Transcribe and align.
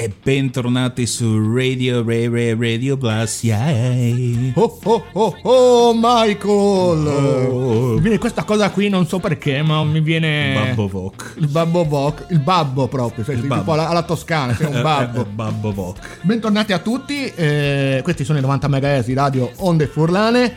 E 0.00 0.10
bentornati 0.22 1.04
su 1.06 1.54
Radio 1.54 2.02
Ray 2.02 2.26
Ray 2.26 2.58
Radio 2.58 2.96
Blast. 2.96 3.44
Yay. 3.44 4.52
Oh 4.54 4.78
oh 4.82 5.04
oh 5.12 5.36
oh 5.42 5.92
Michael! 5.94 7.06
Oh. 7.06 7.94
Viene 7.96 8.16
questa 8.16 8.44
cosa 8.44 8.70
qui, 8.70 8.88
non 8.88 9.06
so 9.06 9.18
perché, 9.18 9.60
ma 9.60 9.84
mi 9.84 10.00
viene. 10.00 10.54
Babbo 10.54 10.88
Voc. 10.88 11.34
Il 11.36 11.48
babbo 11.48 11.84
Voc, 11.84 12.24
il 12.30 12.40
babbo 12.40 12.88
proprio, 12.88 13.26
cioè, 13.26 13.34
Il 13.34 13.42
tipo 13.42 13.54
babbo. 13.56 13.74
alla, 13.74 13.90
alla 13.90 14.02
toscana, 14.02 14.54
sei 14.54 14.72
un 14.72 14.80
babbo. 14.80 15.20
Eh, 15.20 15.26
Babbo 15.26 15.70
Voc. 15.70 15.98
Bentornati 16.22 16.72
a 16.72 16.78
tutti, 16.78 17.26
eh, 17.34 18.00
questi 18.02 18.24
sono 18.24 18.38
i 18.38 18.40
90 18.40 18.68
MHz 18.68 19.04
di 19.04 19.12
radio 19.12 19.52
Onde 19.56 19.86
Furlane. 19.86 20.50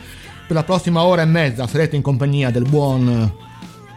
Per 0.46 0.56
la 0.56 0.64
prossima 0.64 1.02
ora 1.02 1.20
e 1.20 1.26
mezza 1.26 1.66
sarete 1.66 1.96
in 1.96 2.00
compagnia 2.00 2.50
del 2.50 2.66
buon 2.66 3.30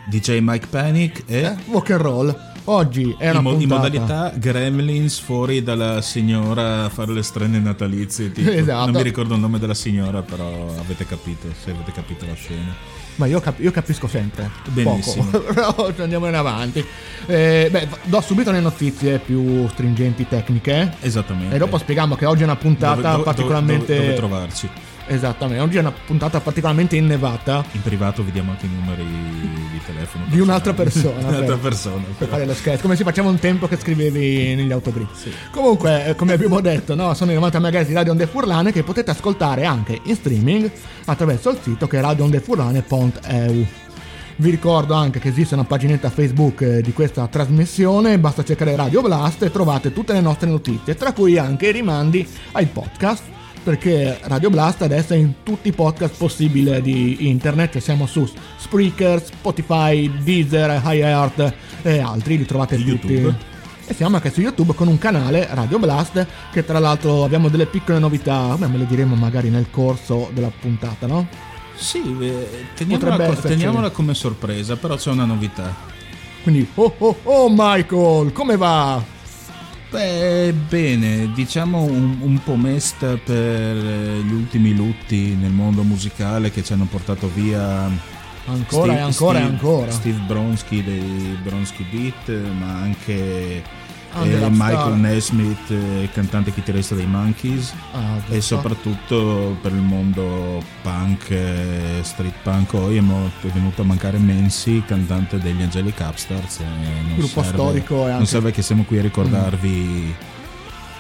DJ 0.10 0.40
Mike 0.42 0.68
Panic 0.68 1.24
e 1.26 1.38
eh, 1.38 1.56
rock 1.72 1.92
and 1.92 2.02
roll. 2.02 2.56
Oggi 2.70 3.16
è 3.18 3.30
una 3.30 3.38
in, 3.40 3.44
mo- 3.46 3.60
in 3.62 3.68
modalità 3.70 4.34
Gremlins 4.36 5.20
fuori 5.20 5.64
dalla 5.64 6.02
signora 6.02 6.84
a 6.84 6.90
fare 6.90 7.14
le 7.14 7.24
strane 7.24 7.60
natalizie. 7.60 8.30
Tipo. 8.32 8.50
Esatto. 8.50 8.86
Non 8.92 8.96
mi 8.96 9.04
ricordo 9.04 9.36
il 9.36 9.40
nome 9.40 9.58
della 9.58 9.74
signora, 9.74 10.22
però 10.22 10.68
avete 10.78 11.06
capito, 11.06 11.48
se 11.64 11.72
avete 11.72 11.94
capito 11.94 12.26
la 12.26 12.34
scena. 12.34 12.76
Ma 13.16 13.26
io, 13.26 13.40
cap- 13.40 13.60
io 13.62 13.72
capisco 13.72 14.08
sempre. 14.08 14.50
Benissimo. 14.68 15.26
Poco. 15.26 15.40
Però 15.54 15.92
andiamo 16.04 16.28
in 16.28 16.36
avanti. 16.36 16.86
Eh, 17.26 17.68
beh, 17.72 17.88
do 18.04 18.22
subito 18.22 18.52
le 18.52 18.60
notizie 18.60 19.18
più 19.18 19.68
stringenti 19.70 20.28
tecniche. 20.28 20.94
Esattamente. 21.00 21.56
E 21.56 21.58
dopo 21.58 21.80
spieghiamo 21.80 22.16
che 22.16 22.26
oggi 22.28 22.42
è 22.42 22.44
una 22.44 22.56
puntata 22.58 22.96
Dove- 22.96 23.10
dove- 23.12 23.24
particolarmente. 23.24 23.94
Dove, 23.96 24.06
dove 24.08 24.18
trovarci? 24.18 24.70
Esattamente, 25.10 25.64
oggi 25.64 25.78
è 25.78 25.80
una 25.80 25.94
puntata 26.06 26.40
particolarmente 26.42 26.98
innevata 26.98 27.64
In 27.72 27.82
privato 27.82 28.24
vi 28.24 28.32
diamo 28.32 28.52
anche 28.52 28.66
i 28.66 28.70
numeri 28.70 29.04
di 29.06 29.80
telefono. 29.86 30.26
di 30.28 30.40
un'altra 30.40 30.74
persona. 30.74 31.20
Di 31.20 31.24
un'altra 31.28 31.56
per- 31.56 31.70
persona. 31.70 32.04
Per 32.04 32.14
però. 32.18 32.32
fare 32.32 32.46
lo 32.46 32.54
scherzo, 32.54 32.82
come 32.82 32.96
si 32.98 33.04
faceva 33.04 33.30
un 33.30 33.40
tempo 33.40 33.68
che 33.68 33.78
scrivevi 33.78 34.56
negli 34.56 34.72
autogrill. 34.72 35.08
Comunque, 35.52 36.08
eh, 36.08 36.16
come 36.16 36.34
abbiamo 36.34 36.60
detto, 36.60 36.94
no, 36.94 37.14
sono 37.14 37.32
i 37.32 37.36
90 37.36 37.60
MHz 37.60 37.86
di 37.88 37.94
Radio 37.94 38.12
Onde 38.12 38.28
Furlane 38.28 38.72
che 38.74 38.84
potete 38.84 39.12
ascoltare 39.12 39.64
anche 39.66 40.00
in 40.04 40.16
streaming 40.16 40.70
attraverso 41.06 41.52
il 41.52 41.60
sito 41.62 41.88
che 41.88 42.00
è 42.00 42.02
radioondefurlane.eu. 42.02 43.66
Vi 44.40 44.50
ricordo 44.52 44.94
anche 44.94 45.20
che 45.20 45.30
esiste 45.30 45.56
una 45.56 45.64
paginetta 45.64 46.10
Facebook 46.12 46.62
eh, 46.62 46.82
di 46.82 46.94
questa 46.94 47.26
trasmissione, 47.28 48.20
basta 48.20 48.44
cercare 48.44 48.76
Radio 48.76 49.02
Blast 49.02 49.42
e 49.42 49.52
trovate 49.52 49.92
tutte 49.94 50.14
le 50.14 50.22
nostre 50.22 50.48
notizie, 50.50 50.94
tra 50.96 51.12
cui 51.12 51.38
anche 51.40 51.70
i 51.70 51.72
rimandi 51.72 52.28
ai 52.52 52.68
podcast, 52.68 53.24
perché 53.68 54.18
Radio 54.22 54.50
Blast 54.50 54.84
adesso 54.84 55.14
è 55.14 55.18
in 55.18 55.44
tutti 55.44 55.68
i 55.68 55.74
podcast 55.74 56.16
possibili 56.16 56.82
di 56.82 57.28
internet, 57.28 57.74
cioè 57.74 57.82
siamo 57.82 58.06
su 58.06 58.26
Spreaker, 58.56 59.22
Spotify, 59.22 60.10
Deezer, 60.24 60.82
iHeart 60.86 61.54
e 61.82 62.00
altri, 62.00 62.38
li 62.38 62.46
trovate 62.46 62.78
tutti. 62.78 62.88
YouTube. 62.88 63.36
E 63.86 63.94
siamo 63.94 64.16
anche 64.16 64.32
su 64.32 64.40
YouTube 64.40 64.74
con 64.74 64.88
un 64.88 64.98
canale 64.98 65.50
Radio 65.52 65.80
Blast, 65.80 66.26
che 66.50 66.64
tra 66.64 66.80
l'altro 66.80 67.26
abbiamo 67.26 67.50
delle 67.50 67.66
piccole 67.66 68.00
novità, 68.00 68.56
beh, 68.56 68.68
me 68.68 68.78
le 68.78 68.86
diremo 68.86 69.16
magari 69.16 69.50
nel 69.50 69.70
corso 69.70 70.30
della 70.34 70.52
puntata, 70.58 71.06
no? 71.06 71.28
Sì, 71.76 72.02
eh, 72.22 72.68
teniamola, 72.74 73.36
teniamola 73.36 73.90
come 73.90 74.14
sorpresa, 74.14 74.78
però 74.78 74.96
c'è 74.96 75.12
una 75.12 75.26
novità. 75.26 75.76
Quindi, 76.42 76.66
oh 76.76 76.94
oh 77.00 77.18
oh 77.24 77.50
Michael, 77.50 78.32
come 78.32 78.56
va? 78.56 79.16
Beh, 79.90 80.54
bene, 80.68 81.32
diciamo 81.34 81.82
un, 81.84 82.18
un 82.22 82.44
po' 82.44 82.56
mesta 82.58 83.18
per 83.18 83.36
eh, 83.36 84.22
gli 84.22 84.34
ultimi 84.34 84.76
lutti 84.76 85.34
nel 85.40 85.52
mondo 85.52 85.84
musicale 85.84 86.52
che 86.52 86.62
ci 86.64 86.74
hanno 86.74 86.88
portato 86.90 87.30
via 87.34 87.90
Ancora 88.48 88.98
e 88.98 89.00
ancora 89.00 89.40
e 89.40 89.42
Steve- 89.42 89.56
ancora. 89.56 89.92
Steve 89.92 90.20
Bronsky 90.26 90.84
dei 90.84 91.38
Bronsky 91.44 91.86
Beat, 91.90 92.30
ma 92.58 92.76
anche 92.80 93.62
eh, 94.14 94.40
Rockstar. 94.40 94.50
Michael 94.52 94.94
Nesmith, 94.96 95.70
eh, 95.72 96.10
cantante 96.14 96.52
chitarrista 96.54 96.96
dei 96.96 97.06
Monkeys. 97.06 97.74
Ah, 97.94 98.18
E 98.30 98.42
soprattutto 98.42 99.58
per 99.62 99.72
il 99.72 99.82
mondo 99.82 100.62
punk, 100.82 101.30
eh, 101.30 102.00
street 102.02 102.34
punk, 102.44 102.70
poi 102.72 102.98
è, 102.98 103.02
mo- 103.02 103.30
è 103.42 103.48
venuto 103.48 103.82
a 103.82 103.86
mancare 103.86 104.18
Mansi, 104.18 104.84
cantante 104.86 105.38
degli 105.40 105.62
Angelic 105.62 106.00
Upstarts. 106.00 106.60
Gruppo 107.16 107.42
serve- 107.44 107.48
storico 107.58 107.96
e 107.96 108.06
Non 108.06 108.12
anche- 108.14 108.26
serve 108.26 108.52
che 108.52 108.62
siamo 108.62 108.84
qui 108.84 108.98
a 109.00 109.02
ricordarvi 109.02 110.16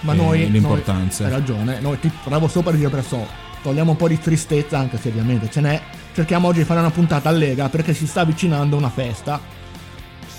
Ma 0.01 0.13
eh, 0.13 0.15
noi, 0.15 0.51
l'importanza. 0.51 1.23
noi- 1.23 1.33
hai 1.33 1.39
ragione, 1.39 1.79
noi 1.79 1.99
ti 1.99 2.11
bravo 2.23 2.47
sopra 2.47 2.71
di 2.71 2.85
adesso 2.85 3.25
togliamo 3.63 3.91
un 3.91 3.97
po' 3.97 4.07
di 4.07 4.19
tristezza 4.19 4.77
anche 4.77 4.97
se 4.97 5.09
ovviamente 5.09 5.49
ce 5.49 5.61
n'è. 5.61 5.81
Cerchiamo 6.13 6.47
oggi 6.47 6.59
di 6.59 6.65
fare 6.65 6.79
una 6.79 6.89
puntata 6.91 7.29
allega 7.29 7.69
perché 7.69 7.93
si 7.93 8.07
sta 8.07 8.21
avvicinando 8.21 8.75
una 8.77 8.89
festa 8.89 9.39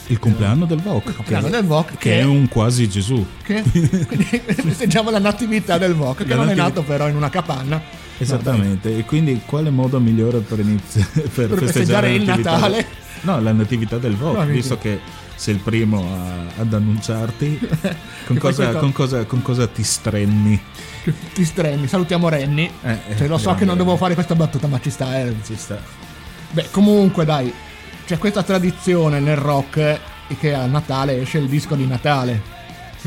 il 0.08 0.18
compleanno 0.18 0.64
del 0.66 0.80
Vogue, 0.80 1.10
Il 1.10 1.16
compleanno 1.16 1.44
che, 1.46 1.50
del 1.52 1.64
Vogue, 1.64 1.90
che 1.92 1.96
che- 1.98 2.18
è 2.20 2.24
un 2.24 2.48
quasi 2.48 2.88
Gesù. 2.88 3.24
che 3.42 3.62
quindi 3.62 4.26
festeggiamo 4.46 5.10
la 5.10 5.18
natività 5.18 5.78
del 5.78 5.94
Voc 5.94 6.18
che 6.18 6.28
La 6.28 6.34
non 6.36 6.44
è 6.44 6.54
nativi- 6.54 6.66
nato 6.66 6.82
però 6.82 7.08
in 7.08 7.16
una 7.16 7.30
capanna. 7.30 7.80
Esattamente, 8.20 8.96
e 8.98 9.04
quindi 9.04 9.40
quale 9.46 9.70
modo 9.70 10.00
migliore 10.00 10.38
per, 10.40 10.58
iniziare 10.58 11.08
per, 11.32 11.48
Per 11.48 11.58
festeggiare 11.58 12.12
il 12.14 12.24
Natale? 12.24 12.84
No, 13.22 13.40
la 13.40 13.52
natività 13.52 13.96
del 13.98 14.16
Vogue, 14.16 14.44
No, 14.44 14.50
visto 14.50 14.76
che 14.78 14.98
sei 15.36 15.54
il 15.54 15.60
primo 15.60 16.00
a- 16.14 16.60
ad 16.60 16.72
annunciarti, 16.72 17.58
con 18.26 18.38
cosa, 18.38 18.72
con, 18.72 18.90
cosa, 18.92 19.24
con 19.24 19.40
cosa 19.42 19.66
ti 19.68 19.84
strenni? 19.84 20.60
Ti 21.32 21.44
strenni, 21.44 21.86
salutiamo 21.86 22.28
Renny. 22.28 22.68
Eh, 22.82 22.98
eh, 23.08 23.16
Cioè, 23.16 23.28
lo 23.28 23.38
so 23.38 23.54
che 23.54 23.64
non 23.64 23.74
dovevo 23.76 23.90
Renny. 23.90 23.98
fare 23.98 24.14
questa 24.14 24.34
battuta, 24.34 24.66
ma 24.66 24.80
ci 24.80 24.90
sta. 24.90 25.16
eh. 25.20 25.34
Ci 25.44 25.54
sta. 25.56 25.80
Beh, 26.50 26.66
comunque, 26.70 27.24
dai, 27.24 27.52
c'è 28.08 28.16
questa 28.16 28.42
tradizione 28.42 29.20
nel 29.20 29.36
rock 29.36 29.76
eh, 29.76 30.00
che 30.40 30.54
a 30.54 30.64
Natale 30.64 31.20
esce 31.20 31.36
il 31.36 31.46
disco 31.46 31.74
di 31.74 31.86
Natale. 31.86 32.40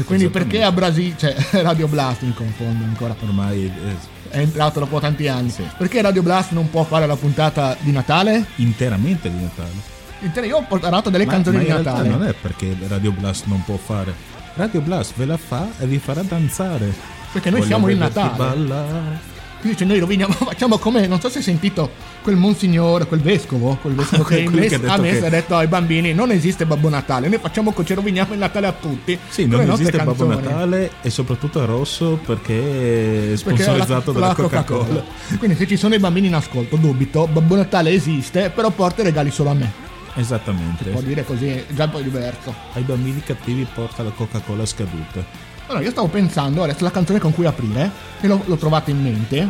Quindi 0.05 0.29
perché 0.29 0.61
a 0.61 0.71
Brasile, 0.71 1.15
cioè 1.17 1.35
Radio 1.63 1.87
Blast 1.87 2.21
mi 2.21 2.35
confondo 2.35 2.83
ancora, 2.83 3.15
Ormai 3.23 3.65
eh, 3.65 4.29
è 4.29 4.37
entrato 4.37 4.79
dopo 4.79 4.99
tanti 4.99 5.27
anni. 5.27 5.49
Sì. 5.49 5.67
Perché 5.75 6.03
Radio 6.03 6.21
Blast 6.21 6.51
non 6.51 6.69
può 6.69 6.83
fare 6.83 7.07
la 7.07 7.15
puntata 7.15 7.75
di 7.79 7.91
Natale? 7.91 8.45
interamente 8.57 9.31
di 9.31 9.41
Natale. 9.41 9.71
Inter- 10.19 10.45
Io 10.45 10.57
ho 10.57 10.65
portato 10.67 11.09
delle 11.09 11.25
Ma, 11.25 11.31
canzoni 11.31 11.57
ma 11.57 11.63
di 11.63 11.69
Natale. 11.69 12.07
non 12.07 12.23
è 12.23 12.33
perché 12.39 12.77
Radio 12.87 13.11
Blast 13.11 13.47
non 13.47 13.63
può 13.63 13.77
fare. 13.77 14.13
Radio 14.53 14.81
Blast 14.81 15.13
ve 15.15 15.25
la 15.25 15.37
fa 15.37 15.67
e 15.79 15.87
vi 15.87 15.97
farà 15.97 16.21
danzare. 16.21 16.93
Perché 17.31 17.49
noi 17.49 17.61
Voglio 17.61 17.71
siamo 17.71 17.89
il 17.89 17.97
Natale. 17.97 18.37
ballare. 18.37 19.19
Quindi 19.61 19.77
cioè, 19.77 19.87
noi 19.87 19.99
roviniamo, 19.99 20.33
facciamo 20.33 20.77
come, 20.79 21.07
non 21.07 21.19
so 21.21 21.29
se 21.29 21.37
hai 21.37 21.43
sentito 21.43 21.89
quel 22.21 22.35
monsignore, 22.35 23.05
quel 23.05 23.21
vescovo, 23.21 23.77
quel 23.81 23.93
vescovo 23.93 24.23
che, 24.23 24.43
Quello 24.43 24.65
che 24.67 24.75
ha 24.75 24.97
messo 24.97 25.19
che- 25.21 25.25
ha 25.25 25.29
detto 25.29 25.55
ai 25.55 25.67
bambini 25.67 26.13
non 26.13 26.31
esiste 26.31 26.65
Babbo 26.65 26.89
Natale, 26.89 27.29
noi 27.29 27.37
facciamo 27.39 27.73
ci 27.83 27.93
roviniamo 27.93 28.33
il 28.33 28.39
Natale 28.39 28.67
a 28.67 28.73
tutti. 28.73 29.17
Sì, 29.29 29.45
non 29.45 29.69
esiste 29.69 29.97
Babbo 29.97 30.25
canzoni. 30.27 30.43
Natale 30.43 30.91
e 31.01 31.09
soprattutto 31.09 31.63
è 31.63 31.65
rosso 31.65 32.19
perché 32.25 32.53
è 32.53 33.21
Perché 33.21 33.37
sponsorizzato 33.37 34.11
la- 34.11 34.19
dalla 34.19 34.27
la 34.27 34.33
Coca-Cola. 34.33 35.03
Quindi 35.37 35.55
se 35.55 35.67
ci 35.67 35.77
sono 35.77 35.93
i 35.95 35.99
bambini 35.99 36.27
in 36.27 36.33
ascolto, 36.35 36.75
dubito, 36.75 37.27
Babbo 37.27 37.55
Natale 37.55 37.91
esiste, 37.91 38.49
però 38.53 38.69
porta 38.71 39.01
i 39.01 39.05
regali 39.05 39.29
solo 39.31 39.51
a 39.51 39.53
me. 39.53 39.71
Esattamente. 40.15 40.89
Può 40.89 41.01
dire 41.01 41.23
così, 41.23 41.63
già 41.69 41.85
un 41.85 41.89
po' 41.91 42.01
diverso. 42.01 42.53
Ai 42.73 42.81
bambini 42.83 43.21
cattivi 43.23 43.65
porta 43.73 44.03
la 44.03 44.09
Coca-Cola 44.09 44.65
scaduta. 44.65 45.23
Allora, 45.71 45.85
io 45.85 45.91
stavo 45.91 46.09
pensando 46.09 46.63
adesso 46.63 46.83
la 46.83 46.91
canzone 46.91 47.17
con 47.17 47.33
cui 47.33 47.45
aprire, 47.45 47.89
che 48.19 48.27
l'ho, 48.27 48.41
l'ho 48.43 48.57
trovata 48.57 48.91
in 48.91 49.01
mente, 49.01 49.49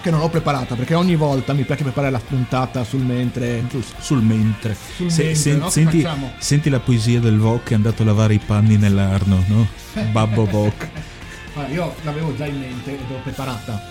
che 0.00 0.08
non 0.08 0.20
l'ho 0.20 0.28
preparata 0.28 0.76
perché 0.76 0.94
ogni 0.94 1.16
volta 1.16 1.52
mi 1.54 1.64
piace 1.64 1.82
preparare 1.82 2.12
la 2.12 2.20
spuntata 2.20 2.84
sul 2.84 3.00
mentre. 3.00 3.64
Sul, 3.98 4.22
mentre. 4.22 4.76
Sul 4.94 5.08
mentre, 5.12 5.54
no? 5.56 5.64
Che 5.64 5.70
senti, 5.70 6.06
senti 6.38 6.70
la 6.70 6.78
poesia 6.78 7.18
del 7.18 7.36
Voc 7.36 7.64
che 7.64 7.72
è 7.72 7.74
andato 7.74 8.02
a 8.02 8.04
lavare 8.04 8.34
i 8.34 8.38
panni 8.38 8.76
nell'Arno, 8.76 9.42
no? 9.48 9.66
Babbo 10.12 10.44
Voc. 10.44 10.88
Allora, 11.54 11.72
io 11.72 11.94
l'avevo 12.02 12.36
già 12.36 12.46
in 12.46 12.56
mente 12.56 12.92
ed 12.92 13.00
l'ho 13.08 13.18
preparata. 13.20 13.82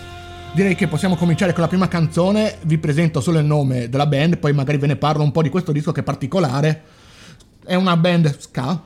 Direi 0.53 0.75
che 0.75 0.87
possiamo 0.87 1.17
cominciare 1.17 1.51
con 1.51 1.61
la 1.61 1.67
prima 1.67 1.89
canzone. 1.89 2.57
Vi 2.61 2.77
presento 2.77 3.19
solo 3.19 3.37
il 3.37 3.45
nome 3.45 3.89
della 3.89 4.05
band, 4.05 4.37
poi 4.37 4.53
magari 4.53 4.77
ve 4.77 4.87
ne 4.87 4.95
parlo 4.95 5.23
un 5.23 5.33
po' 5.33 5.41
di 5.41 5.49
questo 5.49 5.73
disco 5.73 5.91
che 5.91 5.99
è 5.99 6.03
particolare. 6.03 6.83
È 7.65 7.75
una 7.75 7.97
band 7.97 8.39
ska, 8.39 8.81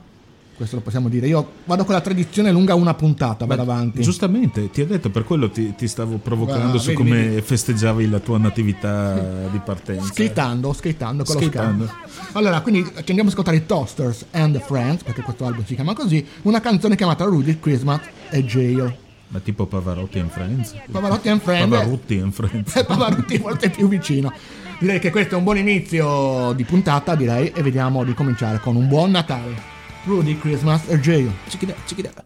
questo 0.56 0.76
lo 0.76 0.82
possiamo 0.82 1.08
dire. 1.08 1.26
Io 1.26 1.46
vado 1.64 1.84
con 1.84 1.94
la 1.94 2.00
tradizione 2.00 2.50
lunga 2.52 2.74
una 2.74 2.94
puntata, 2.94 3.44
vado 3.46 3.62
avanti. 3.62 4.02
Giustamente, 4.02 4.70
ti 4.70 4.80
ho 4.82 4.86
detto, 4.86 5.10
per 5.10 5.24
quello 5.24 5.50
ti, 5.50 5.74
ti 5.74 5.88
stavo 5.88 6.16
provocando 6.18 6.76
Ah, 6.76 6.80
su 6.80 6.86
vedi, 6.88 6.96
come 6.98 7.22
vedi. 7.28 7.40
festeggiavi 7.40 8.08
la 8.08 8.18
tua 8.20 8.38
natività 8.38 9.48
di 9.50 9.60
partenza. 9.64 10.06
Skateando, 10.12 10.72
skateando 10.72 11.24
con 11.24 11.34
lo 11.34 11.40
Skateando. 11.40 11.86
ska. 11.86 11.96
Allora, 12.32 12.60
quindi 12.60 12.84
ci 12.84 12.90
andiamo 13.08 13.24
a 13.24 13.32
ascoltare 13.32 13.56
i 13.56 13.66
Toasters 13.66 14.26
and 14.32 14.54
the 14.58 14.64
Friends, 14.64 15.02
perché 15.02 15.22
questo 15.22 15.44
album 15.46 15.64
si 15.64 15.74
chiama 15.74 15.94
così, 15.94 16.24
una 16.42 16.60
canzone 16.60 16.96
chiamata 16.96 17.24
Rudy 17.24 17.58
Christmas 17.58 18.00
e 18.30 18.44
Jail. 18.44 18.96
Ma 19.28 19.40
tipo 19.40 19.66
Pavarotti 19.66 20.20
and 20.20 20.30
Friends? 20.30 20.74
Pavarotti 20.90 21.28
and 21.28 21.40
Friends. 21.40 21.68
Pavarotti 21.70 22.18
and 22.20 22.32
Friends. 22.32 22.76
Eh, 22.76 22.84
Pavarotti 22.86 23.38
forse 23.38 23.70
più 23.70 23.88
vicino. 23.88 24.32
Direi 24.78 24.98
che 25.00 25.10
questo 25.10 25.34
è 25.34 25.38
un 25.38 25.44
buon 25.44 25.56
inizio 25.56 26.52
di 26.52 26.64
puntata, 26.64 27.14
direi, 27.14 27.50
e 27.54 27.62
vediamo 27.62 28.04
di 28.04 28.14
cominciare 28.14 28.60
con 28.60 28.76
un 28.76 28.86
buon 28.86 29.10
Natale. 29.10 29.72
Rudy 30.06 30.34
Christmas 30.34 30.86
e 30.90 30.98
Jail. 30.98 31.32
Check 31.48 31.62
it 31.62 31.70
out, 31.70 31.76
check 31.86 31.98
it 32.00 32.06
out. 32.06 32.24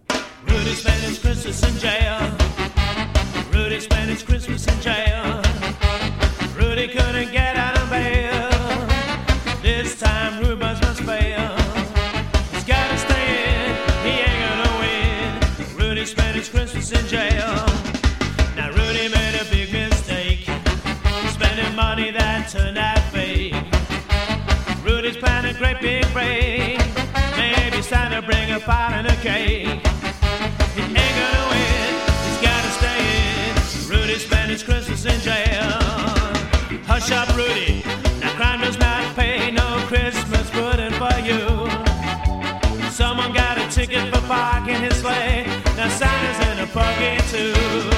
Rudy 0.48 0.74
spent 0.74 1.00
his 1.00 1.18
Christmas 1.20 1.62
in 1.62 1.78
jail. 1.78 2.18
Rudy 3.52 3.78
spent 3.78 4.10
his 4.10 4.22
Christmas 4.24 4.66
in 4.66 4.80
jail. 4.80 5.40
Rudy 6.56 6.88
couldn't 6.88 7.30
get 7.30 7.54
out 7.54 7.78
of 7.78 7.88
bail. 7.88 8.50
This 9.62 9.96
time 10.00 10.42
Rubens 10.42 10.80
must 10.80 11.02
fail. 11.02 11.54
He's 12.50 12.64
gotta 12.64 12.98
stay 12.98 13.26
in, 13.46 13.76
he 14.02 14.14
ain't 14.26 14.42
gonna 14.42 14.72
win. 14.82 15.78
Rudy 15.78 16.04
spent 16.04 16.34
his 16.34 16.48
Christmas 16.48 16.90
in 16.90 17.06
jail. 17.06 17.64
Now 18.56 18.70
Rudy 18.70 19.06
made 19.08 19.38
a 19.40 19.44
big 19.52 19.72
mistake. 19.72 20.50
Spending 21.30 21.76
money 21.76 22.10
that 22.10 22.48
turned 22.50 22.76
out 22.76 22.98
fake. 23.12 23.54
Rudy's 24.82 25.16
planning 25.16 25.54
a 25.54 25.58
great 25.58 25.80
big 25.80 26.12
break. 26.12 26.57
To 28.18 28.26
bring 28.26 28.50
a 28.50 28.58
pie 28.58 28.94
and 28.94 29.06
a 29.06 29.14
cake. 29.22 29.68
He 30.74 30.82
ain't 30.82 31.14
gonna 31.20 31.44
win, 31.52 31.90
he's 32.26 32.40
gotta 32.42 32.70
stay 32.80 32.98
in. 33.46 33.88
Rudy 33.88 34.18
spent 34.18 34.50
his 34.50 34.64
Christmas 34.64 35.04
in 35.04 35.20
jail. 35.20 35.78
Hush 36.84 37.12
up, 37.12 37.28
Rudy. 37.36 37.84
Now 38.18 38.34
crime 38.34 38.60
does 38.60 38.76
not 38.76 39.14
pay 39.14 39.52
no 39.52 39.84
Christmas 39.86 40.50
pudding 40.50 40.94
for 40.94 41.16
you. 41.20 41.70
Someone 42.90 43.32
got 43.32 43.56
a 43.56 43.70
ticket 43.70 44.12
for 44.12 44.20
parking 44.26 44.80
his 44.82 44.96
sleigh. 44.96 45.46
Now 45.76 45.88
Santa's 45.88 46.48
in 46.48 46.58
a 46.58 46.66
pocket 46.66 47.22
too. 47.30 47.97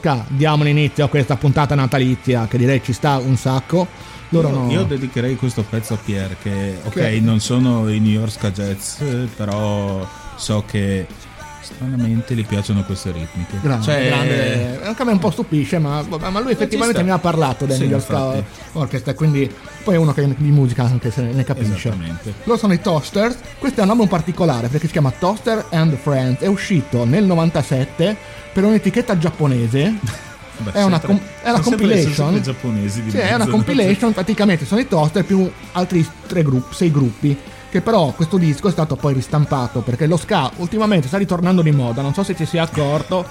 Ska, 0.00 0.24
diamo 0.28 0.64
l'inizio 0.64 1.04
a 1.04 1.08
questa 1.08 1.36
puntata 1.36 1.74
natalizia 1.74 2.46
che 2.48 2.56
direi 2.56 2.82
ci 2.82 2.94
sta 2.94 3.18
un 3.18 3.36
sacco. 3.36 3.86
Loro 4.30 4.48
Io, 4.48 4.54
no. 4.54 4.70
io 4.70 4.82
dedicherei 4.84 5.36
questo 5.36 5.62
pezzo 5.68 5.92
a 5.92 5.98
Pierre 6.02 6.36
che, 6.42 6.78
ok, 6.84 6.96
Ok. 6.96 7.02
non 7.20 7.38
sono 7.40 7.86
i 7.90 7.98
New 8.00 8.12
York 8.12 8.30
eh, 9.00 9.28
però 9.36 10.08
so 10.36 10.64
che 10.66 11.06
stranamente 11.60 12.34
gli 12.34 12.46
piacciono 12.46 12.82
queste 12.84 13.12
ritmiche. 13.12 13.58
Grande, 13.60 13.84
Cioè, 13.84 14.06
grande. 14.06 14.80
Anche 14.84 15.02
a 15.02 15.04
me 15.04 15.12
un 15.12 15.18
po' 15.18 15.30
stupisce, 15.30 15.78
ma, 15.78 16.02
ma 16.02 16.40
lui 16.40 16.52
effettivamente 16.52 16.96
sta. 16.98 17.04
mi 17.04 17.10
ha 17.10 17.18
parlato 17.18 17.66
del 17.66 17.76
Sì, 17.76 17.82
New 17.82 17.90
York 17.90 18.08
infatti. 18.08 18.44
Orchestra, 18.72 19.14
quindi 19.14 19.52
poi 19.90 19.98
è 19.98 20.02
uno 20.02 20.12
che 20.12 20.34
di 20.36 20.50
musica 20.52 20.84
anche 20.84 21.10
se 21.10 21.22
ne 21.22 21.42
capisce. 21.42 21.92
Loro 22.44 22.56
sono 22.58 22.72
i 22.72 22.80
Toasters, 22.80 23.36
questo 23.58 23.80
è 23.80 23.82
un 23.82 23.90
album 23.90 24.06
particolare 24.06 24.68
perché 24.68 24.86
si 24.86 24.92
chiama 24.92 25.10
Toaster 25.10 25.66
and 25.70 25.96
Friends, 25.96 26.40
è 26.40 26.46
uscito 26.46 27.04
nel 27.04 27.24
97 27.24 28.16
per 28.52 28.64
un'etichetta 28.64 29.18
giapponese. 29.18 29.94
Beh, 30.60 30.72
È 30.72 30.82
una 30.82 31.00
com- 31.00 31.18
è 31.42 31.48
una 31.48 31.60
compilation. 31.60 32.40
giapponesi 32.42 33.02
di 33.02 33.10
Sì, 33.10 33.16
è 33.16 33.28
una 33.30 33.38
mezzo, 33.38 33.50
compilation, 33.50 34.12
praticamente 34.12 34.66
sono 34.66 34.80
i 34.80 34.86
Toaster 34.86 35.24
più 35.24 35.50
altri 35.72 36.06
tre 36.26 36.42
gruppi, 36.42 36.74
sei 36.74 36.90
gruppi. 36.92 37.36
Che 37.70 37.80
però 37.80 38.12
questo 38.12 38.36
disco 38.36 38.68
è 38.68 38.70
stato 38.70 38.94
poi 38.96 39.14
ristampato 39.14 39.80
perché 39.80 40.06
lo 40.06 40.16
ska 40.18 40.50
ultimamente 40.56 41.08
sta 41.08 41.16
ritornando 41.16 41.62
di 41.62 41.70
moda, 41.70 42.02
non 42.02 42.12
so 42.14 42.22
se 42.22 42.36
ci 42.36 42.44
sia 42.44 42.62
accorto. 42.62 43.26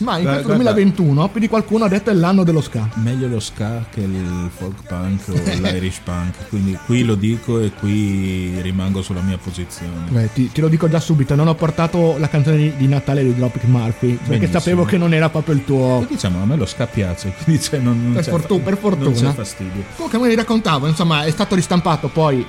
Ma 0.00 0.16
in 0.16 0.22
Guarda, 0.22 0.42
questo 0.42 0.62
guarda, 0.62 0.72
2021 0.72 1.28
più 1.28 1.40
di 1.40 1.48
qualcuno 1.48 1.84
ha 1.84 1.88
detto 1.88 2.10
è 2.10 2.14
l'anno 2.14 2.44
dello 2.44 2.60
ska. 2.60 2.88
Meglio 2.94 3.28
lo 3.28 3.40
ska 3.40 3.84
che 3.90 4.00
il 4.00 4.50
folk 4.54 4.82
punk 4.86 5.20
o 5.28 5.32
l'Irish 5.60 6.00
punk, 6.04 6.48
quindi 6.48 6.76
qui 6.86 7.04
lo 7.04 7.14
dico 7.14 7.60
e 7.60 7.72
qui 7.72 8.60
rimango 8.60 9.02
sulla 9.02 9.20
mia 9.20 9.38
posizione. 9.38 10.08
Beh, 10.08 10.32
ti, 10.32 10.50
te 10.50 10.60
lo 10.60 10.68
dico 10.68 10.88
già 10.88 11.00
subito, 11.00 11.34
non 11.34 11.48
ho 11.48 11.54
portato 11.54 12.16
la 12.18 12.28
canzone 12.28 12.56
di, 12.56 12.72
di 12.76 12.86
Natale 12.88 13.22
di 13.22 13.34
Dropkick 13.34 13.66
Murphy, 13.66 14.14
perché 14.14 14.28
Benissimo. 14.30 14.58
sapevo 14.58 14.84
che 14.84 14.96
non 14.96 15.12
era 15.12 15.28
proprio 15.28 15.54
il 15.54 15.64
tuo... 15.64 16.02
E 16.02 16.06
diciamo, 16.08 16.42
a 16.42 16.46
me 16.46 16.56
lo 16.56 16.66
ska 16.66 16.86
piace, 16.86 17.32
quindi 17.44 17.62
cioè, 17.62 17.78
non, 17.78 18.02
non 18.02 18.12
Per 18.14 18.24
c'è 18.24 18.30
fortu- 18.30 18.62
per 18.62 18.76
fortuna. 18.78 19.10
Non 19.10 19.14
c'è 19.14 19.32
fastidio. 19.32 19.84
Comunque 19.96 20.18
come 20.18 20.30
vi 20.30 20.36
raccontavo, 20.36 20.86
insomma, 20.86 21.24
è 21.24 21.30
stato 21.30 21.54
ristampato 21.54 22.08
poi 22.08 22.44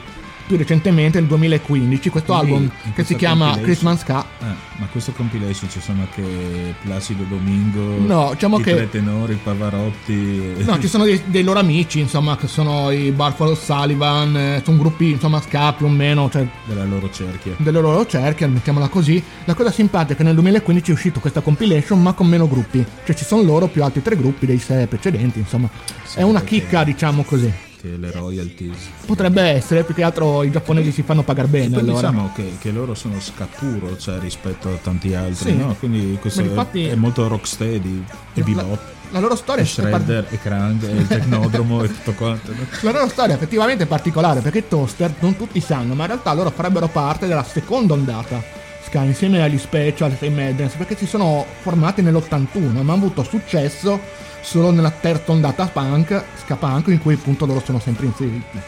più 0.51 0.57
recentemente 0.57 1.17
nel 1.19 1.29
2015 1.29 2.09
questo 2.09 2.33
Quindi, 2.33 2.51
album 2.53 2.71
che 2.93 3.03
si 3.05 3.15
chiama 3.15 3.57
Christmas 3.59 3.99
Ska. 3.99 4.17
Ah, 4.41 4.55
ma 4.77 4.85
questo 4.91 5.13
compilation 5.13 5.69
ci 5.69 5.79
sono 5.79 6.01
anche 6.01 6.75
Placido 6.83 7.23
Domingo, 7.23 7.79
No, 8.05 8.31
diciamo 8.33 8.59
i 8.59 8.63
che- 8.63 8.75
tre 8.75 8.89
tenori, 8.89 9.39
Pavarotti. 9.41 10.53
No, 10.65 10.77
ci 10.79 10.87
sono 10.87 11.05
dei, 11.05 11.21
dei 11.25 11.43
loro 11.43 11.59
amici, 11.59 11.99
insomma, 11.99 12.35
che 12.35 12.47
sono 12.47 12.91
i 12.91 13.11
Barfalo 13.11 13.55
Sullivan, 13.55 14.35
eh, 14.35 14.61
sono 14.65 14.77
gruppi, 14.77 15.11
insomma, 15.11 15.39
ska 15.39 15.71
più 15.73 15.85
o 15.85 15.89
meno, 15.89 16.29
cioè 16.29 16.45
della 16.65 16.83
loro 16.83 17.09
cerchia. 17.11 17.53
delle 17.57 17.79
loro 17.79 18.05
cerchie, 18.05 18.47
mettiamola 18.47 18.89
così. 18.89 19.23
La 19.45 19.53
cosa 19.53 19.71
simpatica 19.71 20.13
è 20.13 20.15
che 20.17 20.23
nel 20.23 20.33
2015 20.33 20.91
è 20.91 20.93
uscito 20.93 21.19
questa 21.21 21.39
compilation, 21.39 22.01
ma 22.01 22.11
con 22.11 22.27
meno 22.27 22.47
gruppi. 22.47 22.85
Cioè 23.05 23.15
ci 23.15 23.23
sono 23.23 23.41
loro 23.43 23.67
più 23.67 23.83
altri 23.83 24.01
tre 24.01 24.17
gruppi 24.17 24.45
dei 24.45 24.59
sei 24.59 24.87
precedenti, 24.87 25.39
insomma. 25.39 25.69
è 26.15 26.23
una 26.23 26.39
perché- 26.39 26.59
chicca, 26.59 26.83
diciamo 26.83 27.23
così. 27.23 27.69
Che 27.81 27.97
le 27.97 28.11
royalties. 28.11 28.77
Potrebbe 29.07 29.41
essere, 29.41 29.83
più 29.83 29.95
che 29.95 30.03
altro 30.03 30.43
i 30.43 30.51
giapponesi 30.51 30.91
si 30.91 31.01
fanno 31.01 31.23
pagare 31.23 31.47
bene, 31.47 31.69
Poi 31.69 31.79
allora. 31.79 32.09
diciamo 32.09 32.31
che, 32.35 32.57
che 32.59 32.69
loro 32.69 32.93
sono 32.93 33.19
scapuro 33.19 33.97
cioè, 33.97 34.19
rispetto 34.19 34.69
a 34.69 34.77
tanti 34.79 35.15
altri, 35.15 35.49
Sì. 35.51 35.57
no? 35.57 35.75
Quindi 35.79 36.15
questo 36.21 36.41
è- 36.41 36.43
infatti- 36.43 36.85
è, 36.85 36.93
molto 36.93 37.27
rocksteady 37.27 38.03
e 38.35 38.41
bebop. 38.43 38.67
La, 38.69 38.79
la 39.13 39.19
loro 39.19 39.35
storia 39.35 39.63
E 39.63 39.65
è 39.65 39.67
Shredder 39.69 40.27
e 40.29 40.39
Krang 40.39 40.83
e 40.83 40.91
il 40.91 41.07
Tecnodromo 41.07 41.81
e 41.83 41.87
tutto 41.87 42.13
quanto. 42.13 42.53
La 42.81 42.91
loro 42.91 43.07
storia 43.09 43.33
effettivamente 43.33 43.85
è 43.85 43.87
particolare 43.87 44.41
perché 44.41 44.67
Toaster 44.67 45.15
non 45.19 45.35
tutti 45.35 45.59
sanno, 45.59 45.95
ma 45.95 46.03
in 46.03 46.09
realtà 46.09 46.33
loro 46.33 46.51
farebbero 46.51 46.87
parte 46.87 47.25
della 47.25 47.43
seconda 47.43 47.93
ondata 47.95 48.59
insieme 48.93 49.41
agli 49.41 49.57
Special 49.57 50.17
e 50.19 50.29
Madness 50.29 50.73
perché 50.73 50.97
si 50.97 51.05
sono 51.05 51.45
formati 51.61 52.01
nell'81 52.01 52.71
ma 52.73 52.79
hanno 52.81 52.91
avuto 52.91 53.23
successo 53.23 53.97
solo 54.41 54.71
nella 54.71 54.91
terza 54.91 55.31
ondata 55.31 55.65
punk, 55.67 56.23
ska 56.37 56.55
punk, 56.55 56.87
in 56.87 56.99
cui 56.99 57.13
appunto 57.13 57.45
loro 57.45 57.61
sono 57.63 57.79
sempre 57.79 58.05
inseriti. 58.07 58.59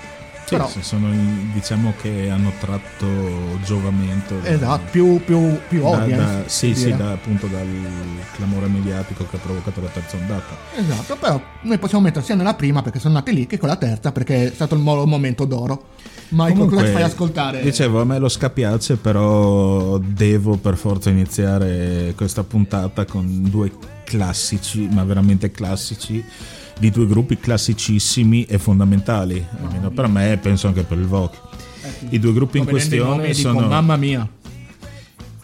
Sì, 0.46 0.56
Però, 0.56 0.70
sono 0.82 1.08
diciamo 1.53 1.94
che 2.01 2.30
hanno 2.30 2.51
tratto 2.60 3.08
giovamento. 3.63 4.36
da- 4.39 4.50
esatto, 4.50 4.82
più, 4.92 5.24
più, 5.24 5.58
più 5.70 5.82
da- 5.82 5.88
audience. 6.01 6.15
da- 6.22 6.44
sì, 6.48 6.75
sì, 6.75 6.94
da- 6.94 7.12
appunto 7.12 7.48
dal 7.48 7.65
clamore 8.36 8.68
mediatico 8.68 9.25
che 9.30 9.38
ha 9.38 9.39
provocato 9.39 9.80
la 9.80 9.88
terza 9.88 10.18
ondata. 10.18 10.53
Esatto, 10.75 11.15
però 11.15 11.42
noi 11.62 11.77
possiamo 11.77 12.03
mettere 12.03 12.25
sia 12.25 12.36
nella 12.36 12.56
prima 12.56 12.82
perché 12.82 13.00
sono 13.00 13.13
nati 13.13 13.34
lì 13.34 13.48
che 13.48 13.58
con 13.58 13.70
la 13.70 13.77
terza 13.77 14.12
perché 14.12 14.48
è 14.48 14.51
stato 14.53 14.75
il 14.75 14.82
mo- 14.82 15.06
momento 15.06 15.46
d'oro. 15.46 15.86
Cosa 16.36 16.50
Comunque, 16.50 16.86
ci 16.88 16.92
fai 16.92 17.03
ascoltare? 17.03 17.62
Dicevo, 17.62 18.01
a 18.01 18.06
me 18.06 18.18
lo 18.20 18.27
ska 18.27 18.50
piace, 18.50 18.98
però 18.98 19.98
devo 19.98 20.58
per 20.58 20.75
forza 20.75 21.10
iniziare 21.10 22.13
questa 22.18 22.44
puntata 22.44 23.06
con 23.06 23.44
due 23.50 23.72
classici, 24.04 24.88
ma 24.92 25.04
veramente 25.04 25.52
classici, 25.52 26.24
di 26.78 26.90
due 26.90 27.08
gruppi 27.08 27.38
classicissimi 27.38 28.46
e 28.46 28.58
fondamentali, 28.58 29.46
almeno 29.62 29.92
per 29.92 30.08
me 30.08 30.32
e 30.32 30.38
penso 30.38 30.68
anche 30.68 30.84
per 30.84 30.98
il 30.98 31.06
Vogue. 31.06 31.38
I 32.10 32.20
due 32.20 32.34
gruppi 32.34 32.58
in 32.58 32.66
questione 32.66 33.26
e 33.26 33.34
dico, 33.34 33.52
sono... 33.52 33.68
mamma 33.68 33.96
mia. 33.96 34.28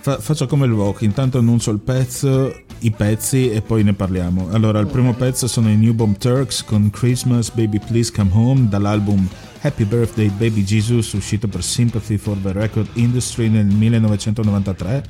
Fa- 0.01 0.20
faccio 0.20 0.48
come 0.48 0.66
il 0.66 0.72
Vogue, 0.72 1.06
intanto 1.06 1.38
annuncio 1.38 1.72
il 1.72 1.80
pezzo, 1.80 2.63
i 2.80 2.92
pezzi 2.92 3.50
e 3.50 3.62
poi 3.62 3.84
ne 3.84 3.94
parliamo. 3.94 4.50
Allora, 4.51 4.80
il 4.80 4.88
primo 4.88 5.13
pezzo 5.13 5.48
sono 5.48 5.70
i 5.70 5.75
New 5.75 5.94
Bomb 5.94 6.18
Turks 6.18 6.63
con 6.63 6.89
Christmas 6.89 7.51
Baby 7.51 7.80
Please 7.80 8.12
Come 8.12 8.32
Home 8.34 8.68
dall'album 8.70 9.28
Happy 9.62 9.84
Birthday 9.84 10.30
Baby 10.30 10.63
Jesus 10.63 11.12
uscito 11.12 11.50
per 11.50 11.63
Sympathy 11.63 12.18
for 12.18 12.38
the 12.38 12.54
Record 12.54 12.88
Industry 12.94 13.50
nel 13.50 13.66
1993 13.66 15.04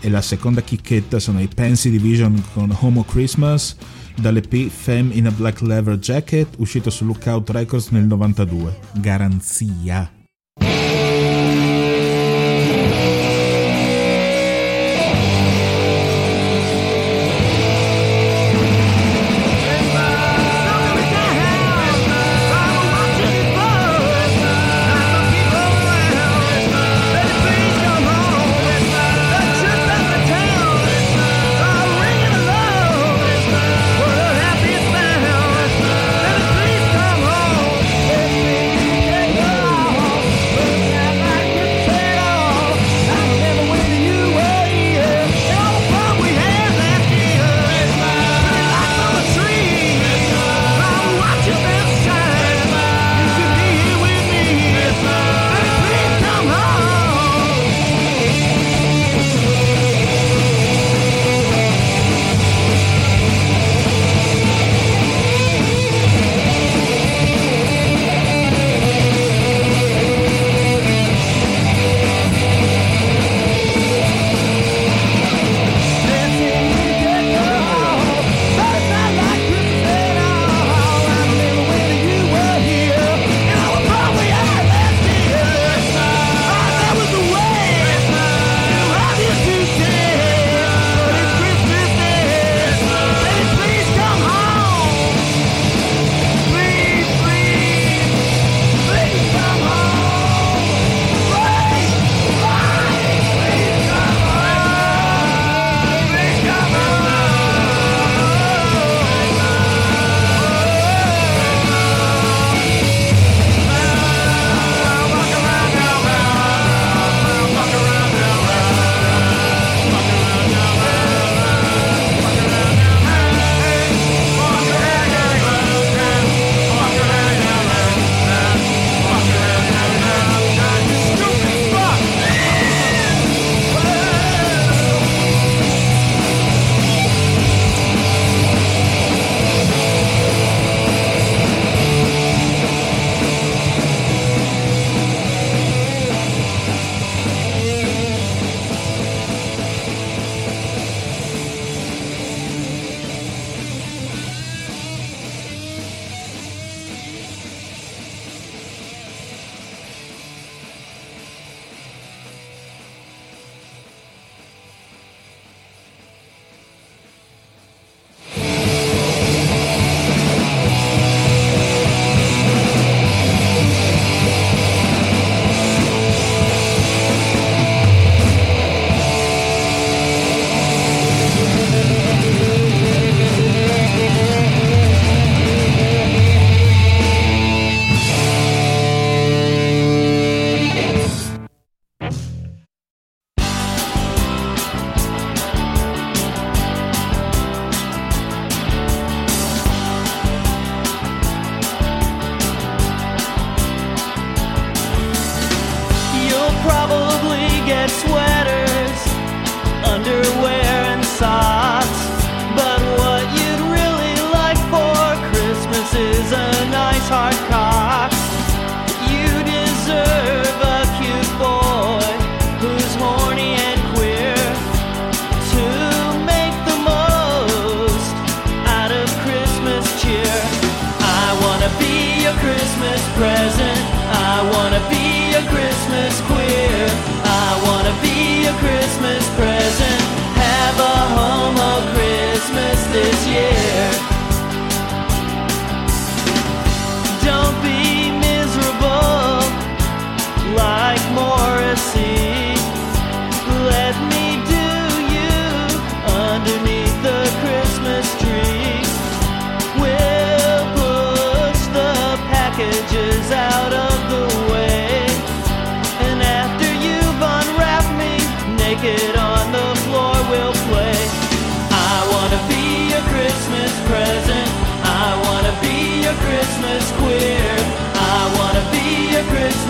e 0.00 0.08
la 0.08 0.22
seconda 0.22 0.62
chicchetta 0.62 1.18
sono 1.18 1.40
i 1.40 1.48
Pansy 1.48 1.90
Division 1.90 2.42
con 2.52 2.74
Homo 2.80 3.04
Christmas 3.04 3.76
dall'EP 4.16 4.68
Femme 4.68 5.12
in 5.14 5.26
a 5.26 5.30
Black 5.30 5.60
Leather 5.60 5.98
Jacket 5.98 6.48
uscito 6.58 6.90
su 6.90 7.04
Lookout 7.04 7.50
Records 7.50 7.88
nel 7.88 8.04
92. 8.04 8.78
Garanzia. 9.00 10.15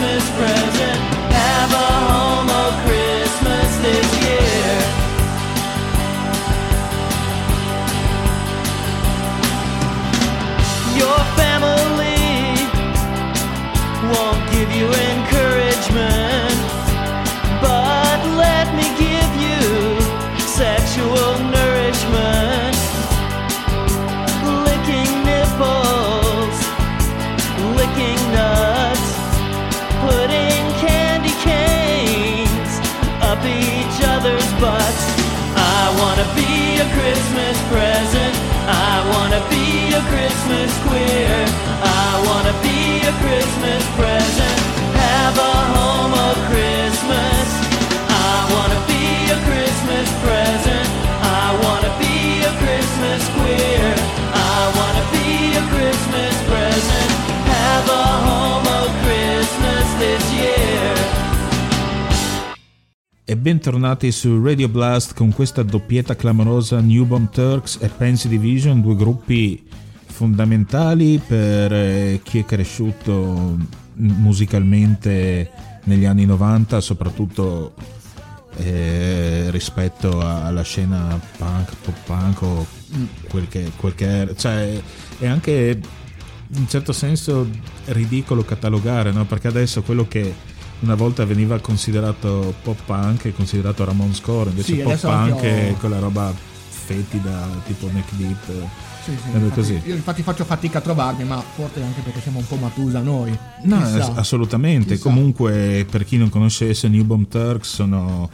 Your 0.07 0.56
Christmas 40.17 40.73
queer. 40.89 41.45
I 41.85 42.09
wanna 42.25 42.55
be 42.65 43.05
a 43.05 43.13
Christmas 43.21 43.85
present. 44.01 44.59
Have 44.97 45.37
a 45.37 45.55
homo 45.77 46.27
Christmas. 46.49 47.47
I 48.09 48.33
wanna 48.49 48.81
be 48.89 49.05
a 49.37 49.39
Christmas 49.45 50.09
present. 50.25 50.89
I 51.21 51.47
wanna 51.61 51.93
be 52.01 52.17
a 52.49 52.53
Christmas 52.63 53.23
queer. 53.37 53.93
I 54.33 54.61
wanna 54.79 55.05
be 55.13 55.29
a 55.61 55.65
Christmas 55.75 56.35
present. 56.49 57.11
Have 57.53 57.87
a 57.93 58.07
homo 58.27 58.79
Christmas 59.05 59.87
this 60.01 60.25
year. 60.33 60.97
E 63.23 63.37
bentornati 63.37 64.11
su 64.13 64.43
Radio 64.43 64.69
Blast 64.71 65.13
con 65.13 65.35
questa 65.35 65.63
doppietta 65.63 66.17
clamorosa 66.17 66.81
New 66.81 67.05
Bomb 67.05 67.29
Turks 67.29 67.77
e 67.83 67.89
Pansy 67.89 68.29
Division, 68.29 68.81
due 68.81 68.97
gruppi 68.97 69.76
fondamentali 70.17 71.21
per 71.25 71.71
eh, 71.75 72.21
chi 72.23 72.39
è 72.39 72.45
cresciuto 72.47 73.55
musicalmente 73.97 75.51
negli 75.85 76.07
anni 76.07 76.25
90, 76.25 76.81
soprattutto 76.81 77.75
eh, 78.57 79.51
rispetto 79.51 80.19
alla 80.23 80.63
scena 80.63 81.21
punk, 81.37 81.75
pop 81.83 81.97
punk 82.07 82.43
o 82.43 82.67
quel 83.29 83.47
che, 83.49 83.71
quel 83.77 83.95
che 83.95 84.07
era. 84.07 84.35
Cioè, 84.35 84.81
è 85.19 85.27
anche 85.27 85.81
in 86.49 86.61
un 86.61 86.69
certo 86.69 86.95
senso 86.95 87.47
ridicolo 87.85 88.43
catalogare, 88.43 89.13
no? 89.13 89.27
perché 89.27 89.49
adesso 89.49 89.83
quello 89.83 90.09
che 90.09 90.35
una 90.81 90.95
volta 90.95 91.27
veniva 91.27 91.59
considerato 91.61 92.55
pop 92.63 92.79
punk 92.87 93.27
è 93.27 93.35
considerato 93.35 93.85
Ramon 93.85 94.15
Score, 94.15 94.49
invece 94.49 94.77
Sì, 94.77 94.81
pop 94.81 94.99
punk 94.99 95.41
è 95.43 95.75
quella 95.79 95.99
roba 95.99 96.33
fetida 96.87 97.49
tipo 97.67 97.91
neck 97.93 98.15
deep. 98.15 98.86
Sì, 99.07 99.17
sì, 99.23 99.37
infatti. 99.37 99.89
Io 99.89 99.95
infatti 99.95 100.23
faccio 100.23 100.45
fatica 100.45 100.79
a 100.79 100.81
trovarmi, 100.81 101.23
ma 101.25 101.41
forse 101.41 101.81
anche 101.83 102.01
perché 102.01 102.21
siamo 102.21 102.39
un 102.41 102.47
po' 102.47 102.57
matusa 102.57 103.01
noi. 103.01 103.37
No, 103.63 103.81
Chissà. 103.83 103.97
ass- 104.11 104.17
assolutamente. 104.19 104.95
Chissà. 104.97 105.09
Comunque, 105.09 105.87
per 105.89 106.05
chi 106.05 106.17
non 106.17 106.29
conoscesse 106.29 106.89
New 106.89 107.05
Bomb 107.05 107.29
Turks, 107.29 107.73
sono 107.73 108.29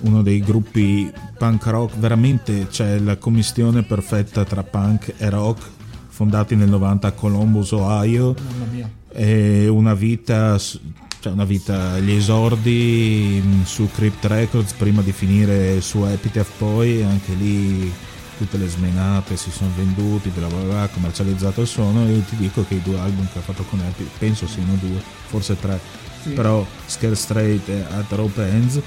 uno 0.00 0.22
dei 0.22 0.40
gruppi 0.40 1.10
punk 1.38 1.64
rock, 1.66 1.96
veramente 1.96 2.66
c'è 2.68 2.98
la 2.98 3.16
commistione 3.16 3.84
perfetta 3.84 4.44
tra 4.44 4.62
punk 4.64 5.14
e 5.16 5.30
rock, 5.30 5.62
fondati 6.08 6.56
nel 6.56 6.68
90 6.68 7.06
a 7.08 7.12
Columbus, 7.12 7.70
Ohio. 7.70 8.34
Mamma 8.50 8.72
mia. 8.72 8.90
E 9.12 9.68
una 9.68 9.94
vita, 9.94 10.58
cioè 10.58 11.32
una 11.32 11.44
vita, 11.44 11.98
gli 12.00 12.10
esordi 12.10 13.40
mh, 13.44 13.64
su 13.64 13.88
Crypt 13.94 14.24
Records 14.24 14.72
prima 14.72 15.02
di 15.02 15.12
finire 15.12 15.80
su 15.80 16.04
Epitaph 16.04 16.50
poi, 16.58 17.02
anche 17.04 17.32
lì 17.34 17.92
tutte 18.36 18.56
le 18.56 18.68
smenate 18.68 19.36
si 19.36 19.50
sono 19.50 19.70
venduti, 19.76 20.28
bla 20.30 20.46
bla 20.46 20.58
bla, 20.60 20.88
commercializzato 20.88 21.60
il 21.60 21.66
suono 21.66 22.06
e 22.06 22.24
ti 22.28 22.36
dico 22.36 22.64
che 22.66 22.74
i 22.74 22.82
due 22.82 22.98
album 22.98 23.26
che 23.32 23.38
ha 23.38 23.42
fatto 23.42 23.62
con 23.64 23.80
Epic, 23.80 24.08
penso 24.18 24.46
siano 24.46 24.74
due, 24.80 25.00
forse 25.26 25.58
tre, 25.58 25.78
Sì. 26.22 26.30
però 26.30 26.64
Scare 26.86 27.14
Straight 27.14 27.68
e 27.68 27.84
At 27.90 28.10
Rope 28.12 28.42
Ends, 28.48 28.80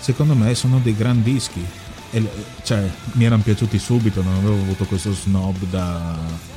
secondo 0.00 0.34
me 0.34 0.54
sono 0.54 0.78
dei 0.82 0.94
gran 0.96 1.22
dischi. 1.22 1.64
E, 2.10 2.24
cioè, 2.62 2.88
mi 3.12 3.24
erano 3.24 3.42
piaciuti 3.42 3.76
subito, 3.78 4.22
non 4.22 4.34
avevo 4.34 4.54
avuto 4.54 4.84
questo 4.84 5.12
snob 5.12 5.56
da 5.70 6.52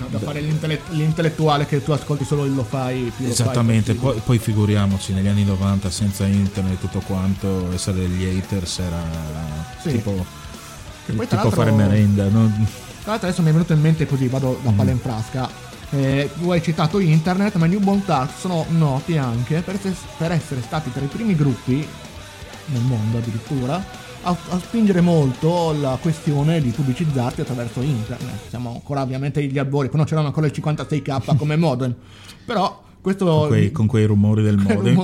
No, 0.00 0.06
da 0.10 0.18
fare 0.20 0.40
l'intellett- 0.40 0.90
l'intellettuale 0.92 1.66
che 1.66 1.82
tu 1.82 1.90
ascolti 1.90 2.24
solo 2.24 2.44
il 2.44 2.54
lo 2.54 2.62
fai 2.62 3.00
più 3.16 3.26
lo 3.26 3.32
fai 3.34 3.46
Esattamente, 3.46 3.94
poi, 3.94 4.20
poi 4.24 4.38
figuriamoci 4.38 5.12
negli 5.12 5.26
anni 5.26 5.44
90 5.44 5.90
senza 5.90 6.24
internet 6.24 6.74
e 6.74 6.78
tutto 6.80 7.00
quanto, 7.00 7.72
essere 7.72 7.98
degli 7.98 8.24
haters 8.24 8.78
era 8.78 9.02
Sì. 9.82 9.90
tipo, 9.90 10.24
poi, 11.16 11.26
tipo 11.26 11.40
l'altro- 11.42 11.50
fare 11.62 11.70
merenda. 11.72 12.24
no? 12.28 12.46
Tra 13.02 13.12
l'altro 13.12 13.28
adesso 13.28 13.42
mi 13.42 13.48
è 13.48 13.52
venuto 13.52 13.72
in 13.72 13.80
mente 13.80 14.06
così, 14.06 14.28
vado 14.28 14.58
Mm. 14.60 14.64
da 14.64 14.70
palla 14.72 14.90
in 14.90 14.98
frasca. 14.98 15.48
Eh, 15.90 16.30
tu 16.38 16.50
hai 16.50 16.62
citato 16.62 16.98
internet, 16.98 17.54
ma 17.56 17.64
i 17.66 17.70
New 17.70 17.80
Born 17.80 18.04
Tarts 18.04 18.40
sono 18.40 18.66
noti 18.70 19.16
anche 19.16 19.62
per 19.62 19.76
essere, 19.76 19.94
per 20.18 20.32
essere 20.32 20.60
stati 20.60 20.92
tra 20.92 21.02
i 21.02 21.06
primi 21.06 21.34
gruppi 21.34 21.86
nel 22.66 22.82
mondo 22.82 23.16
addirittura 23.16 23.82
a, 24.22 24.36
a 24.50 24.58
spingere 24.58 25.00
molto 25.00 25.72
la 25.80 25.96
questione 25.98 26.60
di 26.60 26.68
pubblicizzarti 26.70 27.40
attraverso 27.40 27.80
internet. 27.80 28.48
Siamo 28.50 28.72
ancora 28.72 29.00
ovviamente 29.00 29.42
gli 29.44 29.56
albori, 29.58 29.88
quando 29.88 30.06
c'erano 30.06 30.26
ancora 30.26 30.46
il 30.46 30.52
56k 30.54 31.36
come 31.36 31.56
modem, 31.56 31.94
però 32.44 32.82
questo 33.00 33.24
Con 33.24 33.46
quei, 33.48 33.72
con 33.72 33.86
quei 33.86 34.04
rumori 34.06 34.42
del 34.42 34.56
modem. 34.62 35.02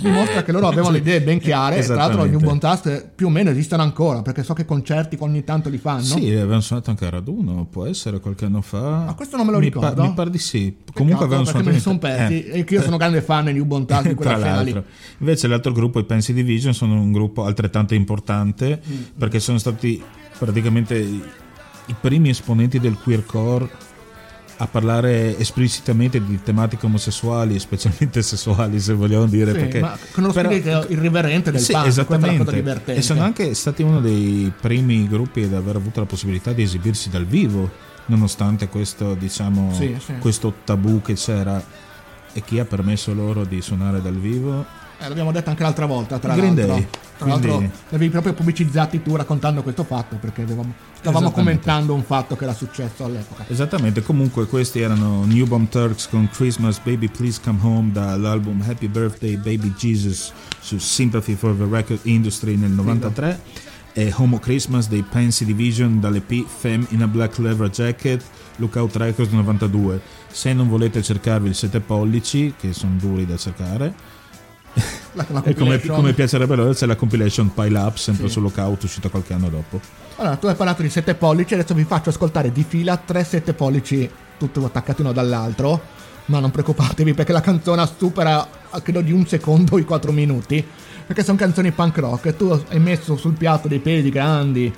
dimostra 0.00 0.42
che 0.42 0.52
loro 0.52 0.66
avevano 0.68 0.92
le 0.92 0.98
idee 0.98 1.20
ben 1.22 1.38
chiare 1.38 1.78
e 1.78 1.82
tra 1.84 1.94
l'altro 1.94 2.24
i 2.24 2.28
New 2.30 2.38
Esattamente. 2.38 2.46
Born 2.46 2.58
Tarts 2.58 3.06
più 3.14 3.26
o 3.26 3.30
meno 3.30 3.50
esistono 3.50 3.82
ancora 3.82 4.22
perché 4.22 4.42
so 4.42 4.54
che 4.54 4.64
concerti 4.64 5.16
ogni 5.20 5.44
tanto 5.44 5.68
li 5.68 5.78
fanno. 5.78 6.02
Sì, 6.02 6.26
avevano 6.30 6.60
suonato 6.60 6.90
anche 6.90 7.06
a 7.06 7.10
Raduno, 7.10 7.66
può 7.70 7.86
essere 7.86 8.20
qualche 8.20 8.44
anno 8.46 8.60
fa. 8.60 9.04
Ma 9.06 9.14
questo 9.14 9.36
non 9.36 9.46
me 9.46 9.52
lo 9.52 9.58
mi 9.58 9.70
pa- 9.70 9.80
ricordo. 9.80 10.02
mi 10.02 10.14
pare 10.14 10.30
di 10.30 10.38
sì. 10.38 10.76
Comunque 10.92 11.24
avevano 11.24 11.44
perché 11.44 11.62
suonato 11.62 11.68
me 11.68 11.74
ne 11.74 11.80
sono 11.80 11.98
persi 11.98 12.44
eh. 12.44 12.58
e 12.60 12.66
io 12.68 12.82
sono 12.82 12.96
grande 12.98 13.20
fan 13.22 13.44
dei 13.44 13.54
New 13.54 13.64
Born 13.64 13.86
Tarts 13.86 14.08
di 14.08 14.14
quella 14.14 14.36
scena 14.38 14.60
lì. 14.62 14.82
invece 15.18 15.46
l'altro 15.48 15.72
gruppo, 15.72 15.98
i 15.98 16.04
Pansy 16.04 16.32
Division, 16.32 16.72
sono 16.74 16.94
un 16.94 17.12
gruppo 17.12 17.44
altrettanto 17.44 17.94
importante 17.94 18.80
Mm. 18.90 19.02
perché 19.18 19.40
sono 19.40 19.58
stati 19.58 20.02
praticamente 20.38 20.96
i 20.98 21.22
i 21.86 21.94
primi 22.00 22.28
esponenti 22.28 22.78
del 22.78 22.96
queercore 22.96 23.68
a 24.62 24.66
parlare 24.66 25.38
esplicitamente 25.38 26.22
di 26.22 26.42
tematiche 26.42 26.84
omosessuali, 26.84 27.58
specialmente 27.58 28.20
sessuali, 28.20 28.78
se 28.78 28.92
vogliamo 28.92 29.26
dire. 29.26 29.52
Sì, 29.52 29.58
perché, 29.58 29.80
ma 29.80 29.96
con 30.12 30.24
uno 30.24 30.32
però- 30.34 30.50
spirito 30.50 30.84
irriverente 30.88 31.50
del 31.50 31.60
sì, 31.62 31.72
punk, 31.72 31.86
esattamente. 31.86 32.84
E 32.94 33.00
sono 33.00 33.22
anche 33.22 33.54
stati 33.54 33.82
uno 33.82 34.00
dei 34.00 34.52
primi 34.60 35.08
gruppi 35.08 35.44
ad 35.44 35.54
aver 35.54 35.76
avuto 35.76 36.00
la 36.00 36.06
possibilità 36.06 36.52
di 36.52 36.62
esibirsi 36.62 37.08
dal 37.08 37.24
vivo, 37.24 37.70
nonostante 38.06 38.68
questo, 38.68 39.14
diciamo, 39.14 39.72
Sì, 39.72 39.96
sì. 39.98 40.12
questo 40.18 40.52
tabù 40.64 41.00
che 41.00 41.14
c'era 41.14 41.62
e 42.32 42.42
chi 42.42 42.58
ha 42.58 42.64
permesso 42.66 43.14
loro 43.14 43.44
di 43.44 43.62
suonare 43.62 44.02
dal 44.02 44.14
vivo 44.18 44.64
Eh, 45.00 45.08
l'abbiamo 45.08 45.32
detto 45.32 45.48
anche 45.50 45.62
l'altra 45.62 45.86
volta, 45.86 46.18
tra 46.18 46.34
Green 46.34 46.54
l'altro. 46.54 46.74
Day. 46.74 46.86
Tra 47.16 47.28
l'altro 47.28 47.56
Quindi- 47.56 47.72
l'avevi 47.90 48.10
proprio 48.10 48.32
pubblicizzati 48.32 49.02
tu 49.02 49.14
raccontando 49.16 49.62
questo 49.62 49.84
fatto 49.84 50.16
perché 50.16 50.42
avevamo- 50.42 50.72
stavamo 50.98 51.30
commentando 51.30 51.92
un 51.94 52.02
fatto 52.02 52.34
che 52.36 52.44
era 52.44 52.54
successo 52.54 53.04
all'epoca. 53.04 53.44
Esattamente, 53.48 54.02
comunque 54.02 54.46
questi 54.46 54.80
erano 54.80 55.24
New 55.26 55.46
Bomb 55.46 55.68
Turks 55.68 56.08
con 56.08 56.28
Christmas 56.32 56.78
Baby 56.78 57.08
Please 57.08 57.38
Come 57.42 57.58
Home 57.62 57.92
dall'album 57.92 58.62
Happy 58.66 58.88
Birthday 58.88 59.36
Baby 59.36 59.72
Jesus 59.76 60.32
su 60.60 60.78
Sympathy 60.78 61.34
for 61.34 61.54
the 61.56 61.66
Record 61.68 62.00
Industry 62.04 62.56
nel 62.56 62.70
93 62.70 63.40
e 63.92 64.12
Homo 64.16 64.38
Christmas 64.38 64.88
dei 64.88 65.02
Pansy 65.02 65.44
Division 65.44 66.00
dall'EP 66.00 66.46
Femme 66.46 66.86
in 66.90 67.02
a 67.02 67.06
Black 67.06 67.36
Leather 67.38 67.68
Jacket 67.68 68.22
Lookout 68.56 68.96
Records 68.96 69.30
92. 69.32 70.00
Se 70.30 70.52
non 70.52 70.68
volete 70.68 71.02
cercarvi 71.02 71.48
il 71.48 71.54
7 71.54 71.80
pollici, 71.80 72.54
che 72.58 72.72
sono 72.72 72.94
duri 72.98 73.26
da 73.26 73.36
cercare, 73.36 73.92
La, 75.12 75.26
la 75.28 75.42
e 75.44 75.54
come, 75.54 75.80
come 75.80 76.12
piacerebbe 76.12 76.54
loro 76.54 76.72
c'è 76.72 76.86
la 76.86 76.96
compilation 76.96 77.52
Pile 77.52 77.78
Up, 77.78 77.96
sempre 77.96 78.26
Sì. 78.26 78.32
su 78.34 78.40
Lookout, 78.40 78.82
uscita 78.82 79.08
qualche 79.08 79.32
anno 79.32 79.48
dopo. 79.48 79.80
Allora, 80.16 80.36
tu 80.36 80.46
hai 80.46 80.54
parlato 80.54 80.82
di 80.82 80.90
7 80.90 81.14
pollici, 81.14 81.54
adesso 81.54 81.74
vi 81.74 81.84
faccio 81.84 82.10
ascoltare 82.10 82.52
di 82.52 82.64
fila 82.66 82.96
3 82.96 83.24
7 83.24 83.52
pollici, 83.54 84.08
tutti 84.38 84.62
attaccati 84.62 85.00
uno 85.00 85.12
dall'altro. 85.12 85.98
Ma 86.26 86.38
non 86.38 86.50
preoccupatevi 86.52 87.14
perché 87.14 87.32
la 87.32 87.40
canzone 87.40 87.88
supera, 87.96 88.46
credo, 88.82 89.00
di 89.00 89.10
un 89.10 89.26
secondo 89.26 89.78
i 89.78 89.84
4 89.84 90.12
minuti. 90.12 90.64
Perché 91.06 91.24
sono 91.24 91.36
canzoni 91.36 91.72
punk 91.72 91.98
rock 91.98 92.26
e 92.26 92.36
tu 92.36 92.62
hai 92.68 92.78
messo 92.78 93.16
sul 93.16 93.32
piatto 93.32 93.66
dei 93.66 93.80
pesi 93.80 94.10
grandi 94.10 94.72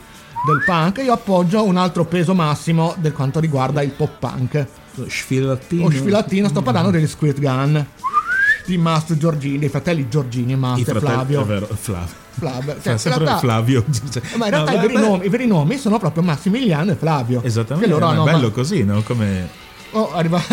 del 0.47 0.63
punk 0.65 0.99
e 0.99 1.03
io 1.05 1.13
appoggio 1.13 1.63
un 1.63 1.77
altro 1.77 2.07
peso 2.07 2.33
massimo 2.35 2.95
del 2.99 3.13
quanto 3.13 3.39
riguarda 3.39 3.83
il 3.83 3.91
pop 3.91 4.17
punk. 4.19 4.67
Sfilattino. 5.07 5.85
O 5.85 5.91
sfilattino, 5.91 6.49
sto 6.49 6.63
parlando 6.63 6.91
degli 6.91 7.07
Squid 7.07 7.39
Gun 7.39 7.87
di 8.65 8.77
Mast 8.79 9.17
Giorgini, 9.17 9.59
dei 9.59 9.69
fratelli 9.69 10.09
Giorgini 10.09 10.55
Mast 10.57 10.89
e 10.89 10.95
Flavio. 10.95 11.43
è 11.43 11.45
vero, 11.45 11.69
Flavio. 11.75 12.21
Flavio. 12.31 12.77
Cioè, 12.83 12.97
sempre 12.97 13.25
realtà- 13.25 13.41
Flavio. 13.41 13.85
ma 14.37 14.45
in 14.47 14.51
realtà 14.51 14.71
No, 14.73 14.77
i, 14.79 14.81
veri 14.81 14.95
beh, 14.95 15.01
nomi, 15.01 15.27
i 15.27 15.29
veri 15.29 15.47
nomi 15.47 15.77
sono 15.79 15.99
proprio 15.99 16.23
Massimiliano 16.23 16.93
e 16.93 16.95
Flavio. 16.95 17.43
Esattamente, 17.43 17.87
Che 17.89 17.93
loro 17.93 18.07
ma 18.07 18.13
hanno 18.13 18.27
è 18.29 18.33
bello 18.33 18.51
così, 18.51 18.85
no? 18.85 19.03
Come 19.03 19.49
Oh, 19.93 20.13
arriva 20.15 20.41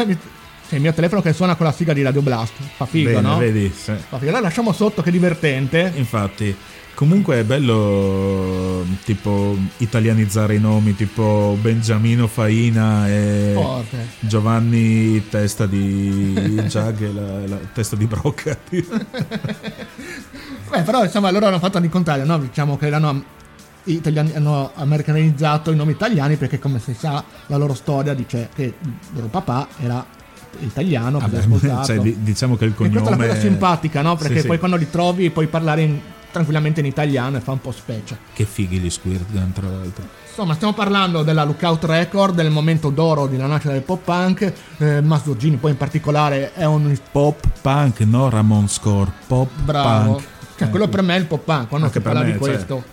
C'è 0.70 0.76
il 0.76 0.82
mio 0.82 0.94
telefono 0.94 1.22
che 1.22 1.34
suona 1.34 1.56
con 1.56 1.66
la 1.66 1.72
sigla 1.72 1.94
di 1.94 2.04
Radio 2.04 2.22
Blast. 2.22 2.54
Fa 2.76 2.86
figo, 2.86 3.10
bene, 3.10 3.22
no? 3.22 3.38
vedi? 3.38 3.74
sì. 3.76 3.92
Fa 4.08 4.18
figo. 4.18 4.28
Allora 4.30 4.42
lasciamo 4.42 4.72
sotto 4.72 5.02
che 5.02 5.10
divertente. 5.10 5.92
Infatti, 5.96 6.56
comunque 6.94 7.40
è 7.40 7.44
bello 7.44 8.86
tipo 9.06 9.56
italianizzare 9.78 10.56
i 10.56 10.60
nomi, 10.60 10.96
tipo 10.96 11.58
Beniamino 11.62 12.28
Faina 12.28 13.08
e 13.08 13.52
Forte. 13.56 14.08
Giovanni 14.20 15.28
testa 15.30 15.66
di 15.66 16.34
Jag 16.68 17.02
e 17.02 17.14
la, 17.14 17.48
la 17.48 17.58
testa 17.74 17.96
di 17.96 18.06
Brocca. 18.06 18.58
Beh, 20.70 20.82
però 20.84 21.04
insomma 21.04 21.32
loro 21.32 21.48
hanno 21.48 21.60
fatto 21.60 21.80
di 21.80 21.90
contrario, 21.90 22.26
no? 22.26 22.38
Diciamo 22.38 22.78
che 22.78 22.90
l'hanno 22.90 23.24
italiani 23.86 24.34
hanno 24.36 24.72
americanizzato 24.76 25.72
i 25.72 25.76
nomi 25.76 25.94
italiani 25.94 26.36
perché 26.36 26.60
come 26.60 26.80
si 26.80 26.94
sa 26.94 27.24
la 27.48 27.58
loro 27.58 27.74
storia 27.74 28.14
dice 28.14 28.50
che 28.54 28.64
il 28.64 28.74
loro 29.14 29.28
papà 29.28 29.68
era 29.82 30.06
italiano, 30.60 31.20
sposato. 31.42 31.86
cioè, 31.86 32.00
di- 32.00 32.18
diciamo 32.22 32.56
che 32.56 32.66
il 32.66 32.72
E 32.72 32.76
questa 32.76 32.98
è 32.98 33.02
la 33.02 33.10
cognome 33.10 33.28
cosa 33.30 33.40
simpatica, 33.40 34.02
no? 34.02 34.16
Perché 34.16 34.36
Sì, 34.36 34.42
sì. 34.42 34.48
poi 34.48 34.60
quando 34.60 34.78
li 34.78 34.90
trovi 34.90 35.30
puoi 35.32 35.48
parlare 35.48 35.82
in- 35.82 36.00
tranquillamente 36.32 36.80
in 36.80 36.86
italiano 36.86 37.38
e 37.38 37.40
fa 37.40 37.52
un 37.52 37.62
po' 37.62 37.72
specie. 37.72 38.18
Che 38.34 38.46
fighi 38.46 38.78
gli 38.80 38.90
Squirt 38.90 39.32
Gun, 39.32 39.52
tra 39.54 39.68
l'altro. 39.68 40.04
Insomma, 40.28 40.54
stiamo 40.54 40.74
parlando 40.74 41.24
della 41.24 41.44
Lookout 41.44 41.84
Record, 41.84 42.36
del 42.36 42.50
momento 42.50 42.90
d'oro 42.90 43.28
della 43.28 43.46
nascita 43.48 43.74
del 43.74 43.82
pop 43.82 44.02
punk. 44.04 44.54
Eh, 44.78 45.02
Mas 45.02 45.24
Giorgini 45.24 45.58
poi 45.58 45.72
in 45.72 45.78
particolare 45.78 46.54
è 46.54 46.66
un 46.66 46.98
Pop 47.12 47.46
punk, 47.62 48.00
no 48.02 48.30
Ramon 48.30 48.68
Score, 48.70 49.12
pop 49.28 49.50
bravo. 49.64 50.14
punk. 50.14 50.28
Cioè, 50.58 50.68
Eh, 50.68 50.72
quello 50.72 50.88
per 50.88 51.02
me 51.02 51.16
è 51.16 51.20
il 51.20 51.26
pop 51.26 51.44
punk, 51.44 51.68
quando 51.68 51.88
Anche 51.88 52.00
si 52.00 52.04
parla 52.06 52.20
me, 52.22 52.26
di 52.26 52.32
cioè. 52.32 52.40
questo. 52.40 52.84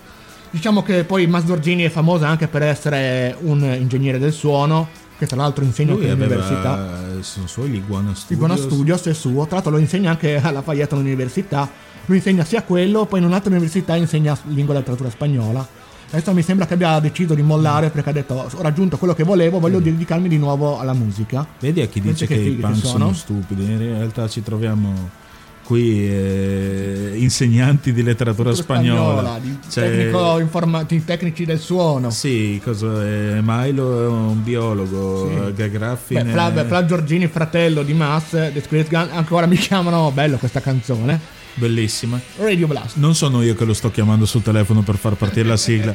Diciamo 0.51 0.83
che 0.83 1.05
poi 1.05 1.27
Mas 1.27 1.45
Giorgini 1.45 1.83
è 1.85 1.89
famosa 1.91 2.29
anche 2.29 2.49
per 2.49 2.63
essere 2.63 3.37
un 3.41 3.63
ingegnere 3.63 4.19
del 4.19 4.33
suono, 4.33 4.89
che 5.19 5.27
tra 5.27 5.37
l'altro 5.37 5.65
insegna 5.65 5.93
anche 5.93 6.09
all'università. 6.11 6.99
sono 7.21 7.47
suoi 7.47 7.71
l'Iguana 7.71 8.15
Studios. 8.15 8.31
Iguana 8.31 8.57
Studios 8.57 9.03
è 9.07 9.13
suo, 9.15 9.45
tra 9.47 9.57
l'altro 9.57 9.73
lo 9.73 9.79
insegna 9.79 10.11
anche 10.11 10.41
alla 10.41 10.63
Fayette 10.63 10.95
all'università. 10.95 11.69
Lui 12.07 12.17
insegna 12.19 12.45
sia 12.45 12.63
quello, 12.63 13.05
poi 13.07 13.19
in 13.21 13.27
un'altra 13.27 13.51
università 13.51 13.97
insegna 13.97 14.37
lingua 14.49 14.75
e 14.75 14.79
letteratura 14.79 15.11
spagnola. 15.11 15.67
Adesso 16.09 16.33
mi 16.33 16.43
sembra 16.43 16.67
che 16.67 16.75
abbia 16.75 17.01
deciso 17.01 17.35
di 17.35 17.43
mollare 17.43 17.91
perché 17.91 18.11
ha 18.11 18.13
detto 18.13 18.35
ho 18.35 18.63
raggiunto 18.63 18.97
quello 18.97 19.13
che 19.13 19.25
volevo, 19.25 19.59
voglio 19.59 19.81
dedicarmi 19.81 20.29
di 20.29 20.39
nuovo 20.39 20.79
alla 20.79 20.93
musica. 20.93 21.45
Vedi 21.59 21.81
a 21.81 21.87
chi 21.89 22.01
dice 22.01 22.27
che 22.27 22.35
che, 22.37 22.41
i 22.43 22.53
punk 22.55 22.77
sono? 22.77 22.99
sono 22.99 23.13
stupidi, 23.13 23.65
in 23.65 23.79
realtà 23.79 24.29
ci 24.29 24.41
troviamo 24.43 25.25
qui 25.65 26.09
eh, 26.09 27.15
insegnanti 27.17 27.93
di 27.93 28.05
letteratura 28.05 28.55
spagnola. 28.55 29.41
di, 29.43 29.59
Cioè, 29.69 29.91
tecnico 29.91 30.39
informa- 30.39 30.85
di 30.85 31.05
tecnici 31.05 31.45
del 31.45 31.59
suono. 31.59 32.11
Sì, 32.11 32.61
cosa 32.63 33.05
è? 33.05 33.41
Milo 33.43 34.05
è 34.05 34.07
un 34.07 34.45
biologo, 34.45 35.27
Sì. 35.29 35.35
eh, 35.49 35.53
Gag 35.55 35.77
Raffin 35.77 36.23
Beh, 36.23 36.29
è- 36.29 36.33
Fla, 36.33 36.65
Fla 36.67 36.85
Giorgini, 36.87 37.27
fratello 37.27 37.83
di 37.83 37.95
Mass, 37.95 38.31
The 38.31 38.63
Squid 38.65 38.89
Gun, 38.89 39.09
ancora 39.13 39.47
mi 39.47 39.57
chiamano 39.57 40.13
bello 40.13 40.37
questa 40.37 40.61
canzone. 40.61 41.35
Bellissima. 41.57 42.21
Radio 42.39 42.67
Blast. 42.67 42.97
Non 42.97 43.15
sono 43.15 43.43
io 43.43 43.55
che 43.55 43.65
lo 43.65 43.75
sto 43.75 43.91
chiamando 43.91 44.25
sul 44.25 44.43
telefono 44.43 44.83
per 44.83 44.97
far 44.97 45.15
partire 45.15 45.49
la 45.49 45.57
sigla. 45.57 45.95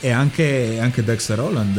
E 0.00 0.10
anche, 0.10 0.78
anche 0.80 1.02
Dexter 1.02 1.40
Holland. 1.40 1.78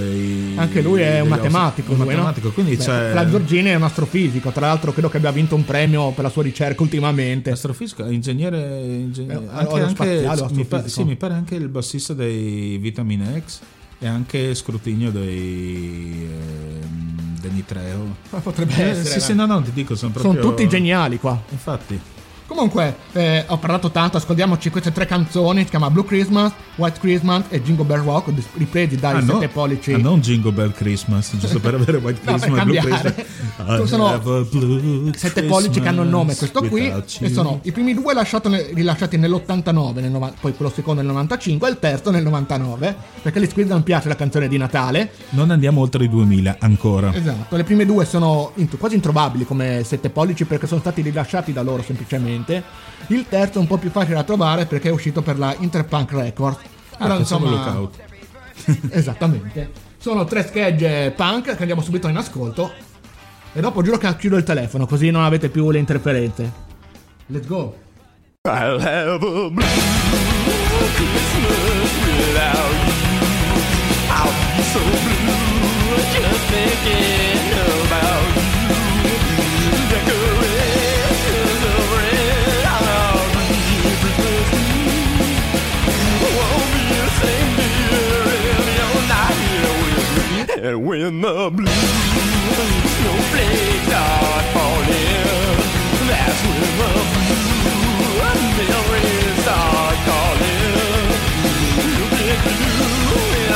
Anche 0.57 0.81
lui 0.81 1.01
è 1.01 1.19
un 1.19 1.27
matematico, 1.27 1.91
un 1.91 1.97
lui, 1.97 2.07
no? 2.07 2.11
matematico, 2.13 2.49
quindi 2.51 2.75
Beh, 2.75 2.83
c'è 2.83 3.11
Fla 3.11 3.29
Giorgini 3.29 3.69
è 3.69 3.75
un 3.75 3.83
astrofisico, 3.83 4.49
tra 4.49 4.65
l'altro 4.65 4.91
credo 4.93 5.09
che 5.09 5.17
abbia 5.17 5.29
vinto 5.29 5.53
un 5.53 5.63
premio 5.63 6.09
per 6.09 6.23
la 6.23 6.29
sua 6.31 6.41
ricerca 6.41 6.81
ultimamente. 6.81 7.51
astrofisico, 7.51 8.03
ingegnere, 8.07 8.81
ingegnere 8.83 9.43
Eh, 9.43 9.47
anche, 9.51 9.79
anche, 9.79 10.05
mi, 10.23 10.25
pa- 10.25 10.31
astrofisico? 10.77 10.87
sì, 10.87 11.03
mi 11.03 11.15
pare 11.17 11.33
anche 11.35 11.53
il 11.53 11.67
bassista 11.67 12.13
dei 12.15 12.77
Vitamin 12.79 13.43
X 13.45 13.59
e 13.99 14.07
anche 14.07 14.55
scrutinio 14.55 15.11
dei 15.11 16.27
ehm, 16.27 17.37
dei 17.41 17.51
Nitreo. 17.51 18.15
Ma 18.31 18.39
Potrebbe 18.39 18.73
Eh, 18.75 18.89
essere. 18.89 19.05
sì, 19.09 19.17
eh. 19.17 19.21
sì, 19.21 19.33
no, 19.35 19.45
no, 19.45 19.61
ti 19.61 19.71
dico, 19.71 19.93
sono 19.95 20.11
Sono 20.15 20.31
proprio 20.33 20.49
tutti 20.49 20.67
geniali 20.67 21.19
qua. 21.19 21.39
Infatti, 21.51 21.99
Comunque, 22.47 22.95
eh, 23.13 23.43
ho 23.47 23.57
parlato 23.57 23.89
tanto, 23.89 24.17
ascoltiamoci 24.17 24.69
queste 24.69 24.91
tre 24.91 25.05
canzoni, 25.07 25.63
si 25.63 25.69
chiama 25.69 25.89
Blue 25.89 26.05
Christmas, 26.05 26.51
White 26.75 26.99
Christmas 26.99 27.45
e 27.49 27.61
Jingle 27.63 27.85
Bell 27.85 28.03
Rock, 28.03 28.31
ripresi 28.57 28.97
dai 28.97 29.15
ah, 29.15 29.19
no, 29.21 29.33
sette 29.33 29.47
pollici. 29.47 29.93
ah, 29.93 29.97
non 29.97 30.19
Jingle 30.19 30.51
Bell 30.51 30.71
Christmas, 30.71 31.35
giusto 31.37 31.59
per 31.59 31.73
avere 31.73 31.97
White 31.97 32.19
No, 32.29 32.37
Christmas, 32.37 32.63
Blue 32.63 32.75
cambiare. 32.79 33.13
Christmas. 33.13 33.87
Sono 33.89 34.07
I 34.09 34.13
have 34.13 34.37
a 34.37 34.41
blue 34.43 35.11
Sette 35.15 35.43
pollici 35.43 35.79
che 35.79 35.87
hanno 35.87 36.03
il 36.03 36.09
nome, 36.09 36.35
questo 36.35 36.61
qui, 36.63 36.87
e 37.19 37.29
sono 37.29 37.59
i 37.63 37.71
primi 37.71 37.93
due 37.95 38.13
lasciato 38.13 38.47
ne- 38.47 38.69
rilasciati 38.73 39.17
nell'89, 39.17 39.93
nel 40.01 40.33
poi 40.39 40.53
quello 40.55 40.71
secondo 40.73 41.01
nel 41.01 41.09
95 41.09 41.67
e 41.67 41.71
il 41.71 41.79
terzo 41.79 42.11
nel 42.11 42.23
99, 42.23 42.95
perché 43.23 43.41
gli 43.41 43.47
Squid 43.47 43.69
non 43.69 43.81
piace 43.81 44.07
la 44.07 44.15
canzone 44.15 44.47
di 44.47 44.57
Natale. 44.57 45.11
Non 45.29 45.49
andiamo 45.49 45.81
oltre 45.81 46.03
i 46.03 46.09
2000 46.09 46.57
ancora. 46.59 47.11
Esatto, 47.13 47.55
le 47.55 47.63
prime 47.63 47.85
due 47.85 48.05
sono 48.05 48.51
int- 48.55 48.77
quasi 48.77 48.95
introvabili 48.95 49.45
come 49.45 49.81
sette 49.83 50.09
pollici 50.09 50.45
perché 50.45 50.67
sono 50.67 50.79
stati 50.79 51.01
rilasciati 51.01 51.51
da 51.51 51.61
loro 51.63 51.81
semplicemente. 51.81 52.33
Il 53.07 53.25
terzo 53.27 53.57
è 53.57 53.61
un 53.61 53.67
po' 53.67 53.77
più 53.77 53.89
facile 53.89 54.15
da 54.15 54.23
trovare 54.23 54.65
perché 54.65 54.89
è 54.89 54.91
uscito 54.91 55.21
per 55.21 55.37
la 55.37 55.55
Interpunk 55.57 56.11
Records. 56.11 56.59
Ah, 56.97 57.07
pensavo 57.07 57.49
Lookout. 57.49 57.97
Esattamente. 58.91 59.71
Sono 59.97 60.25
tre 60.25 60.45
schegge 60.45 61.11
punk 61.11 61.55
che 61.55 61.59
andiamo 61.59 61.81
subito 61.81 62.07
in 62.07 62.17
ascolto. 62.17 62.71
E 63.53 63.61
dopo 63.61 63.81
giuro 63.81 63.97
che 63.97 64.15
chiudo 64.17 64.37
il 64.37 64.43
telefono 64.43 64.85
così 64.85 65.09
non 65.11 65.23
avete 65.23 65.49
più 65.49 65.71
le 65.71 65.79
interferenze. 65.79 66.51
Let's 67.27 67.47
go. 67.47 67.75
I'll 68.47 68.79
have 68.79 69.13
a 69.13 69.17
blue 69.17 69.51
Christmas 70.95 71.91
without 72.05 72.73
you. 72.85 73.05
I'll 74.11 74.57
be 74.57 74.63
so 74.63 74.79
blue 74.79 75.44
And 90.65 90.83
when 90.83 91.21
the 91.21 91.51
blue 91.51 91.67
snowflakes 92.97 93.85
start 93.85 94.45
falling, 94.49 95.61
that's 96.09 96.41
when 96.41 96.61
the 96.81 96.93
blue 97.13 98.33
memories 98.57 99.35
start 99.43 99.97
calling. 100.09 101.05
You 101.85 102.05
get 102.17 102.39
blue 102.41 103.13
and 103.43 103.53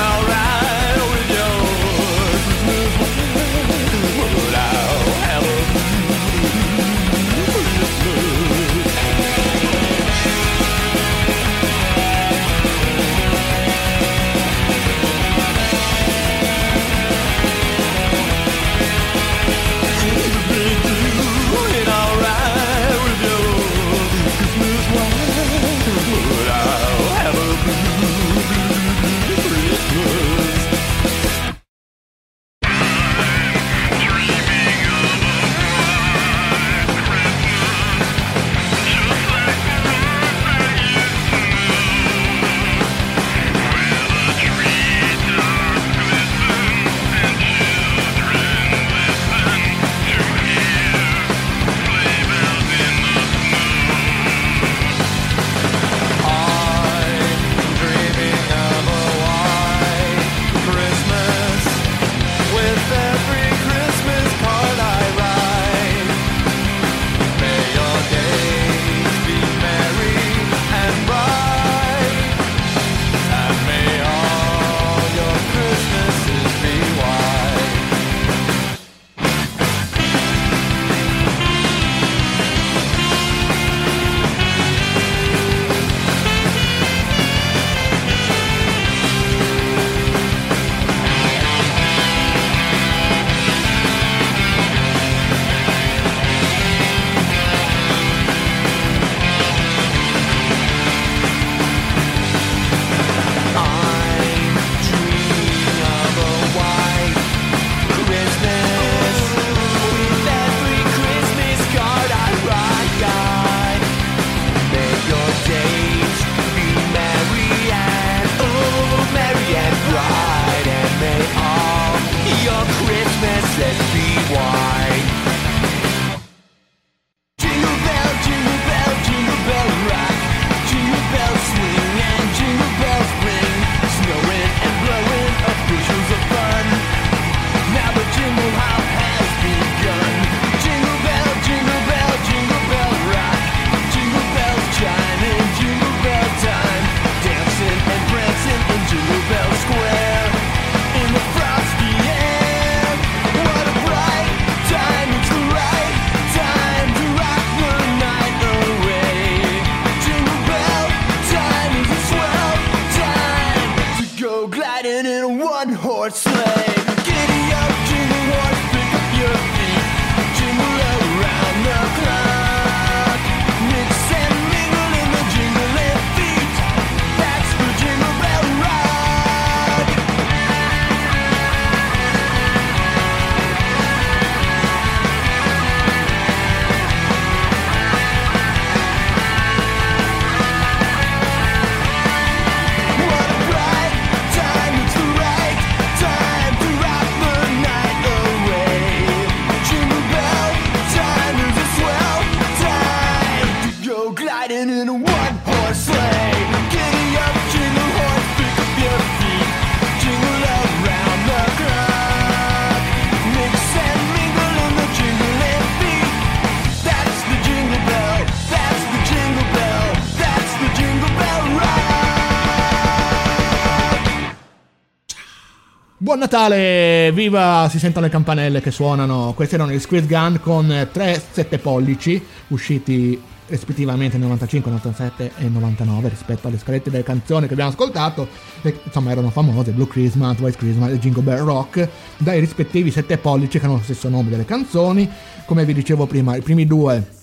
Natale! 226.31 227.11
Viva! 227.11 227.67
Si 227.71 227.79
sentono 227.79 228.05
le 228.05 228.11
campanelle 228.11 228.61
che 228.61 228.69
suonano. 228.69 229.33
Questi 229.35 229.55
erano 229.55 229.71
gli 229.71 229.79
Squid 229.79 230.05
Gun 230.05 230.39
con 230.39 230.87
3 230.91 231.23
7 231.31 231.57
pollici 231.57 232.23
usciti 232.49 233.19
rispettivamente 233.47 234.17
nel 234.17 234.27
95, 234.27 234.69
97 234.69 235.31
e 235.37 235.49
99 235.49 236.07
rispetto 236.07 236.47
alle 236.47 236.59
scalette 236.59 236.91
delle 236.91 237.01
canzoni 237.01 237.47
che 237.47 237.53
abbiamo 237.53 237.71
ascoltato 237.71 238.27
e, 238.61 238.79
insomma 238.83 239.09
erano 239.09 239.31
famose 239.31 239.71
Blue 239.71 239.87
Christmas, 239.87 240.37
White 240.37 240.57
Christmas 240.57 240.91
e 240.91 240.99
Jingle 240.99 241.23
Bell 241.23 241.43
Rock 241.43 241.89
dai 242.17 242.39
rispettivi 242.39 242.91
7 242.91 243.17
pollici 243.17 243.57
che 243.57 243.65
hanno 243.65 243.77
lo 243.77 243.81
stesso 243.81 244.07
nome 244.07 244.29
delle 244.29 244.45
canzoni 244.45 245.09
come 245.45 245.65
vi 245.65 245.73
dicevo 245.73 246.05
prima 246.05 246.35
i 246.35 246.41
primi 246.41 246.67
due 246.67 247.17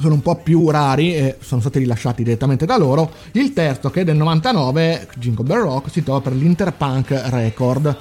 sono 0.00 0.14
un 0.14 0.22
po' 0.22 0.36
più 0.36 0.70
rari 0.70 1.14
e 1.14 1.38
sono 1.40 1.60
stati 1.60 1.80
rilasciati 1.80 2.22
direttamente 2.22 2.64
da 2.66 2.76
loro. 2.76 3.10
Il 3.32 3.52
terzo, 3.52 3.90
che 3.90 4.02
è 4.02 4.04
del 4.04 4.14
99, 4.14 5.08
Jingle 5.16 5.44
Bell 5.44 5.62
Rock, 5.62 5.90
si 5.90 6.04
trova 6.04 6.20
per 6.20 6.34
l'Interpunk 6.34 7.20
Record. 7.26 7.96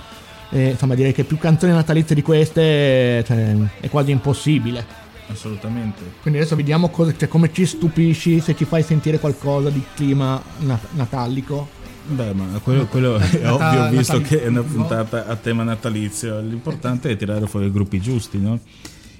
E, 0.49 0.69
insomma, 0.69 0.95
direi 0.95 1.13
che 1.13 1.23
più 1.23 1.37
canzoni 1.37 1.73
natalizie 1.73 2.15
di 2.15 2.21
queste 2.21 3.23
cioè, 3.25 3.55
è 3.79 3.89
quasi 3.89 4.11
impossibile. 4.11 4.85
Assolutamente. 5.29 6.01
Quindi 6.21 6.39
adesso 6.39 6.55
vediamo 6.55 6.89
cosa, 6.89 7.13
cioè, 7.15 7.27
come 7.27 7.51
ci 7.51 7.65
stupisci 7.65 8.39
se 8.39 8.55
ci 8.55 8.63
fai 8.65 8.81
sentire 8.83 9.19
qualcosa 9.19 9.69
di 9.69 9.83
clima 9.93 10.41
na- 10.59 10.79
natalico. 10.91 11.75
Beh, 12.07 12.33
ma 12.33 12.45
quello, 12.63 12.85
quello 12.85 13.17
è 13.17 13.39
Natale- 13.41 13.79
ovvio 13.79 13.97
visto 13.97 14.21
che 14.21 14.41
è 14.43 14.47
una 14.47 14.61
natalizio. 14.61 14.77
puntata 14.77 15.25
a 15.27 15.35
tema 15.35 15.63
natalizio. 15.63 16.39
L'importante 16.39 17.09
è 17.09 17.17
tirare 17.17 17.45
fuori 17.47 17.65
i 17.65 17.71
gruppi 17.71 17.99
giusti, 17.99 18.39
no? 18.39 18.57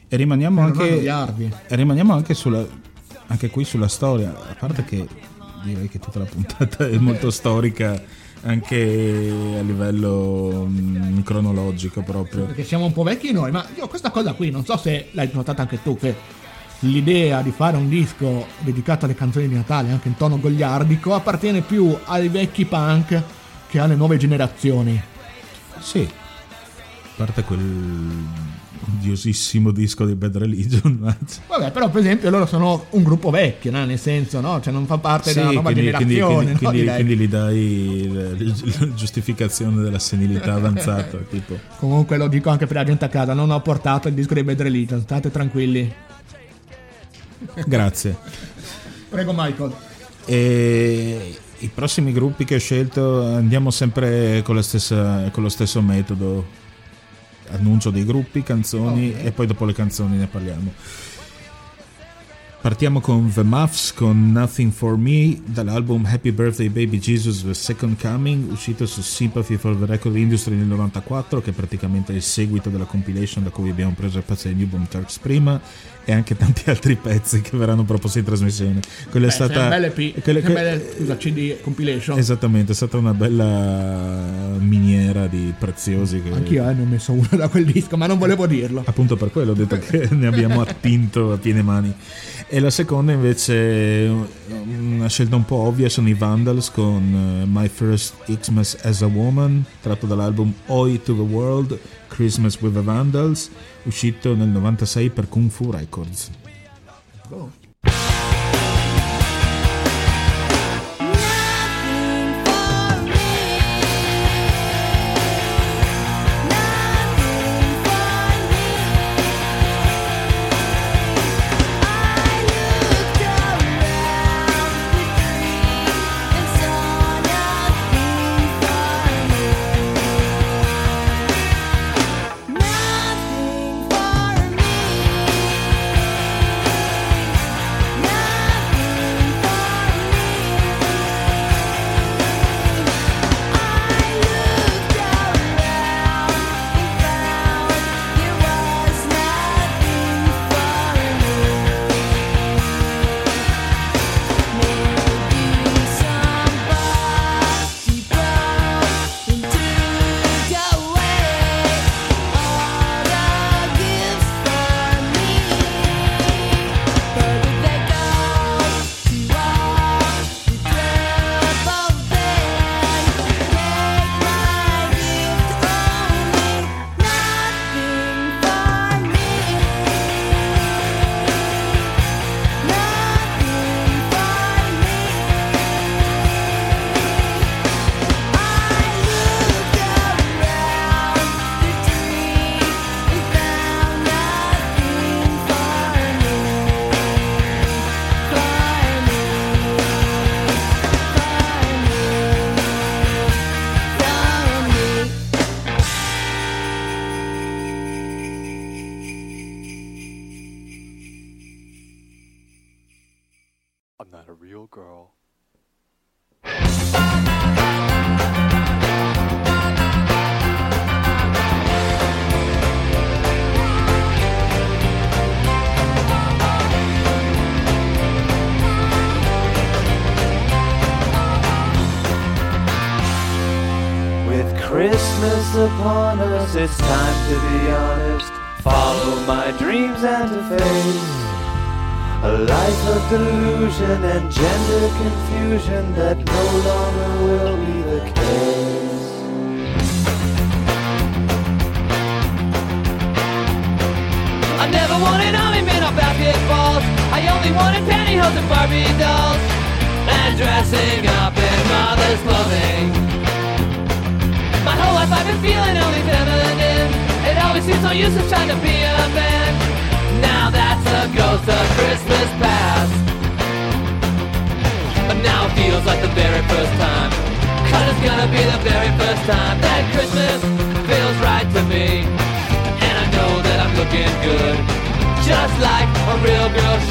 E 0.08 0.16
rimaniamo 0.16 0.62
non 0.62 0.70
anche, 0.72 1.04
e 1.04 1.76
rimaniamo 1.76 2.13
anche, 2.13 2.34
sulla, 2.34 2.66
anche 3.28 3.50
qui 3.50 3.66
sulla 3.66 3.90
storia. 3.90 4.30
A 4.30 4.56
parte 4.58 4.86
che 4.86 5.06
direi 5.66 5.90
che 5.90 6.00
tutta 6.00 6.20
la 6.20 6.26
puntata 6.26 6.88
è 6.88 6.98
molto 6.98 7.30
storica 7.30 8.02
anche 8.48 8.76
a 8.76 9.62
livello 9.62 10.66
mm, 10.70 11.20
cronologico 11.22 12.02
proprio. 12.02 12.46
Perché 12.46 12.64
siamo 12.64 12.86
un 12.86 12.94
po' 12.94 13.04
vecchi 13.04 13.32
noi, 13.32 13.52
ma 13.52 13.66
io 13.76 13.88
questa 13.88 14.10
cosa 14.10 14.34
qui, 14.34 14.50
non 14.50 14.66
so 14.66 14.78
se 14.78 15.10
l'hai 15.12 15.30
notata 15.34 15.62
anche 15.62 15.82
tu, 15.84 15.98
che 15.98 16.16
l'idea 16.80 17.42
di 17.42 17.52
fare 17.52 17.76
un 17.76 17.90
disco 17.90 18.48
dedicato 18.60 19.06
alle 19.06 19.16
canzoni 19.16 19.48
di 19.48 19.56
Natale, 19.56 19.92
anche 19.92 20.08
in 20.08 20.16
tono 20.16 20.40
goliardico, 20.40 21.14
appartiene 21.14 21.62
più 21.62 21.96
ai 22.06 22.30
vecchi 22.30 22.66
punk 22.66 23.22
che 23.68 23.80
alle 23.80 23.96
nuove 23.96 24.18
generazioni. 24.18 25.00
Sì, 25.80 26.08
a 26.10 27.10
parte 27.18 27.44
quel 27.44 28.26
odiosissimo 28.89 29.71
disco 29.71 30.06
di 30.06 30.15
Bad 30.15 30.38
Religion, 30.38 30.97
Vabbè, 31.47 31.71
però 31.71 31.89
per 31.89 32.02
esempio 32.02 32.30
loro 32.30 32.45
sono 32.45 32.86
un 32.91 33.04
gruppo 33.04 33.30
vecchio, 33.30 33.71
no? 33.71 33.84
nel 33.86 34.00
senso, 34.00 34.39
no? 34.41 34.62
Cioè 34.62 34.71
non 34.71 34.86
fa 34.86 34.97
parte 34.97 35.30
Sì, 35.32 35.36
della 35.39 35.52
nuova 35.52 35.71
quindi, 35.71 35.91
generazione, 35.91 36.36
quindi- 36.36 36.52
no? 36.52 36.58
quindi- 36.58 36.80
Direi. 36.80 36.95
quindi 37.04 37.17
gli 37.17 37.28
dai 37.28 38.12
la, 38.13 38.80
la 38.80 38.93
giustificazione 38.95 39.82
della 39.82 40.00
senilità 40.00 40.54
avanzata, 40.54 41.17
tipo. 41.30 41.58
Comunque 41.80 42.17
lo 42.17 42.28
dico 42.28 42.50
anche 42.50 42.65
per 42.67 42.78
la 42.78 42.84
gente 42.84 43.06
a 43.06 43.10
casa, 43.10 43.34
non 43.34 43.50
ho 43.52 43.62
portato 43.62 44.08
il 44.08 44.13
disco 44.13 44.34
dei 44.34 44.43
Bad 44.43 44.62
Religion, 44.62 45.02
state 45.02 45.30
tranquilli. 45.32 45.93
Grazie. 47.65 48.15
Prego 49.10 49.34
Michael. 49.36 49.73
E 50.26 51.36
i 51.60 51.69
prossimi 51.73 52.12
gruppi 52.12 52.45
che 52.45 52.56
ho 52.56 52.60
scelto 52.60 53.23
andiamo 53.23 53.71
sempre 53.71 54.41
con, 54.43 54.62
stessa- 54.62 55.30
con 55.32 55.43
lo 55.43 55.50
stesso 55.50 55.82
metodo. 55.82 56.57
Annuncio 57.52 57.90
dei 57.90 58.06
gruppi, 58.06 58.44
canzoni 58.44 59.10
Ok. 59.10 59.26
e 59.26 59.32
poi 59.32 59.48
dopo 59.48 59.66
le 59.66 59.74
canzoni 59.74 60.18
ne 60.18 60.28
parliamo. 60.28 60.74
Partiamo 62.68 63.00
con 63.00 63.32
The 63.32 63.44
Muffs 63.44 63.94
con 63.94 64.34
Nothing 64.34 64.74
For 64.74 64.98
Me 64.98 65.40
dall'album 65.46 66.04
Happy 66.06 66.34
Birthday 66.34 66.68
Baby 66.68 67.00
Jesus 67.00 67.46
The 67.46 67.54
Second 67.54 67.96
Coming 67.98 68.52
uscito 68.52 68.86
su 68.86 69.00
Sympathy 69.00 69.56
for 69.56 69.78
the 69.78 69.86
Record 69.86 70.18
Industry 70.18 70.56
nel 70.56 70.66
94 70.66 71.42
che 71.42 71.52
è 71.52 71.54
praticamente 71.54 72.12
il 72.12 72.22
seguito 72.22 72.70
della 72.70 72.84
compilation 72.84 73.46
da 73.46 73.52
cui 73.52 73.70
abbiamo 73.70 73.94
preso 73.96 74.18
il 74.18 74.26
pezzo 74.26 74.50
di 74.50 74.56
New 74.56 74.68
Bomb 74.68 74.86
Turks 74.90 75.18
prima 75.20 75.62
e 76.10 76.14
anche 76.14 76.38
tanti 76.38 76.64
altri 76.72 76.96
pezzi 76.96 77.42
che 77.42 77.58
verranno 77.58 77.84
proposti 77.84 78.20
in 78.20 78.24
trasmissione. 78.24 78.80
Quella 79.10 79.26
è 79.26 79.30
Beh, 79.30 79.36
stata 79.36 79.54
sei 79.54 79.64
un 79.64 79.70
bel 79.70 79.84
EP, 79.84 80.22
quella- 80.22 80.40
belle, 80.40 80.94
scusa, 80.98 81.18
CD 81.18 81.60
compilation. 81.60 82.18
Esattamente, 82.18 82.72
è 82.72 82.76
stata 82.76 82.96
una 82.96 83.14
bella 83.14 84.56
miniera 84.58 85.28
di 85.28 85.54
preziosi 85.58 86.22
che 86.22 86.32
Anch'io 86.32 86.70
eh, 86.70 86.74
ne 86.74 86.82
ho 86.82 86.86
messo 86.86 87.12
uno 87.12 87.28
da 87.32 87.50
quel 87.50 87.66
disco, 87.66 87.98
ma 87.98 88.08
non 88.08 88.18
volevo 88.18 88.48
dirlo. 88.48 88.84
Appunto 88.86 89.18
per 89.18 89.32
quello 89.32 89.52
ho 89.52 89.56
detto 89.56 89.78
che 89.80 90.08
ne 90.12 90.28
abbiamo 90.28 90.62
attinto 90.68 91.34
a 91.34 91.38
piene 91.38 91.62
mani. 91.62 91.94
E 92.50 92.60
la 92.62 92.70
seconda 92.70 93.12
invece, 93.12 94.10
una 94.50 95.10
scelta 95.10 95.36
un 95.36 95.44
po' 95.44 95.58
ovvia, 95.58 95.90
sono 95.90 96.08
i 96.08 96.14
Vandals 96.14 96.72
con 96.72 97.42
eh, 97.42 97.46
My 97.46 97.68
First 97.68 98.24
Xmas 98.24 98.78
as 98.84 99.02
a 99.02 99.08
Woman, 99.08 99.66
tratto 99.82 100.06
dall'album 100.06 100.54
Oi 100.68 101.02
to 101.04 101.14
the 101.14 101.22
World, 101.22 101.78
Christmas 102.08 102.58
with 102.62 102.74
the 102.74 102.82
Vandals, 102.82 103.50
uscito 103.84 104.34
nel 104.34 104.48
96 104.48 105.10
per 105.10 105.28
Kung 105.28 105.50
Fu 105.50 105.72
Records. 105.72 106.32
Nothing 107.28 107.57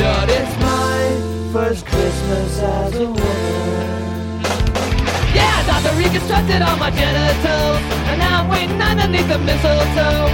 should. 0.07 0.28
It's 0.38 0.54
my 0.61 0.98
first 1.52 1.86
Christmas 1.86 2.61
as 2.61 2.94
a 2.96 3.07
woman. 3.07 4.36
Yeah, 5.34 5.57
Dr. 5.66 5.94
reconstructed 5.98 6.62
all 6.62 6.76
my 6.76 6.90
genitals 6.90 7.80
And 8.09 8.18
now 8.18 8.40
I'm 8.40 8.48
waiting 8.48 8.80
underneath 8.80 9.28
the 9.28 9.38
mistletoe 9.38 10.32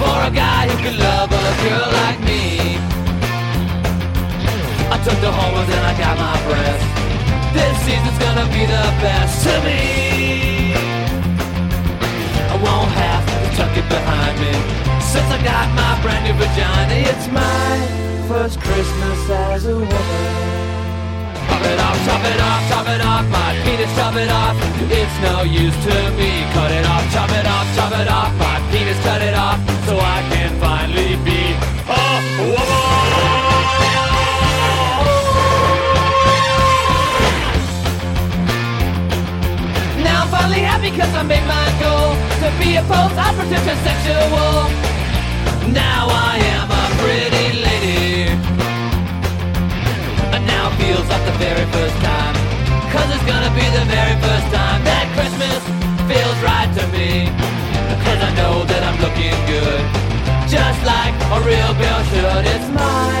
For 0.00 0.16
a 0.28 0.32
guy 0.44 0.68
who 0.68 0.76
can 0.84 0.96
love 0.98 1.32
a 1.32 1.48
girl 1.64 1.88
like 2.04 2.20
me 2.20 2.76
I 4.92 4.96
took 5.00 5.18
the 5.24 5.32
hormones 5.32 5.70
and 5.72 5.84
I 5.88 5.94
got 5.96 6.14
my 6.20 6.36
breath 6.44 6.82
This 7.56 7.74
season's 7.88 8.18
gonna 8.20 8.44
be 8.52 8.68
the 8.68 8.86
best 9.00 9.40
to 9.48 9.54
me 9.64 10.76
I 12.52 12.56
won't 12.60 12.92
have 12.92 13.24
to 13.32 13.56
tuck 13.56 13.72
it 13.72 13.88
behind 13.88 14.36
me 14.44 14.52
Since 15.00 15.28
I 15.32 15.38
got 15.42 15.66
my 15.80 15.92
brand 16.02 16.28
new 16.28 16.36
vagina 16.36 17.08
It's 17.08 17.26
my 17.32 18.05
first 18.28 18.60
Christmas 18.60 19.30
as 19.30 19.66
a 19.66 19.74
woman 19.74 19.86
Chop 21.46 21.62
it 21.62 21.78
off, 21.80 21.98
chop 22.06 22.24
it 22.26 22.40
off, 22.40 22.68
chop 22.68 22.88
it 22.88 23.00
off, 23.00 23.24
my 23.30 23.54
penis, 23.62 23.94
chop 23.94 24.16
it 24.16 24.28
off. 24.28 24.56
It's 24.90 25.16
no 25.22 25.42
use 25.42 25.76
to 25.86 25.94
me. 26.18 26.30
Cut 26.52 26.70
it 26.72 26.84
off, 26.84 27.04
chop 27.12 27.30
it 27.30 27.46
off, 27.46 27.66
chop 27.76 27.92
it 27.92 28.08
off, 28.08 28.32
my 28.38 28.58
penis, 28.70 28.98
cut 29.02 29.22
it 29.22 29.34
off, 29.34 29.58
so 29.86 29.98
I 29.98 30.22
can 30.30 30.50
finally 30.60 31.16
be 31.24 31.54
a 31.86 32.02
woman. 32.50 32.96
Now 40.02 40.22
I'm 40.22 40.28
finally 40.28 40.60
happy 40.60 40.90
cause 40.90 41.14
I 41.14 41.22
made 41.22 41.46
my 41.46 41.68
goal 41.78 42.14
to 42.42 42.48
be 42.58 42.76
a 42.76 42.82
post-operative 42.82 43.62
transsexual. 43.66 44.95
Now 45.72 46.06
I 46.08 46.38
am 46.54 46.68
a 46.70 46.84
pretty 47.02 47.58
lady. 47.58 48.30
And 50.34 50.46
now 50.46 50.70
feels 50.78 51.06
like 51.08 51.24
the 51.26 51.36
very 51.38 51.66
first 51.74 51.96
time. 52.02 52.34
Cause 52.92 53.08
it's 53.14 53.26
gonna 53.26 53.52
be 53.54 53.66
the 53.74 53.84
very 53.90 54.16
first 54.22 54.48
time 54.54 54.84
That 54.84 55.06
Christmas 55.16 55.60
feels 56.10 56.38
right 56.46 56.70
to 56.78 56.84
me. 56.94 57.26
Cause 58.04 58.20
I 58.22 58.30
know 58.38 58.64
that 58.64 58.82
I'm 58.86 58.98
looking 59.02 59.36
good. 59.50 59.82
Just 60.48 60.80
like 60.86 61.14
a 61.34 61.38
real 61.42 61.72
girl 61.82 62.00
should. 62.10 62.44
It's 62.54 62.68
my 62.70 63.16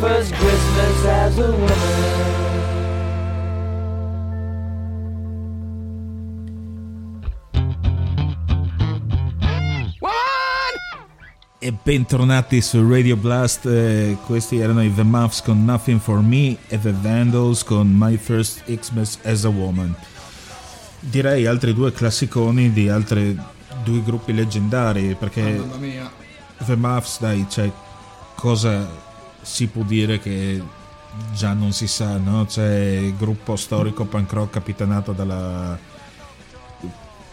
first 0.00 0.32
Christmas 0.34 1.04
as 1.04 1.38
a 1.38 1.52
woman 1.52 2.59
E 11.62 11.74
bentornati 11.74 12.62
su 12.62 12.88
Radio 12.88 13.16
Blast, 13.16 13.66
eh, 13.66 14.16
questi 14.24 14.56
erano 14.56 14.82
i 14.82 14.94
The 14.94 15.02
Muffs 15.02 15.42
con 15.42 15.62
Nothing 15.62 16.00
For 16.00 16.22
Me 16.22 16.56
e 16.68 16.80
The 16.80 16.90
Vandals 16.90 17.64
con 17.64 17.86
My 17.86 18.16
First 18.16 18.64
Xmas 18.64 19.18
as 19.24 19.44
a 19.44 19.50
Woman. 19.50 19.94
Direi 21.00 21.44
altri 21.44 21.74
due 21.74 21.92
classiconi 21.92 22.72
di 22.72 22.88
altri 22.88 23.38
due 23.84 24.02
gruppi 24.02 24.32
leggendari, 24.32 25.14
perché 25.18 25.62
mia. 25.78 26.10
The 26.64 26.76
Muffs, 26.76 27.20
dai, 27.20 27.44
cioè, 27.46 27.70
cosa 28.36 28.88
si 29.42 29.66
può 29.66 29.82
dire 29.82 30.18
che 30.18 30.62
già 31.34 31.52
non 31.52 31.72
si 31.72 31.88
sa, 31.88 32.16
no? 32.16 32.46
C'è 32.46 33.00
il 33.02 33.16
gruppo 33.18 33.56
storico 33.56 34.06
punk 34.06 34.32
rock 34.32 34.52
capitanato 34.54 35.12
dalla 35.12 35.78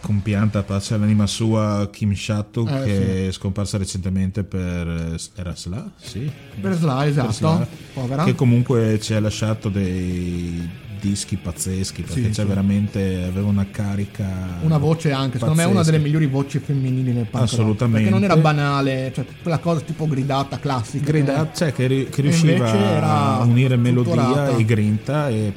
compianta 0.08 0.62
pace 0.62 0.94
all'anima 0.94 1.26
sua 1.26 1.86
Kim 1.92 2.14
Shattuck 2.14 2.70
Eh, 2.70 2.84
che 2.84 3.28
è 3.28 3.30
scomparsa 3.30 3.76
recentemente 3.76 4.42
per 4.42 5.16
era 5.36 5.54
Sla? 5.54 5.86
Sì. 6.00 6.30
Per 6.58 6.72
Sla, 6.72 7.00
Per 7.00 7.08
esatto. 7.08 7.32
Sla, 7.32 7.66
Povera. 7.92 8.24
che 8.24 8.34
comunque 8.34 8.98
ci 9.00 9.12
ha 9.12 9.20
lasciato 9.20 9.68
dei 9.68 10.66
dischi 10.98 11.36
pazzeschi 11.36 12.02
perché 12.02 12.22
Sì, 12.22 12.28
c'è 12.30 12.40
sì. 12.42 12.48
veramente 12.48 13.22
aveva 13.28 13.48
una 13.48 13.66
carica 13.70 14.26
Una 14.62 14.78
voce 14.78 15.12
anche, 15.12 15.34
secondo 15.34 15.56
me 15.56 15.62
è 15.62 15.66
una 15.66 15.74
pazzesca. 15.76 15.90
delle 15.98 16.02
migliori 16.02 16.26
voci 16.26 16.58
femminili 16.58 17.12
nel 17.12 17.24
punk 17.26 17.34
rock, 17.34 17.52
Assolutamente. 17.52 18.08
Perché 18.08 18.10
non 18.14 18.24
era 18.24 18.36
banale, 18.40 19.12
cioè 19.14 19.26
quella 19.42 19.58
cosa 19.58 19.80
tipo 19.80 20.08
gridata 20.08 20.58
classica. 20.58 21.04
Grida- 21.04 21.52
cioè 21.54 21.70
che, 21.74 22.08
che 22.10 22.22
riusciva 22.22 23.02
a 23.02 23.42
unire 23.44 23.76
melodia 23.76 24.56
e 24.56 24.64
grinta 24.64 25.28
e 25.28 25.52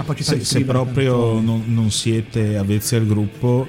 Capacità 0.00 0.32
se, 0.32 0.38
di 0.38 0.44
se 0.44 0.50
scrivere 0.54 0.78
proprio 0.78 1.12
canzoni. 1.12 1.44
non, 1.44 1.64
non 1.66 1.90
siete 1.90 2.56
avvezzi 2.56 2.96
al 2.96 3.06
gruppo 3.06 3.68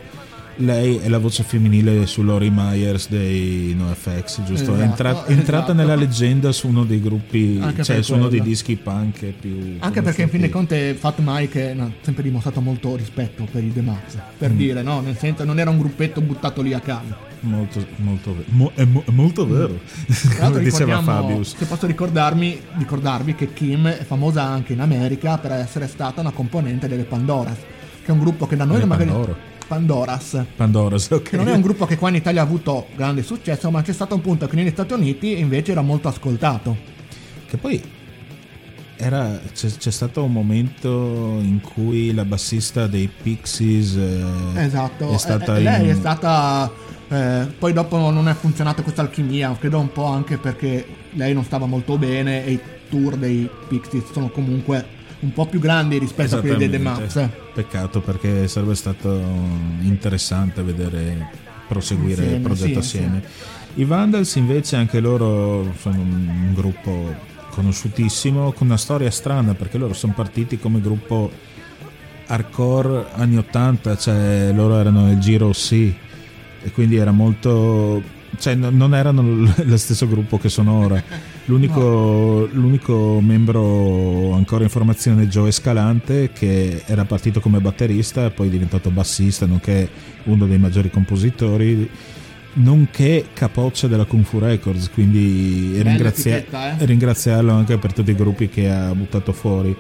lei 0.58 0.98
è 0.98 1.08
la 1.08 1.18
voce 1.18 1.44
femminile 1.44 2.06
su 2.06 2.22
Lori 2.24 2.50
Myers 2.54 3.10
dei 3.10 3.74
NoFX 3.78 4.44
giusto? 4.44 4.72
è 4.72 4.76
Esatto, 4.76 4.82
entra- 4.82 5.26
è 5.26 5.32
entrata 5.32 5.64
esatto. 5.64 5.74
nella 5.74 5.96
leggenda 5.96 6.52
su 6.52 6.68
uno 6.68 6.84
dei 6.84 7.02
gruppi 7.02 7.58
Anche 7.62 7.84
cioè 7.84 8.02
su 8.02 8.14
uno 8.14 8.28
dei 8.28 8.42
dischi 8.42 8.76
punk 8.76 9.26
più 9.40 9.76
Anche 9.80 10.02
perché 10.02 10.24
in 10.24 10.30
fin 10.30 10.42
dei 10.42 10.50
conti 10.50 10.94
Fat 10.94 11.20
Mike 11.24 11.76
ha 11.80 11.90
sempre 12.02 12.24
dimostrato 12.24 12.62
molto 12.62 12.96
rispetto 12.96 13.48
per 13.52 13.64
i 13.64 13.72
The 13.74 13.82
Max, 13.82 14.18
per 14.38 14.52
Mm. 14.52 14.58
dire, 14.58 14.82
no? 14.84 15.00
Nel 15.02 15.18
senso 15.18 15.44
non 15.44 15.60
era 15.60 15.70
un 15.70 15.78
gruppetto 15.80 16.22
buttato 16.22 16.62
lì 16.62 16.74
a 16.74 16.80
caso. 16.80 17.16
molto, 17.42 17.84
molto 17.98 18.32
vero 18.34 18.46
Mo- 18.50 18.72
è, 18.76 18.84
mo- 18.86 19.04
è 19.06 19.12
molto 19.12 19.48
vero 19.48 19.80
Tra 20.06 20.30
l'altro 20.42 20.60
come 20.60 20.64
diceva 20.64 21.02
Fabius 21.02 21.56
Se 21.58 21.66
posso 21.66 21.88
ricordarmi, 21.88 22.60
ricordarvi 22.78 23.34
che 23.36 23.52
Kim 23.54 23.88
è 23.88 24.04
famosa 24.04 24.44
anche 24.44 24.74
in 24.74 24.80
America 24.80 25.38
per 25.40 25.54
essere 25.54 25.88
stata 25.88 26.22
una 26.22 26.32
componente 26.32 26.88
delle 26.88 27.04
Pandoras, 27.04 27.58
che 27.58 28.08
è 28.08 28.12
un 28.12 28.20
gruppo 28.20 28.46
che 28.48 28.56
da 28.56 28.66
noi 28.66 28.80
Le 28.80 28.86
magari... 28.86 29.10
Pandoro. 29.10 29.50
Pandoras. 29.76 30.44
Pandoras 30.58 31.10
ok 31.12 31.30
Che 31.30 31.38
non 31.38 31.48
è 31.48 31.54
un 31.54 31.62
gruppo 31.62 31.86
che 31.86 31.98
qua 31.98 32.10
in 32.10 32.16
Italia 32.16 32.42
ha 32.42 32.44
avuto 32.44 32.88
grande 32.94 33.24
successo, 33.24 33.72
ma 33.72 33.82
c'è 33.82 33.94
stato 33.94 34.16
un 34.16 34.20
punto 34.22 34.46
che 34.48 34.58
negli 34.58 34.70
Stati 34.70 34.92
Uniti 34.92 35.40
invece 35.40 35.72
era 35.72 35.82
molto 35.82 36.10
ascoltato. 36.10 36.76
Che 37.48 37.56
poi 37.56 37.82
era, 38.98 39.40
c'è, 39.54 39.70
c'è 39.70 39.90
stato 39.92 40.24
un 40.26 40.32
momento 40.34 41.40
in 41.42 41.62
cui 41.62 42.14
la 42.14 42.26
bassista 42.26 42.86
dei 42.88 43.08
Pixies 43.10 43.96
eh, 43.96 44.24
Esatto, 44.56 45.14
è 45.14 45.18
stata 45.18 45.56
eh, 45.56 45.62
lei 45.62 45.84
in- 45.86 45.92
è 45.92 45.94
stata. 45.96 46.70
eh, 47.08 47.48
poi 47.58 47.72
dopo 47.72 47.98
non 48.10 48.28
è 48.28 48.34
funzionata 48.34 48.82
questa 48.82 49.02
alchimia, 49.02 49.56
credo 49.58 49.80
un 49.80 49.92
po' 49.94 50.06
anche 50.06 50.38
perché 50.38 50.86
lei 51.12 51.34
non 51.34 51.46
stava 51.46 51.66
molto 51.66 51.98
bene 51.98 52.46
e 52.46 52.52
i 52.52 52.60
tour 52.90 53.16
dei 53.16 53.50
Pixies 53.70 54.12
sono 54.12 54.28
comunque 54.30 55.00
un 55.22 55.34
po' 55.34 55.46
più 55.46 55.60
grandi 55.60 55.98
rispetto 55.98 56.38
a 56.38 56.40
quelli 56.40 56.58
dei 56.58 56.70
The. 56.70 56.78
Maps. 56.78 57.30
Peccato 57.54 58.02
perché 58.02 58.48
sarebbe 58.48 58.76
stato 58.76 59.10
interessante 59.82 60.62
vedere 60.62 61.30
proseguire 61.68 62.24
Insieme, 62.24 62.36
il 62.36 62.42
progetto 62.42 62.82
sì, 62.82 62.98
assieme. 62.98 63.24
I 63.76 63.86
Vandals 63.86 64.36
invece 64.36 64.76
anche 64.76 65.00
loro 65.00 65.74
sono 65.80 66.02
un 66.02 66.54
gruppo 66.54 67.16
conosciutissimo 67.52 68.52
con 68.52 68.68
una 68.68 68.78
storia 68.78 69.12
strana 69.12 69.54
perché 69.54 69.78
loro 69.78 69.94
sono 69.94 70.14
partiti 70.14 70.58
come 70.58 70.82
gruppo 70.82 71.32
hardcore 72.28 73.08
anni 73.14 73.38
80, 73.38 73.98
cioè 73.98 74.52
loro 74.54 74.78
erano 74.78 75.12
il 75.12 75.20
Giro 75.20 75.50
C 75.50 75.94
e 76.64 76.72
quindi 76.72 76.98
era 76.98 77.12
molto 77.12 78.02
cioè 78.38 78.56
no- 78.56 78.70
non 78.70 78.96
erano 78.96 79.22
lo 79.64 79.78
stesso 79.78 80.08
gruppo 80.08 80.38
che 80.38 80.50
sono 80.50 80.74
ora. 80.74 81.02
L'unico, 81.46 82.48
l'unico 82.52 83.20
membro 83.20 84.34
ancora 84.34 84.64
in 84.64 84.70
formazione 84.70 85.24
è 85.24 85.26
Joe 85.26 85.50
Escalante 85.50 86.32
che 86.32 86.84
era 86.86 87.04
partito 87.04 87.40
come 87.40 87.60
batterista 87.60 88.26
e 88.26 88.30
poi 88.30 88.48
è 88.48 88.52
diventato 88.52 88.92
bassista, 88.92 89.48
nonché 89.48 89.90
uno 90.26 90.46
dei 90.46 90.60
maggiori 90.60 90.92
compositori, 90.92 91.90
nonché 92.54 93.26
capoccia 93.34 93.88
della 93.88 94.06
Kung 94.06 94.24
Fu 94.24 94.38
Records, 94.38 94.92
quindi 94.92 95.82
ringrazia- 95.82 96.38
eh. 96.38 96.76
ringraziarlo 96.86 97.52
anche 97.52 97.78
per 97.78 97.92
tutti 97.92 98.12
i 98.12 98.16
gruppi 98.16 98.48
che 98.48 98.70
ha 98.70 98.94
buttato 98.94 99.34
fuori. 99.34 99.76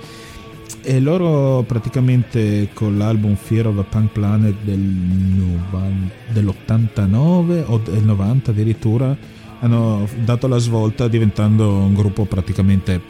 E 0.84 1.00
loro 1.00 1.62
praticamente 1.62 2.70
con 2.74 2.98
l'album 2.98 3.36
Fear 3.36 3.68
of 3.68 3.78
a 3.78 3.84
Punk 3.84 4.14
Planet 4.14 4.56
del 4.64 4.80
novan- 4.80 6.10
dell'89 6.32 7.66
o 7.68 7.78
del 7.78 8.04
90 8.04 8.50
addirittura 8.50 9.16
hanno 9.62 10.08
dato 10.24 10.48
la 10.48 10.58
svolta 10.58 11.08
diventando 11.08 11.70
un 11.70 11.94
gruppo 11.94 12.26
praticamente 12.26 13.02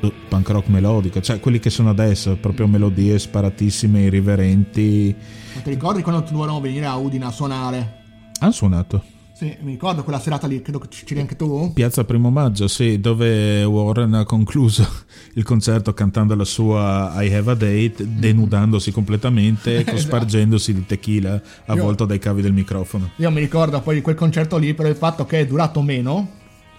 eh, 0.00 0.12
punk 0.28 0.48
rock 0.48 0.68
melodico, 0.68 1.20
cioè 1.20 1.40
quelli 1.40 1.58
che 1.58 1.70
sono 1.70 1.90
adesso, 1.90 2.36
proprio 2.36 2.66
melodie 2.66 3.18
sparatissime, 3.18 4.02
irriverenti. 4.02 5.14
Ma 5.54 5.60
ti 5.60 5.70
ricordi 5.70 6.02
quando 6.02 6.24
dovevano 6.30 6.60
venire 6.60 6.86
a 6.86 6.96
Udine 6.96 7.26
a 7.26 7.30
suonare? 7.30 8.02
Hanno 8.40 8.52
suonato. 8.52 9.02
Sì, 9.38 9.56
mi 9.60 9.70
ricordo 9.70 10.02
quella 10.02 10.18
serata 10.18 10.48
lì, 10.48 10.60
credo 10.62 10.80
che 10.80 10.88
c'eri 10.88 11.20
anche 11.20 11.36
tu. 11.36 11.70
Piazza 11.72 12.02
Primo 12.02 12.28
Maggio, 12.28 12.66
sì, 12.66 12.98
dove 12.98 13.62
Warren 13.62 14.14
ha 14.14 14.24
concluso 14.24 14.84
il 15.34 15.44
concerto 15.44 15.94
cantando 15.94 16.34
la 16.34 16.44
sua 16.44 17.12
I 17.22 17.32
Have 17.32 17.52
a 17.52 17.54
Date, 17.54 17.98
denudandosi 17.98 18.90
completamente, 18.90 19.84
cospargendosi 19.86 20.74
di 20.74 20.84
tequila 20.84 21.40
avvolto 21.66 22.04
dai 22.04 22.18
cavi 22.18 22.42
del 22.42 22.52
microfono. 22.52 23.10
Io 23.14 23.30
mi 23.30 23.38
ricordo 23.38 23.80
poi 23.80 23.94
di 23.94 24.00
quel 24.00 24.16
concerto 24.16 24.56
lì 24.56 24.74
per 24.74 24.86
il 24.86 24.96
fatto 24.96 25.24
che 25.24 25.38
è 25.38 25.46
durato 25.46 25.82
meno, 25.82 26.30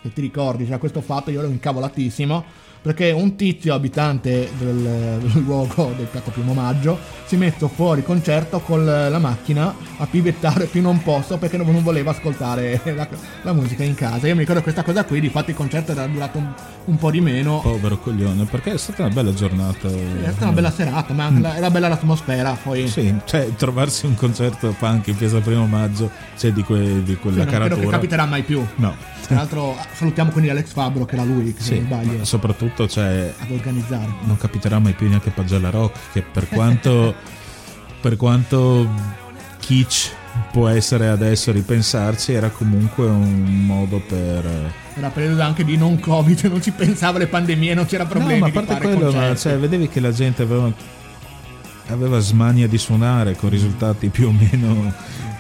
se 0.01 0.12
ti 0.12 0.20
ricordi, 0.20 0.66
c'era 0.66 0.80
questo 0.80 0.99
fatto, 0.99 1.32
io 1.32 1.39
ero 1.39 1.47
incavolatissimo, 1.47 2.43
perché 2.82 3.12
un 3.12 3.36
tizio 3.36 3.74
abitante 3.74 4.50
del, 4.58 5.20
del 5.22 5.44
luogo 5.44 5.94
del 5.98 6.06
Piazza 6.06 6.32
Primo 6.32 6.54
Maggio 6.54 6.98
si 7.26 7.36
è 7.36 7.38
messo 7.38 7.68
fuori 7.68 8.04
concerto 8.04 8.60
con 8.60 8.86
la 8.86 9.20
macchina 9.20 9.76
a 9.98 10.06
pivettare 10.08 10.66
più 10.66 10.82
non 10.82 11.02
posso 11.04 11.38
perché 11.38 11.58
non 11.58 11.84
voleva 11.84 12.12
ascoltare 12.12 12.80
la, 12.96 13.08
la 13.44 13.54
musica 13.54 13.84
in 13.84 13.96
casa. 13.96 14.28
Io 14.28 14.34
mi 14.34 14.40
ricordo 14.42 14.62
questa 14.62 14.84
cosa 14.84 15.04
qui, 15.04 15.20
difatti 15.20 15.52
il 15.52 15.56
concerto 15.58 15.92
era 15.92 16.06
durato 16.08 16.38
un, 16.38 16.48
un 16.86 16.96
po' 16.98 17.12
di 17.12 17.20
meno. 17.22 17.60
Povero 17.62 17.98
coglione, 18.00 18.46
perché 18.46 18.72
è 18.74 18.78
stata 18.78 19.04
una 19.04 19.14
bella 19.14 19.34
giornata. 19.34 19.88
È 19.90 20.30
stata 20.30 20.46
una 20.46 20.54
bella 20.54 20.72
serata, 20.72 21.14
ma 21.14 21.30
la- 21.40 21.58
era 21.58 21.70
bella 21.70 21.88
l'atmosfera. 21.90 22.58
Poi 22.64 22.88
Sì, 22.88 23.14
cioè 23.26 23.54
trovarsi 23.56 24.06
un 24.06 24.16
concerto 24.16 24.74
punk 24.80 25.08
in 25.08 25.16
Piazza 25.18 25.40
Primo 25.40 25.68
Maggio, 25.68 26.10
c'è 26.38 26.52
di, 26.52 26.64
que- 26.64 27.04
di 27.04 27.16
quella 27.18 27.38
non 27.38 27.46
credo 27.48 27.64
che 27.64 27.70
caratura. 27.70 27.92
capiterà 27.92 28.26
mai 28.26 28.42
più. 28.44 28.66
No, 28.76 28.96
Tra 29.30 29.38
l'altro 29.38 29.78
salutiamo 29.94 30.32
quindi 30.32 30.50
Alex 30.50 30.72
Fabro 30.72 31.06
che 31.06 31.14
era 31.14 31.24
lui 31.24 31.54
che 31.54 31.62
se 31.62 31.76
sì, 31.76 31.80
non 31.82 31.86
sbaglio 31.86 32.26
soprattutto 32.26 32.88
cioè, 32.88 33.32
ad 33.38 33.52
organizzare. 33.52 34.12
non 34.24 34.38
capiterà 34.38 34.80
mai 34.80 34.94
più 34.94 35.08
neanche 35.08 35.30
Pagella 35.30 35.70
Rock, 35.70 36.00
che 36.14 36.24
per 36.24 36.50
quanto, 36.50 37.14
per 38.02 38.18
quanto 38.18 38.90
kitsch 39.60 40.12
può 40.52 40.68
essere 40.68 41.10
adesso 41.10 41.52
ripensarci, 41.52 42.34
era 42.34 42.50
comunque 42.50 43.06
un 43.06 43.66
modo 43.68 44.00
per... 44.00 44.74
Era 44.96 45.10
periodo 45.10 45.44
anche 45.44 45.64
di 45.64 45.78
non 45.78 46.00
covid, 46.00 46.46
non 46.46 46.64
si 46.64 46.72
pensava 46.72 47.18
alle 47.18 47.28
pandemie, 47.28 47.76
non 47.76 47.86
c'era 47.86 48.06
problemi 48.06 48.40
no, 48.40 48.50
ma 48.52 48.62
a 48.62 48.64
parte 48.64 48.84
quello, 48.84 49.12
ma, 49.12 49.36
cioè, 49.36 49.60
vedevi 49.60 49.90
che 49.90 50.00
la 50.00 50.12
gente 50.12 50.42
aveva, 50.42 50.72
aveva 51.90 52.18
smania 52.18 52.68
di 52.68 52.80
suonare 52.80 53.36
con 53.36 53.52
risultati 53.52 54.10
più 54.10 54.30
o 54.30 54.32
meno 54.32 54.92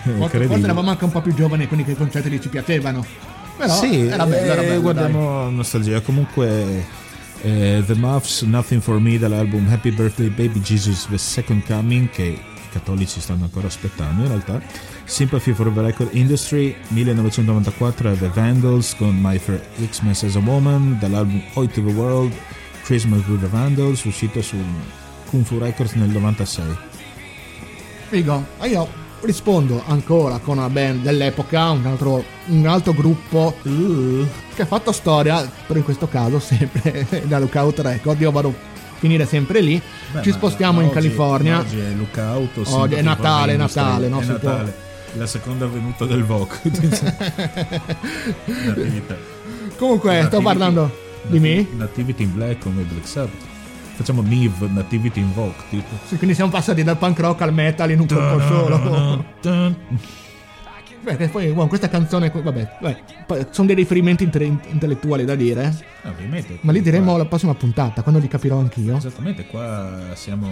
eh, 0.03 0.11
forse, 0.11 0.29
credibili. 0.29 0.47
forse 0.47 0.63
eravamo 0.63 0.89
anche 0.91 1.05
un 1.05 1.11
po' 1.11 1.21
più 1.21 1.33
giovani, 1.33 1.65
quindi 1.67 1.85
che 1.85 1.93
i 1.93 1.95
concerti 1.95 2.29
lì 2.29 2.39
ci 2.39 2.49
piacevano. 2.49 3.03
Però 3.59 3.73
sì, 3.73 4.07
era 4.07 4.25
bello, 4.25 4.51
era 4.53 4.61
eh, 4.61 4.67
bello. 4.67 4.81
guardiamo 4.81 5.49
nostalgia. 5.49 5.99
Comunque, 5.99 6.85
eh, 7.41 7.83
The 7.85 7.95
Muffs, 7.95 8.43
Nothing 8.43 8.81
for 8.81 9.01
Me 9.01 9.17
dall'album 9.17 9.67
Happy 9.69 9.91
Birthday 9.91 10.29
Baby 10.29 10.61
Jesus, 10.61 11.07
The 11.09 11.17
Second 11.17 11.65
Coming, 11.65 12.09
che 12.09 12.23
i 12.23 12.41
cattolici 12.71 13.19
stanno 13.19 13.43
ancora 13.43 13.67
aspettando 13.67 14.21
in 14.21 14.27
realtà. 14.29 14.61
Sympathy 15.03 15.51
for 15.51 15.73
the 15.73 15.81
Record 15.81 16.15
Industry 16.15 16.73
1994 16.87 18.11
e 18.11 18.17
The 18.17 18.29
Vandals 18.29 18.95
con 18.95 19.17
My 19.19 19.37
Fair 19.37 19.61
Xmas 19.89 20.23
as 20.23 20.35
a 20.35 20.39
Woman 20.39 20.97
dall'album 20.99 21.41
Oi 21.55 21.67
to 21.67 21.83
the 21.83 21.91
World 21.91 22.31
Christmas 22.83 23.25
with 23.27 23.41
the 23.41 23.47
Vandals 23.47 24.05
uscito 24.05 24.41
su 24.41 24.55
Kung 25.29 25.43
Fu 25.43 25.57
Records 25.57 25.93
nel 25.93 26.09
96 26.09 26.65
dai. 26.65 26.77
Figo. 28.07 28.45
Ma 28.57 28.65
io 28.65 28.87
rispondo 29.21 29.83
ancora 29.87 30.37
con 30.39 30.57
una 30.57 30.69
band 30.69 31.01
dell'epoca, 31.01 31.69
un 31.71 31.85
altro, 31.85 32.23
un 32.47 32.65
altro 32.65 32.93
gruppo 32.93 33.55
uh, 33.63 34.25
che 34.55 34.61
ha 34.61 34.65
fatto 34.65 34.91
storia, 34.91 35.49
però 35.67 35.77
in 35.79 35.85
questo 35.85 36.07
caso 36.07 36.39
sempre 36.41 37.05
da 37.25 37.39
Lookout 37.39 37.79
Record. 37.79 38.19
Io 38.21 38.31
vado 38.31 38.47
a 38.49 38.53
finire 38.97 39.25
sempre 39.25 39.61
lì. 39.61 39.81
ci 40.21 40.31
spostiamo 40.31 40.79
in 40.81 40.85
Oggi- 40.87 40.95
California. 40.95 41.59
oggi 41.59 41.79
è 41.79 41.91
Lookout 41.95 42.57
o 42.67 42.85
è 42.85 43.01
Natale? 43.01 43.55
Natale, 43.55 44.07
no, 44.07 44.19
è 44.19 44.23
si 44.23 44.31
può- 44.33 44.49
Natale. 44.49 44.73
la 45.13 45.25
seconda 45.27 45.65
venuta 45.67 46.05
del 46.05 46.23
VOC. 46.23 46.59
Comunque, 49.77 50.11
sto 50.11 50.39
Nativity- 50.39 50.43
parlando 50.43 50.97
di 51.27 51.39
me. 51.39 51.67
Nativity 51.77 52.23
in 52.23 52.33
Black 52.33 52.59
come 52.63 52.81
Black 52.83 53.07
Sabbath 53.07 53.47
facciamo 53.99 54.21
Niv 54.21 54.61
Nativity 54.71 55.19
in 55.19 55.33
Vogue 55.33 55.53
tipo 55.69 55.87
Sì, 56.07 56.15
quindi 56.17 56.33
siamo 56.35 56.49
passati 56.49 56.83
dal 56.83 56.97
punk 56.97 57.19
rock 57.19 57.41
al 57.41 57.53
metal 57.53 57.91
in 57.91 57.99
un 57.99 58.07
colpo 58.07 58.39
solo. 58.41 59.25
Beh, 61.01 61.29
poi 61.29 61.49
wow, 61.51 61.65
questa 61.67 61.87
canzone, 61.87 62.29
vabbè, 62.29 62.77
vabbè, 62.81 63.47
sono 63.51 63.67
dei 63.67 63.75
riferimenti 63.75 64.23
intellettuali 64.69 65.23
da 65.23 65.33
dire. 65.33 65.73
Ah, 66.03 66.09
ovviamente 66.09 66.57
Ma 66.61 66.73
li 66.73 66.81
diremo 66.81 67.05
qua- 67.05 67.13
alla 67.15 67.25
prossima 67.25 67.53
puntata, 67.55 68.01
quando 68.01 68.19
li 68.19 68.27
capirò 68.27 68.57
anch'io. 68.59 68.97
esattamente 68.97 69.45
qua 69.45 70.09
siamo 70.15 70.47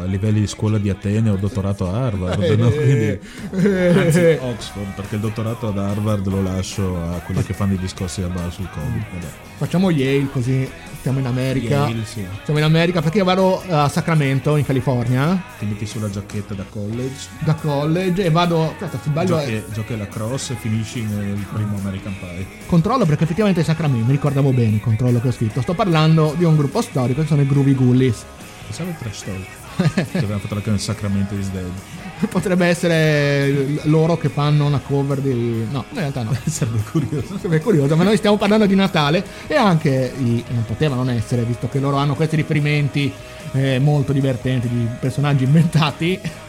a 0.00 0.04
livelli 0.06 0.40
di 0.40 0.46
scuola 0.46 0.78
di 0.78 0.88
Atene 0.88 1.28
o 1.28 1.36
dottorato 1.36 1.90
a 1.90 2.06
Harvard 2.06 2.40
no? 2.58 2.68
Eh, 2.70 3.20
Quindi- 3.52 3.98
anzi 3.98 4.38
Oxford 4.40 4.94
perché 4.94 5.16
il 5.16 5.20
dottorato 5.20 5.68
ad 5.68 5.78
Harvard 5.78 6.26
lo 6.26 6.40
lascio 6.42 6.96
a 6.98 7.18
quelli 7.18 7.42
che 7.42 7.52
fanno 7.52 7.74
i 7.74 7.78
discorsi 7.78 8.22
a 8.22 8.28
bar 8.28 8.50
sul 8.50 8.68
Covid 8.70 9.02
vabbè. 9.12 9.26
Facciamo 9.58 9.90
Yale 9.90 10.28
così 10.32 10.66
stiamo 11.08 11.18
in 11.20 11.26
America. 11.26 11.88
Yale, 11.88 12.04
sì. 12.04 12.26
Siamo 12.44 12.58
in 12.58 12.64
America 12.66 13.00
perché 13.00 13.18
io 13.18 13.24
vado 13.24 13.62
a 13.68 13.88
Sacramento, 13.88 14.56
in 14.56 14.64
California, 14.64 15.42
ti 15.58 15.64
metti 15.64 15.86
sulla 15.86 16.10
giacchetta 16.10 16.54
da 16.54 16.64
college 16.68 17.28
da 17.40 17.54
college 17.54 18.24
e 18.24 18.30
vado... 18.30 18.70
Aspetta, 18.72 18.98
se 19.02 19.08
sbaglio... 19.08 19.38
giochi, 19.38 19.62
giochi 19.72 19.92
alla 19.94 20.08
cross 20.08 20.50
e 20.50 20.54
finisci 20.56 21.02
nel 21.02 21.46
primo 21.52 21.78
American 21.78 22.14
Pie 22.18 22.46
Controllo 22.66 23.06
perché 23.06 23.24
effettivamente 23.24 23.62
è 23.62 23.64
Sacramento, 23.64 24.04
mi 24.04 24.12
ricordavo 24.12 24.52
bene 24.52 24.74
il 24.74 24.80
controllo 24.80 25.20
che 25.20 25.28
ho 25.28 25.32
scritto. 25.32 25.62
Sto 25.62 25.74
parlando 25.74 26.34
di 26.36 26.44
un 26.44 26.56
gruppo 26.56 26.82
storico 26.82 27.22
che 27.22 27.26
sono 27.26 27.40
i 27.40 27.46
Groovy 27.46 27.74
Gullies. 27.74 28.24
pensavo 28.66 28.90
il 28.90 28.96
trash 28.96 29.24
talk 29.24 30.06
che 30.10 30.18
abbiamo 30.18 30.40
fatto 30.40 30.54
la 30.54 30.60
canzone 30.60 30.78
Sacramento 30.78 31.34
is 31.34 31.48
Dead 31.50 31.72
Potrebbe 32.28 32.66
essere 32.66 33.80
loro 33.84 34.16
che 34.16 34.28
fanno 34.28 34.66
una 34.66 34.78
cover 34.78 35.20
di... 35.20 35.66
No, 35.70 35.84
in 35.90 35.98
realtà 35.98 36.22
no. 36.22 36.36
sarebbe 36.46 36.82
curioso 36.90 37.36
Sarebbe 37.36 37.60
curioso, 37.60 37.96
ma 37.96 38.04
noi 38.04 38.16
stiamo 38.16 38.36
parlando 38.36 38.66
di 38.66 38.74
Natale 38.74 39.24
e 39.46 39.54
anche 39.54 40.12
i, 40.16 40.44
non 40.48 40.64
poteva 40.64 40.94
non 40.94 41.10
essere, 41.10 41.42
visto 41.42 41.68
che 41.68 41.78
loro 41.78 41.96
hanno 41.96 42.14
questi 42.14 42.36
riferimenti 42.36 43.12
eh, 43.52 43.78
molto 43.78 44.12
divertenti 44.12 44.68
di 44.68 44.86
personaggi 44.98 45.44
inventati. 45.44 46.18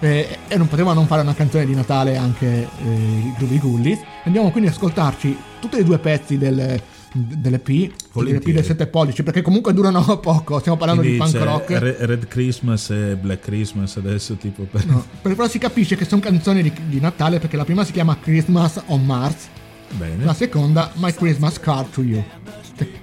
eh, 0.00 0.38
e 0.48 0.56
non 0.56 0.68
poteva 0.68 0.92
non 0.92 1.06
fare 1.06 1.22
una 1.22 1.34
canzone 1.34 1.64
di 1.64 1.74
Natale 1.74 2.16
anche 2.16 2.46
eh, 2.46 2.88
i 2.88 3.34
Groovy 3.36 3.58
Gullies. 3.58 4.00
Andiamo 4.24 4.50
quindi 4.50 4.68
ad 4.68 4.74
ascoltarci 4.74 5.36
tutti 5.60 5.76
e 5.78 5.84
due 5.84 5.98
pezzi 5.98 6.36
del, 6.36 6.80
dell'EP 7.16 7.92
Volentieri. 8.12 8.52
del 8.52 8.64
7 8.64 8.86
pollici, 8.88 9.22
perché 9.22 9.40
comunque 9.42 9.72
durano 9.72 10.02
poco. 10.18 10.58
Stiamo 10.58 10.76
parlando 10.76 11.02
Quindi 11.02 11.18
di 11.24 11.30
punk 11.30 11.42
rock. 11.44 11.70
Re- 11.78 11.96
Red 12.00 12.26
Christmas 12.28 12.90
e 12.90 13.16
Black 13.16 13.42
Christmas 13.44 13.96
adesso 13.96 14.34
tipo 14.34 14.64
per... 14.64 14.84
No, 14.86 15.04
però 15.22 15.46
si 15.48 15.58
capisce 15.58 15.96
che 15.96 16.04
sono 16.04 16.20
canzoni 16.20 16.62
di, 16.62 16.72
di 16.88 17.00
Natale 17.00 17.38
perché 17.38 17.56
la 17.56 17.64
prima 17.64 17.84
si 17.84 17.92
chiama 17.92 18.18
Christmas 18.18 18.82
on 18.86 19.04
Mars, 19.04 19.48
Bene. 19.90 20.24
la 20.24 20.34
seconda 20.34 20.90
My 20.96 21.12
Christmas 21.12 21.60
Card 21.60 21.90
to 21.90 22.02
You. 22.02 22.24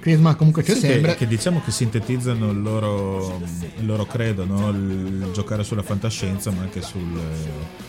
Christmas 0.00 0.36
comunque 0.36 0.62
c'è 0.62 0.74
Sì, 0.74 0.80
sempre. 0.80 1.12
che, 1.12 1.18
che 1.24 1.26
diciamo 1.26 1.62
che 1.64 1.70
sintetizzano 1.70 2.50
il 2.50 2.60
loro, 2.60 3.40
il 3.78 3.86
loro 3.86 4.04
credo, 4.04 4.44
no? 4.44 4.68
il 4.68 5.30
giocare 5.32 5.64
sulla 5.64 5.80
fantascienza 5.82 6.50
ma 6.50 6.60
anche 6.60 6.82
sul, 6.82 7.18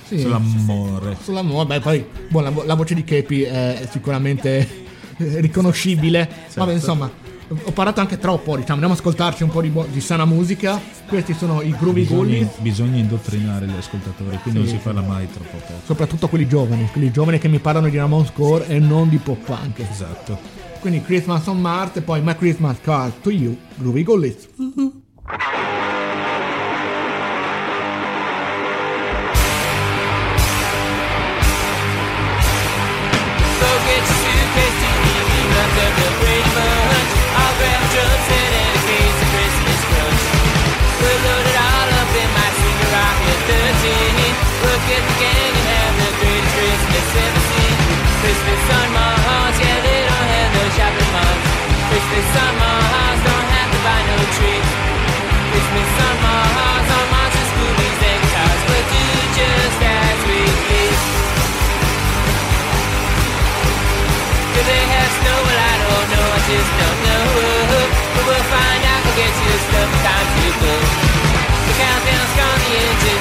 Sì. 0.07 0.19
sull'amore. 0.19 1.17
Sull'amore, 1.21 1.67
beh, 1.67 1.79
poi 1.81 2.05
la, 2.41 2.49
vo- 2.51 2.63
la 2.63 2.75
voce 2.75 2.95
di 2.95 3.03
Kepi 3.03 3.41
è 3.41 3.85
sicuramente 3.91 4.82
eh, 5.23 5.41
riconoscibile. 5.41 6.29
Vabbè, 6.55 6.73
insomma, 6.73 7.09
ho 7.47 7.71
parlato 7.71 7.99
anche 7.99 8.17
troppo, 8.17 8.55
diciamo, 8.55 8.73
andiamo 8.73 8.93
ad 8.93 8.99
ascoltarci 8.99 9.43
un 9.43 9.49
po' 9.49 9.61
di, 9.61 9.69
bu- 9.69 9.87
di 9.89 10.01
sana 10.01 10.25
musica. 10.25 10.79
Questi 11.07 11.33
sono 11.33 11.61
i 11.61 11.75
Groovy 11.77 12.05
Gully, 12.05 12.47
bisogna 12.59 12.97
indottrinare 12.97 13.67
gli 13.67 13.75
ascoltatori, 13.77 14.37
quindi 14.41 14.61
non 14.61 14.69
si 14.69 14.77
parla 14.77 15.01
mai 15.01 15.27
troppo 15.31 15.57
poco. 15.57 15.81
soprattutto 15.85 16.27
quelli 16.27 16.47
giovani, 16.47 16.89
quelli 16.91 17.11
giovani 17.11 17.37
che 17.37 17.47
mi 17.47 17.59
parlano 17.59 17.89
di 17.89 17.97
Ramon 17.97 18.25
Score 18.25 18.67
e 18.67 18.79
non 18.79 19.09
di 19.09 19.17
pop 19.17 19.43
punk. 19.43 19.79
Esatto. 19.79 20.61
Quindi 20.79 21.01
Christmas 21.01 21.45
on 21.47 21.61
Mars 21.61 21.95
e 21.97 22.01
poi 22.01 22.21
My 22.21 22.35
Christmas 22.35 22.77
Card 22.81 23.21
to 23.21 23.29
You, 23.29 23.55
Groovy 23.75 24.03
Gully. 24.03 24.35
Christmas 48.23 48.63
on 48.71 48.87
Mars, 48.95 49.55
yeah, 49.59 49.83
they 49.83 49.99
don't 50.07 50.29
have 50.31 50.49
no 50.55 50.63
shopping 50.79 51.11
malls. 51.11 51.43
Christmas 51.91 52.29
on 52.39 52.53
Mars, 52.55 53.19
don't 53.19 53.49
have 53.51 53.67
to 53.67 53.79
buy 53.83 53.99
no 53.99 54.17
trees. 54.39 54.67
Christmas 55.51 55.91
on 56.07 56.15
Mars, 56.23 56.87
on 56.87 57.05
Mars 57.11 57.35
is 57.35 57.51
movies 57.59 57.99
and 57.99 58.19
guitars, 58.23 58.61
but 58.63 58.83
do 58.95 59.03
just 59.35 59.79
as 59.83 60.19
we 60.23 60.39
please. 60.39 61.03
Do 64.55 64.59
they 64.71 64.83
have 64.87 65.11
snow? 65.19 65.37
Well, 65.43 65.59
I 65.59 65.75
don't 65.83 66.07
know, 66.15 66.27
I 66.31 66.39
just 66.47 66.71
don't 66.79 66.99
know. 67.03 67.27
But 68.15 68.23
we'll 68.23 68.47
find 68.47 68.81
out, 68.87 69.03
go 69.03 69.11
get 69.19 69.35
you 69.35 69.51
a 69.51 69.59
stuff, 69.67 69.91
time 69.99 70.29
to 70.31 70.47
go. 70.63 70.73
The 70.79 71.73
countdown's 71.75 72.33
gone, 72.39 72.59
the 72.63 72.71
engine's 72.87 73.12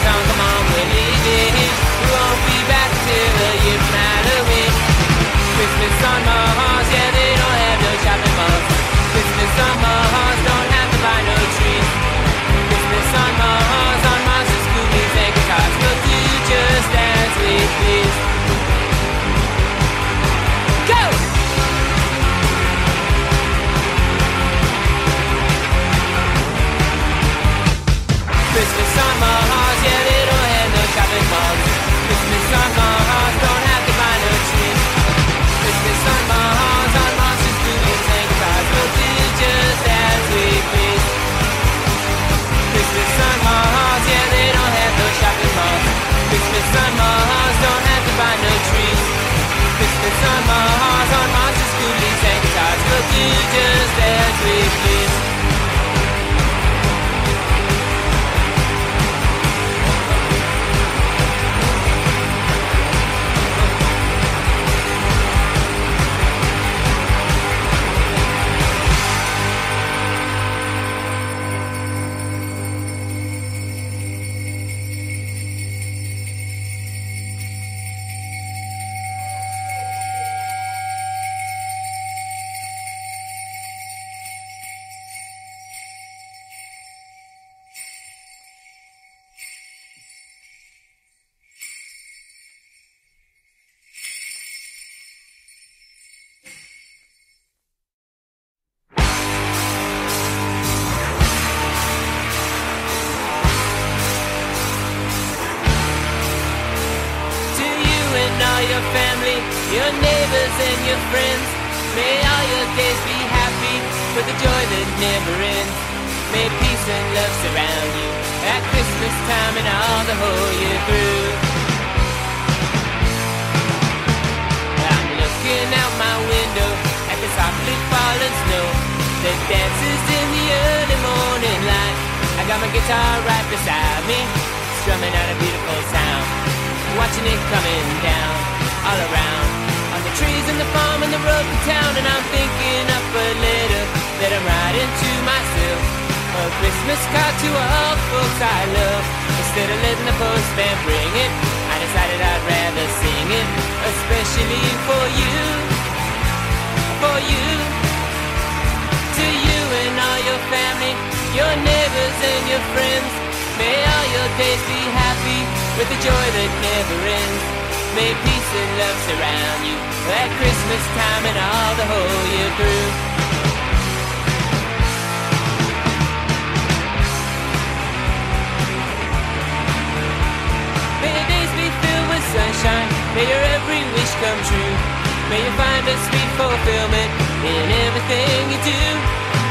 in 187.43 187.67
everything 187.91 188.41
you 188.55 188.61
do. 188.63 188.83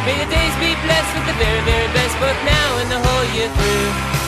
May 0.08 0.16
your 0.16 0.32
days 0.32 0.56
be 0.64 0.72
blessed 0.82 1.12
with 1.14 1.28
the 1.28 1.38
very, 1.38 1.62
very 1.68 1.90
best, 1.92 2.16
both 2.24 2.40
now 2.48 2.70
and 2.80 2.88
the 2.90 3.02
whole 3.04 3.28
year 3.36 3.52
through. 3.52 4.22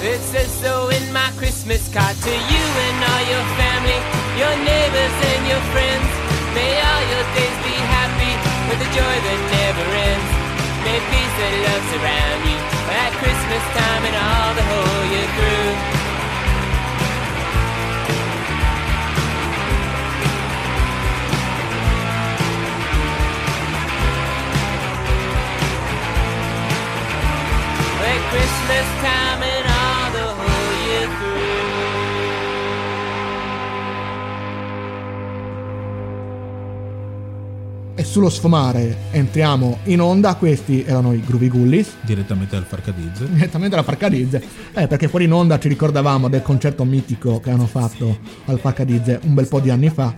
It 0.00 0.20
says 0.32 0.48
so 0.64 0.88
in 0.88 1.12
my 1.12 1.28
Christmas 1.36 1.84
card 1.92 2.16
to 2.16 2.32
you 2.32 2.64
and 2.88 2.96
all 3.04 3.24
your 3.28 3.44
family, 3.60 4.00
your 4.40 4.54
neighbors 4.64 5.16
and 5.28 5.42
your 5.44 5.62
friends. 5.76 6.08
May 6.56 6.72
all 6.72 7.04
your 7.12 7.24
days 7.36 7.58
be 7.60 7.76
happy 7.76 8.32
with 8.72 8.80
a 8.80 8.90
joy 8.96 9.16
that 9.28 9.40
never 9.52 9.86
ends. 10.08 10.30
May 10.88 10.98
peace 11.12 11.36
and 11.44 11.56
love 11.68 11.84
surround 11.92 12.40
you 12.48 12.58
at 12.96 13.12
Christmas 13.20 13.64
time 13.76 14.02
and 14.08 14.16
all 14.16 14.52
the 14.56 14.64
whole 14.64 15.04
year 15.12 15.28
through. 15.36 15.99
At 28.02 28.20
Christmas 28.30 28.86
time 29.02 29.42
and 29.42 29.66
all 29.68 30.10
the 30.12 30.26
whole 30.38 30.72
year 30.86 31.06
through. 31.18 31.38
E 37.94 38.04
sullo 38.04 38.30
sfumare 38.30 38.96
entriamo 39.10 39.78
in 39.84 40.00
onda, 40.00 40.34
questi 40.36 40.82
erano 40.84 41.12
i 41.12 41.20
Groovy 41.22 41.48
Gullis, 41.48 41.96
Direttamente 42.00 42.56
dal 42.56 42.64
Farcadizze. 42.64 43.28
direttamente 43.30 43.70
dalla 43.76 43.82
Farcadizze, 43.82 44.42
eh, 44.72 44.86
perché 44.86 45.06
fuori 45.08 45.26
in 45.26 45.32
onda 45.32 45.58
ci 45.58 45.68
ricordavamo 45.68 46.28
del 46.28 46.42
concerto 46.42 46.84
mitico 46.84 47.40
che 47.40 47.50
hanno 47.50 47.66
fatto 47.66 48.18
al 48.46 48.58
Farcadizze 48.58 49.20
un 49.24 49.34
bel 49.34 49.46
po' 49.48 49.60
di 49.60 49.68
anni 49.70 49.90
fa. 49.90 50.14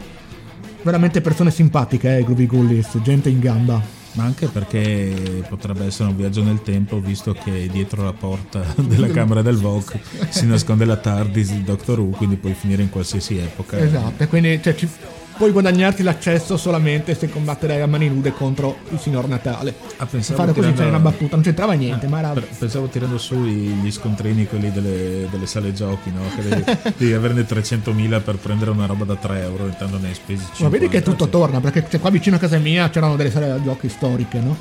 Veramente 0.83 1.21
persone 1.21 1.51
simpatiche, 1.51 2.15
eh, 2.17 2.21
i 2.21 2.25
Groovy 2.25 2.47
Gullis, 2.47 3.01
gente 3.03 3.29
in 3.29 3.41
gamba. 3.41 4.02
Ma 4.15 4.25
anche 4.25 4.47
perché 4.47 5.43
potrebbe 5.49 5.87
essere 5.87 6.11
un 6.11 6.17
viaggio 6.17 6.43
nel 6.43 6.61
tempo, 6.63 7.01
visto 7.01 7.33
che 7.33 7.69
dietro 7.73 8.05
la 8.05 8.13
porta 8.13 8.63
della 8.77 9.09
camera 9.09 9.41
del 9.41 9.57
Vogue 9.57 10.01
si 10.29 10.47
nasconde 10.47 10.85
la 10.85 10.97
TARDIS 10.99 11.53
di 11.53 11.63
Doctor 11.63 12.01
Who, 12.01 12.11
quindi 12.11 12.37
puoi 12.37 12.53
finire 12.53 12.83
in 12.83 12.91
qualsiasi 12.91 13.39
epoca. 13.39 13.79
Esatto, 13.79 14.27
quindi 14.29 14.61
cioè, 14.63 14.75
ci- 14.75 14.89
puoi 15.37 15.51
guadagnarti 15.51 16.03
l'accesso 16.03 16.57
solamente 16.57 17.15
se 17.15 17.29
combatterai 17.29 17.81
a 17.81 17.87
mani 17.87 18.09
nude 18.09 18.33
contro 18.33 18.77
il 18.91 18.99
signor 18.99 19.29
Natale. 19.29 19.75
Ah, 19.97 20.07
pensavo 20.07 20.39
Fare 20.41 20.53
così 20.53 20.61
tirando- 20.73 20.83
c'è 20.83 20.89
una 20.89 20.99
battuta, 20.99 21.35
non 21.37 21.45
c'entrava 21.45 21.73
niente, 21.73 22.07
ma 22.07 22.19
era... 22.19 22.33
Pensavo 22.59 22.87
tirando 22.87 23.19
su 23.19 23.37
gli 23.37 23.91
scontrini 23.91 24.47
quelli 24.47 24.71
delle, 24.71 25.29
delle 25.31 25.47
sale 25.47 25.73
giochi, 25.73 26.11
no? 26.11 26.21
Che 26.35 26.65
devi, 26.97 27.13
averne 27.13 27.43
300.000 27.43 28.23
per 28.23 28.37
prendere 28.37 28.71
una 28.71 28.87
roba 28.87 29.05
da 29.05 29.17
3 29.17 29.43
euro, 29.43 29.67
intanto 29.67 29.99
ne 29.99 30.09
hai 30.09 30.15
spesi 30.15 30.43
50. 30.43 30.65
Ma 30.65 30.69
vedi 30.69 30.89
che 30.89 31.03
tutto 31.03 31.29
torna, 31.29 31.61
perché 31.61 31.99
qua 31.99 32.11
vicino 32.11 32.37
a 32.37 32.39
casa 32.39 32.59
mia 32.59 32.89
c'erano 32.91 33.17
delle 33.17 33.31
sale 33.31 33.61
giochi 33.63 33.89
storiche, 33.89 34.39
no? 34.39 34.57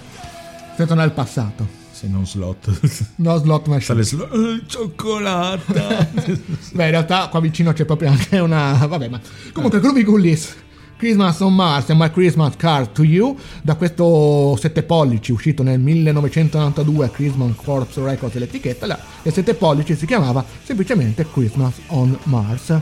Senza 0.75 0.95
nel 0.95 1.11
passato. 1.11 1.80
Se 2.01 2.07
non 2.07 2.25
slot. 2.25 2.67
No 3.17 3.37
slot 3.37 3.67
machine. 3.67 3.81
Sale 3.81 4.03
slot. 4.03 4.33
Eh, 4.33 4.63
cioccolata. 4.65 6.09
Beh, 6.73 6.85
in 6.85 6.89
realtà 6.89 7.27
qua 7.29 7.39
vicino 7.39 7.71
c'è 7.73 7.85
proprio 7.85 8.09
anche 8.09 8.39
una. 8.39 8.73
Vabbè, 8.87 9.07
ma. 9.07 9.19
Comunque, 9.53 9.79
Groovy 9.79 10.03
Gullis. 10.03 10.55
Christmas 10.97 11.39
on 11.39 11.53
Mars 11.55 11.89
and 11.89 11.99
My 11.99 12.09
Christmas 12.11 12.55
Card 12.57 12.91
to 12.91 13.03
You 13.03 13.35
da 13.63 13.73
questo 13.73 14.55
7 14.59 14.83
pollici 14.83 15.31
uscito 15.31 15.63
nel 15.63 15.79
1992 15.79 17.05
a 17.05 17.09
Christmas 17.09 17.55
Corps 17.55 17.95
Records 17.95 18.35
l'etichetta 18.35 18.85
la- 18.85 18.99
e 19.23 19.31
7 19.31 19.55
pollici 19.55 19.95
si 19.95 20.05
chiamava 20.05 20.45
semplicemente 20.63 21.25
Christmas 21.31 21.73
on 21.87 22.15
Mars 22.25 22.79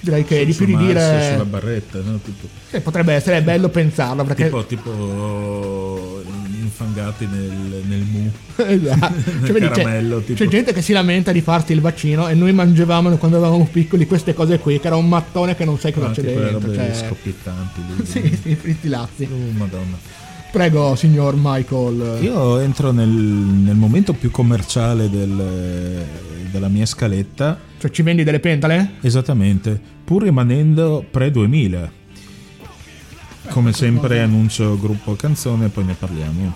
direi 0.00 0.22
che 0.24 0.42
è 0.42 0.44
di 0.44 0.52
più 0.52 0.66
di 0.66 0.76
dire 0.76 1.30
Sulla 1.32 1.44
barretta, 1.46 1.98
no? 2.02 2.18
Tipo, 2.18 2.46
eh, 2.72 2.80
potrebbe 2.82 3.14
essere 3.14 3.40
bello 3.42 3.70
pensarlo 3.70 4.24
perché 4.24 4.44
tipo, 4.44 4.64
tipo 4.66 6.22
infangati 6.68 7.26
nel, 7.26 7.82
nel 7.88 8.04
mu. 8.10 8.30
Esatto. 8.64 9.14
Cioè, 9.46 9.52
vedi, 9.52 9.66
c'è- 9.68 9.72
caramello, 9.82 10.18
c'è, 10.18 10.24
tipo. 10.34 10.46
gente 10.46 10.72
che 10.72 10.82
si 10.82 10.92
lamenta 10.92 11.32
di 11.32 11.40
farsi 11.40 11.72
il 11.72 11.80
vaccino 11.80 12.28
e 12.28 12.34
noi 12.34 12.52
mangiavamo 12.52 13.16
quando 13.16 13.38
eravamo 13.38 13.66
piccoli 13.70 14.06
queste 14.06 14.34
cose 14.34 14.58
qui 14.58 14.78
che 14.78 14.86
era 14.86 14.96
un 14.96 15.08
mattone 15.08 15.54
che 15.56 15.64
non 15.64 15.78
sai 15.78 15.92
cosa 15.92 16.06
Ah, 16.08 16.10
c'è 16.10 16.22
dentro 16.22 16.74
cioè- 16.74 16.94
scoppiettanti 16.94 17.80
lì. 17.96 18.04
sì, 18.06 18.38
sì, 18.42 18.54
fritti 18.54 18.88
lazzi 18.88 19.28
Oh, 19.30 19.56
madonna. 19.56 19.96
prego 20.52 20.94
signor 20.94 21.34
Michael 21.36 22.18
Io 22.22 22.58
entro 22.58 22.90
nel, 22.92 23.08
nel 23.08 23.76
momento 23.76 24.12
più 24.12 24.30
commerciale 24.30 25.08
del- 25.10 26.04
della 26.50 26.68
mia 26.68 26.86
scaletta, 26.86 27.58
cioè 27.78 27.90
ci 27.90 28.02
vendi 28.02 28.24
delle 28.24 28.40
pentole? 28.40 28.92
esattamente, 29.02 29.78
pur 30.04 30.22
rimanendo 30.22 31.04
pre-2000. 31.10 31.88
Come 33.50 33.72
sempre 33.72 34.20
annuncio 34.20 34.78
gruppo 34.78 35.14
canzone, 35.14 35.68
poi 35.68 35.84
ne 35.84 35.94
parliamo. 35.94 36.54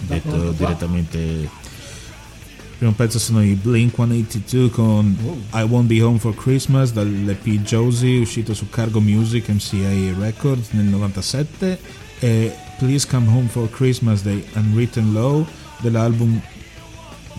Detto 0.00 0.52
direttamente. 0.52 1.18
Il 1.18 2.86
primo 2.86 2.92
pezzo 2.92 3.18
sono 3.18 3.42
i 3.42 3.54
Blink 3.54 3.94
182 3.94 4.70
con 4.70 5.16
I 5.52 5.62
Won't 5.62 5.86
Be 5.86 6.00
Home 6.00 6.18
for 6.18 6.34
Christmas 6.34 6.92
dall'EP 6.92 7.46
Josie 7.62 8.20
uscito 8.20 8.54
su 8.54 8.70
Cargo 8.70 9.00
Music 9.00 9.48
MCA 9.48 10.18
Records 10.18 10.70
nel 10.70 10.86
97 10.86 11.78
e 12.20 12.54
Please 12.78 13.06
Come 13.06 13.28
Home 13.28 13.48
for 13.48 13.68
Christmas 13.68 14.22
dei 14.22 14.42
Unwritten 14.54 15.12
Law 15.12 15.46
dell'album 15.80 16.40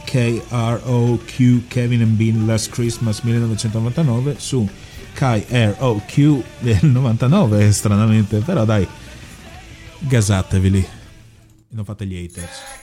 KROQ 0.05 1.67
Kevin 1.67 2.01
and 2.01 2.17
Bean 2.17 2.45
Last 2.45 2.69
Christmas 2.69 3.21
1999 3.21 4.35
su 4.37 4.67
KROQ 5.13 6.43
del 6.59 6.85
99 6.87 7.71
stranamente 7.71 8.39
però 8.39 8.65
dai 8.65 8.87
gasateveli 9.99 10.87
non 11.69 11.85
fate 11.85 12.05
gli 12.05 12.15
haters 12.23 12.80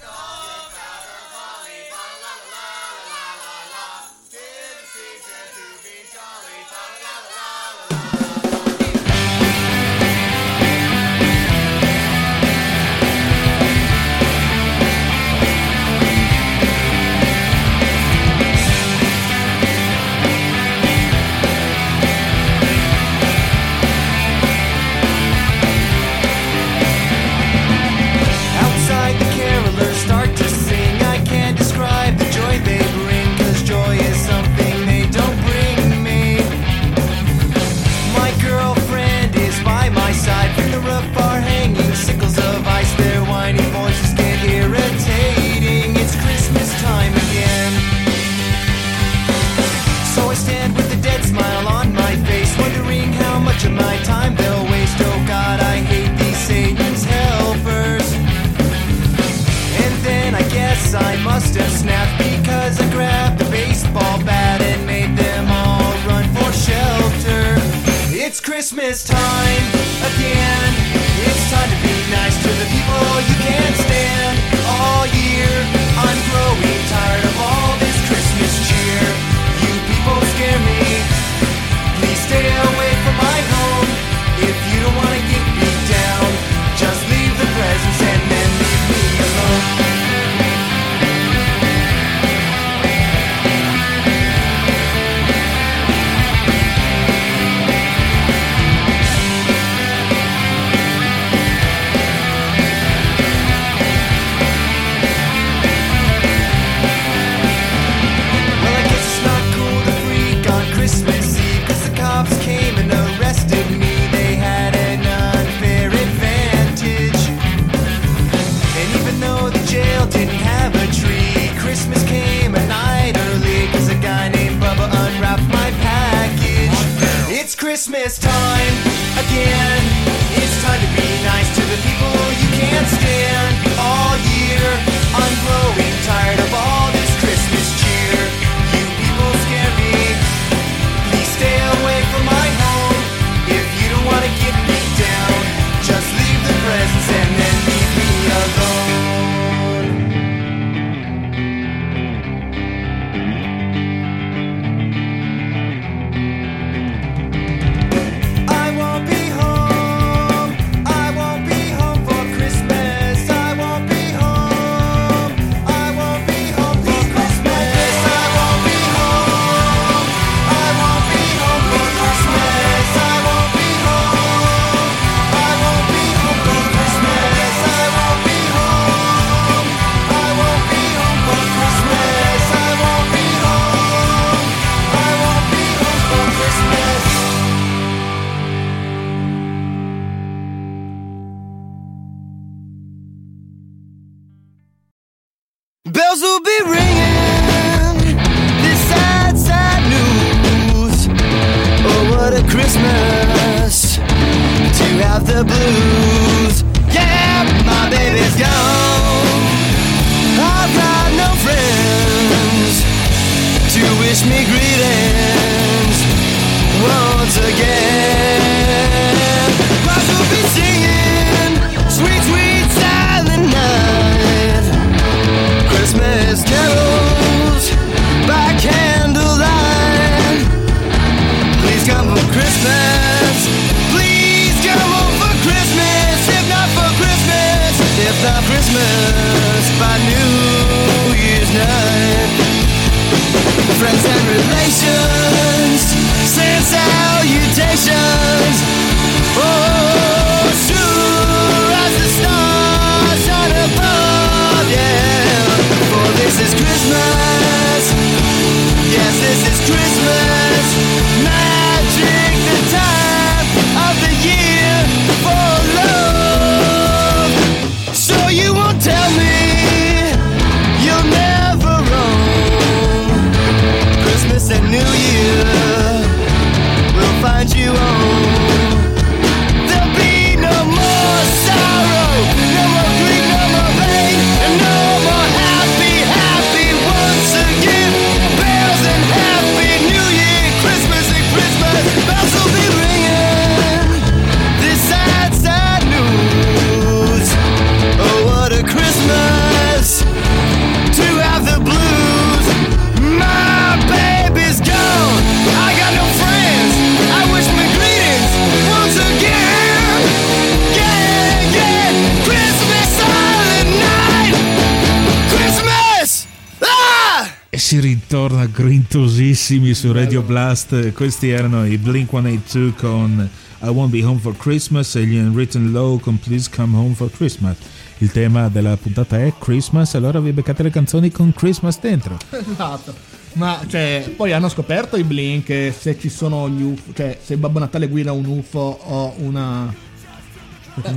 su 319.78 319.92
Radio 319.92 320.22
Blast, 320.22 320.90
questi 320.90 321.28
erano 321.28 321.64
i 321.64 321.78
Blink 321.78 322.10
182 322.10 322.74
con 322.74 323.30
I 323.62 323.66
Won't 323.68 323.90
Be 323.92 324.02
Home 324.02 324.18
for 324.18 324.36
Christmas 324.36 324.96
e 324.96 325.06
gli 325.06 325.16
Unwritten 325.16 325.70
Low 325.70 326.00
con 326.00 326.18
Please 326.18 326.50
Come 326.52 326.76
Home 326.76 326.94
for 326.94 327.08
Christmas. 327.12 327.56
Il 327.98 328.10
tema 328.10 328.48
della 328.48 328.76
puntata 328.76 329.20
è 329.20 329.32
Christmas, 329.38 329.94
allora 329.94 330.18
vi 330.18 330.32
beccate 330.32 330.64
le 330.64 330.70
canzoni 330.70 331.12
con 331.12 331.32
Christmas 331.32 331.78
dentro. 331.78 332.18
Esatto. 332.30 332.92
Ma 333.34 333.60
cioè, 333.68 334.12
poi 334.16 334.32
hanno 334.32 334.48
scoperto 334.48 334.96
i 334.96 335.04
Blink 335.04 335.48
eh, 335.50 335.72
se 335.78 335.96
ci 335.96 336.08
sono 336.08 336.48
gli 336.48 336.62
UFO, 336.62 336.92
cioè 336.92 337.16
se 337.22 337.36
Babbo 337.36 337.60
Natale 337.60 337.86
guida 337.86 338.10
un 338.10 338.26
UFO 338.26 338.80
o 338.82 339.14
una 339.18 339.72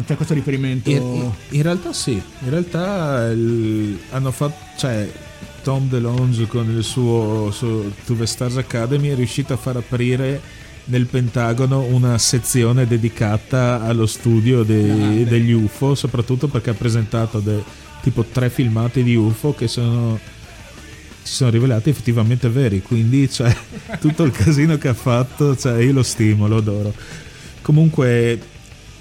c'è 0.06 0.16
questo 0.16 0.34
riferimento 0.34 0.90
in, 0.90 1.32
in, 1.50 1.62
realtà 1.64 1.92
sì 1.92 2.12
in 2.14 2.50
realtà 2.50 3.30
il, 3.32 4.00
hanno 4.12 4.30
fatto 4.30 4.56
cioè 4.78 5.10
Tom 5.62 5.88
DeLonge 5.88 6.48
con 6.48 6.70
il 6.70 6.84
suo, 6.84 7.52
suo 7.52 7.92
To 8.06 8.14
The 8.14 8.26
Stars 8.26 8.58
Academy 8.58 9.10
è 9.10 9.16
riuscito 9.16 9.54
a 9.54 9.58
far 9.58 9.78
aprire 9.78 10.42
nel 10.86 11.06
Pentagono 11.06 11.82
una 11.82 12.18
sezione 12.18 12.88
dedicata 12.88 13.82
allo 13.84 14.06
studio 14.06 14.64
dei, 14.64 15.22
ah, 15.22 15.26
degli 15.26 15.52
UFO, 15.52 15.96
soprattutto 15.96 16.48
perché 16.48 16.72
ha 16.72 16.74
presentato 16.74 17.40
de, 17.40 17.64
tipo 18.02 18.24
tre 18.24 18.50
filmati 18.50 19.04
di 19.04 19.16
UFO 19.16 19.54
che 19.54 19.68
sono, 19.68 20.20
si 21.22 21.34
sono 21.34 21.52
rivelati 21.52 21.90
effettivamente 21.90 22.50
veri, 22.50 22.82
quindi 22.82 23.30
cioè, 23.30 23.56
tutto 24.02 24.24
il 24.24 24.32
casino 24.32 24.78
che 24.78 24.88
ha 24.88 24.94
fatto, 24.94 25.56
cioè, 25.56 25.82
io 25.82 25.94
lo 25.94 26.04
stimolo, 26.04 26.58
adoro. 26.58 26.94
Comunque 27.62 28.40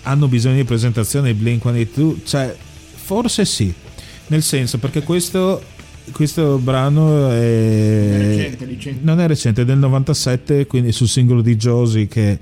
hanno 0.02 0.28
bisogno 0.28 0.56
di 0.56 0.64
presentazione 0.64 1.30
i 1.30 1.34
Blink-182, 1.34 2.16
cioè, 2.24 2.54
forse 2.94 3.44
sì, 3.44 3.72
nel 4.28 4.42
senso 4.42 4.78
perché 4.78 5.02
questo 5.02 5.78
questo 6.12 6.58
brano 6.58 7.30
è, 7.30 8.16
recente, 8.18 8.66
dici? 8.66 8.98
non 9.00 9.20
è 9.20 9.26
recente, 9.26 9.62
è 9.62 9.64
del 9.64 9.78
97, 9.78 10.66
quindi 10.66 10.92
sul 10.92 11.08
singolo 11.08 11.42
di 11.42 11.56
Josie 11.56 12.06
che 12.06 12.38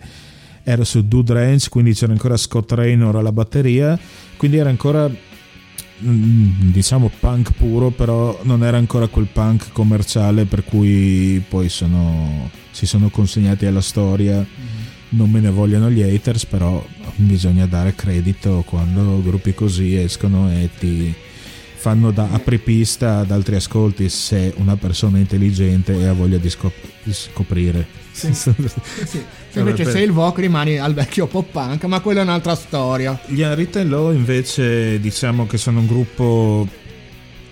era 0.63 0.85
su 0.85 1.07
Dude 1.07 1.33
Ranch, 1.33 1.69
quindi 1.69 1.95
c'era 1.95 2.13
ancora 2.13 2.37
Scott 2.37 2.73
Raynor 2.73 3.17
alla 3.17 3.33
batteria, 3.33 3.99
quindi 4.37 4.59
era 4.59 4.69
ancora 4.69 5.09
mm, 5.09 6.71
diciamo 6.71 7.11
punk 7.19 7.53
puro, 7.53 7.91
però 7.91 8.39
non 8.43 8.63
era 8.63 8.77
ancora 8.77 9.07
quel 9.07 9.29
punk 9.33 9.73
commerciale 9.73 10.45
per 10.45 10.65
cui 10.65 11.43
poi 11.49 11.69
sono, 11.69 12.51
si 12.71 12.87
sono 12.87 13.09
consegnati 13.09 13.67
alla 13.67 13.81
storia. 13.81 14.47
Non 15.11 15.31
me 15.31 15.41
ne 15.41 15.49
vogliono 15.49 15.91
gli 15.91 16.03
haters, 16.03 16.45
però 16.45 16.85
bisogna 17.17 17.65
dare 17.65 17.95
credito 17.95 18.63
quando 18.67 19.23
gruppi 19.23 19.55
così 19.55 19.97
escono 19.97 20.51
e 20.51 20.69
ti 20.79 21.15
fanno 21.79 22.11
da 22.11 22.29
apripista 22.33 23.19
ad 23.19 23.31
altri 23.31 23.55
ascolti 23.55 24.09
se 24.09 24.53
una 24.57 24.77
persona 24.77 25.17
è 25.17 25.21
intelligente 25.21 25.97
e 25.97 26.07
ha 26.07 26.13
voglia 26.13 26.37
di, 26.39 26.51
scop- 26.51 26.75
di 27.05 27.13
scoprire. 27.13 27.87
Sì. 28.11 28.33
Sì, 28.35 28.53
Se 29.51 29.59
invece 29.61 29.85
per- 29.85 29.93
sei 29.93 30.03
il 30.03 30.11
Voc 30.13 30.39
rimani 30.39 30.77
al 30.79 30.93
vecchio 30.93 31.29
pop 31.29 31.49
punk, 31.53 31.85
ma 31.85 32.01
quella 32.01 32.21
è 32.21 32.23
un'altra 32.25 32.57
storia. 32.57 33.19
Gli 33.27 33.43
Unwritten 33.43 33.89
Law 33.89 34.13
invece 34.13 34.99
diciamo 34.99 35.47
che 35.47 35.57
sono 35.57 35.79
un 35.79 35.87
gruppo 35.87 36.67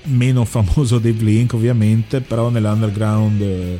meno 0.06 0.44
famoso 0.44 0.98
dei 0.98 1.12
Blink 1.12 1.52
ovviamente, 1.52 2.20
però 2.20 2.48
nell'underground 2.48 3.40
eh, 3.40 3.78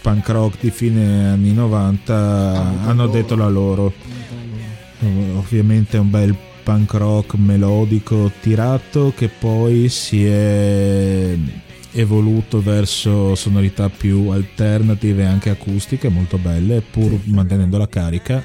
punk 0.00 0.28
rock 0.30 0.56
di 0.60 0.70
fine 0.70 1.28
anni 1.32 1.52
90 1.52 2.80
hanno 2.84 3.06
detto 3.08 3.36
la 3.36 3.48
loro. 3.48 3.92
Ovviamente 5.36 5.98
è 5.98 6.00
un 6.00 6.08
bel 6.10 6.34
punk 6.64 6.92
rock 6.94 7.34
melodico 7.36 8.32
tirato 8.40 9.12
che 9.14 9.28
poi 9.28 9.88
si 9.88 10.24
è 10.24 11.36
evoluto 11.92 12.60
verso 12.60 13.34
sonorità 13.36 13.88
più 13.88 14.28
alternative 14.30 15.22
e 15.22 15.26
anche 15.26 15.50
acustiche 15.50 16.08
molto 16.08 16.38
belle 16.38 16.80
pur 16.80 17.16
mantenendo 17.26 17.78
la 17.78 17.86
carica. 17.88 18.42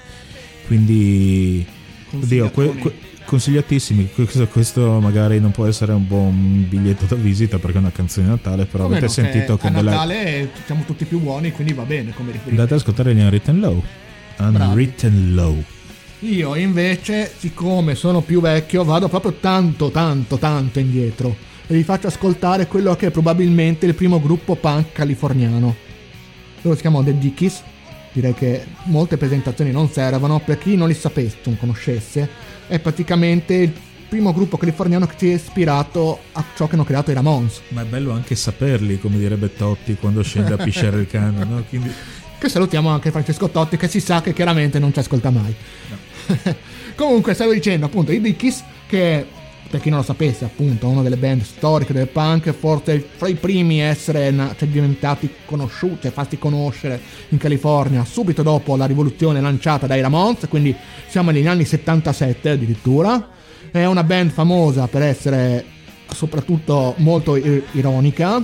Quindi 0.67 1.65
oddio, 2.11 2.51
que- 2.51 2.76
que- 2.76 2.93
consigliatissimi. 3.26 4.09
Questo, 4.13 4.47
questo 4.47 4.99
magari 4.99 5.39
non 5.39 5.51
può 5.51 5.65
essere 5.65 5.93
un 5.93 6.05
buon 6.07 6.65
biglietto 6.67 7.05
da 7.05 7.15
visita 7.15 7.57
perché 7.57 7.78
è 7.78 7.80
una 7.80 7.91
canzone 7.91 8.26
di 8.26 8.32
Natale 8.32 8.65
però 8.65 8.84
Come 8.84 8.97
avete 8.97 9.22
no, 9.22 9.28
sentito 9.28 9.57
che 9.57 9.67
a 9.67 9.72
della- 9.72 9.91
Natale 9.91 10.49
siamo 10.65 10.84
tutti 10.86 11.05
più 11.05 11.20
buoni, 11.20 11.51
quindi 11.51 11.74
va 11.74 11.84
bene 11.84 12.11
come 12.13 12.32
riferimento. 12.32 12.49
andate 12.61 12.74
ad 12.74 12.80
ascoltare 12.82 13.15
gli 13.15 13.20
Unwritten 13.22 13.59
Low 13.59 13.84
Unwritten 14.39 15.34
Low 15.34 15.63
Io 16.22 16.55
invece, 16.55 17.32
siccome 17.38 17.95
sono 17.95 18.22
più 18.22 18.41
vecchio, 18.41 18.84
vado 18.84 19.07
proprio 19.07 19.34
tanto, 19.39 19.89
tanto, 19.89 20.38
tanto 20.38 20.80
indietro 20.80 21.34
e 21.65 21.76
vi 21.76 21.84
faccio 21.84 22.07
ascoltare 22.07 22.67
quello 22.67 22.95
che 22.95 23.07
è 23.07 23.11
probabilmente 23.11 23.86
il 23.86 23.93
primo 23.95 24.20
gruppo 24.20 24.55
punk 24.55 24.91
californiano. 24.91 25.76
Loro 26.61 26.76
si 26.76 26.82
chiamano 26.82 27.05
The 27.05 27.17
Dickies. 27.17 27.61
Direi 28.11 28.34
che 28.34 28.65
molte 28.86 29.17
presentazioni 29.17 29.72
non 29.72 29.88
servono. 29.89 30.41
Per 30.43 30.57
chi 30.57 30.76
non 30.76 30.88
li 30.89 30.93
sapesse, 30.93 31.38
non 31.43 31.57
conoscesse, 31.57 32.28
è 32.67 32.80
praticamente 32.80 33.53
il 33.53 33.72
primo 34.09 34.34
gruppo 34.34 34.57
californiano 34.57 35.05
che 35.05 35.13
si 35.15 35.30
è 35.30 35.36
ispirato 35.36 36.20
a 36.34 36.43
ciò 36.55 36.67
che 36.67 36.74
hanno 36.74 36.84
creato 36.84 37.11
i 37.11 37.13
Ramones. 37.13 37.61
ma 37.70 37.84
è 37.84 37.86
bello 37.86 38.11
anche 38.11 38.36
saperli 38.36 38.99
come 38.99 39.20
direbbe 39.20 39.53
Totti 39.53 39.95
quando 39.95 40.24
scende 40.24 40.53
a 40.53 40.57
pisciare 40.57 40.99
il 40.99 41.07
cane 41.07 41.45
no? 41.45 41.63
Quindi- 41.70 41.91
Che 42.39 42.49
salutiamo 42.49 42.89
anche 42.89 43.11
Francesco 43.11 43.49
Totti, 43.49 43.78
che 43.78 43.88
si 43.88 43.99
sa 43.99 44.22
che 44.22 44.34
chiaramente 44.34 44.80
non 44.80 44.91
ci 44.91 44.97
ascolta 44.99 45.30
mai. 45.30 45.53
Comunque, 46.95 47.34
stavo 47.34 47.53
dicendo 47.53 47.86
appunto 47.86 48.11
i 48.11 48.21
Dickies, 48.21 48.63
che 48.88 49.25
per 49.69 49.82
chi 49.82 49.89
non 49.89 49.99
lo 49.99 50.03
sapesse, 50.03 50.45
appunto, 50.45 50.88
una 50.88 51.03
delle 51.03 51.15
band 51.15 51.43
storiche 51.43 51.93
del 51.93 52.07
punk, 52.07 52.51
forse 52.51 53.05
fra 53.15 53.27
i 53.27 53.36
primi 53.36 53.82
a 53.82 53.86
essere 53.86 54.34
cioè, 54.57 54.67
diventati 54.67 55.30
conosciuti, 55.45 56.03
cioè 56.03 56.11
fatti 56.11 56.39
conoscere 56.39 56.99
in 57.30 57.38
California 57.38 58.03
subito 58.03 58.41
dopo 58.41 58.75
la 58.75 58.86
rivoluzione 58.86 59.39
lanciata 59.41 59.86
dai 59.86 60.01
Ramones, 60.01 60.47
quindi 60.49 60.75
siamo 61.07 61.30
negli 61.30 61.47
anni 61.47 61.65
77 61.65 62.49
addirittura. 62.49 63.30
È 63.71 63.86
una 63.86 64.03
band 64.03 64.32
famosa 64.32 64.88
per 64.88 65.03
essere 65.03 65.63
soprattutto 66.11 66.95
molto 66.97 67.36
ironica 67.36 68.41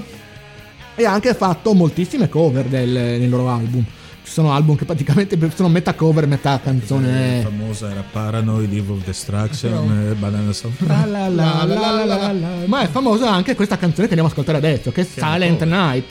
e 0.94 1.06
ha 1.06 1.12
anche 1.12 1.34
fatto 1.34 1.74
moltissime 1.74 2.30
cover 2.30 2.66
del- 2.66 2.88
nei 2.90 3.28
loro 3.28 3.50
album. 3.50 3.84
Ci 4.26 4.32
sono 4.32 4.52
album 4.54 4.76
che 4.76 4.86
praticamente 4.86 5.38
sono 5.54 5.70
metà 5.70 5.94
cover, 5.94 6.26
metà 6.26 6.54
La 6.54 6.60
canzone. 6.60 7.42
famosa 7.44 7.92
era 7.92 8.04
Paranoid, 8.12 8.74
Evil 8.74 8.98
Destruction, 9.06 10.10
eh, 10.12 10.16
Banana. 10.16 10.52
La 10.80 11.06
la 11.06 11.28
la 11.28 11.64
la 11.64 11.92
la 11.92 12.06
la 12.06 12.32
la. 12.34 12.48
Ma 12.66 12.82
è 12.82 12.88
famosa 12.88 13.32
anche 13.32 13.54
questa 13.54 13.78
canzone 13.78 14.08
che 14.08 14.16
andiamo 14.16 14.28
a 14.28 14.32
ascoltare 14.32 14.58
adesso, 14.58 14.92
che 14.92 15.02
è 15.02 15.08
una 15.18 15.32
Silent 15.34 15.60
cover. 15.60 15.68
Night, 15.78 16.06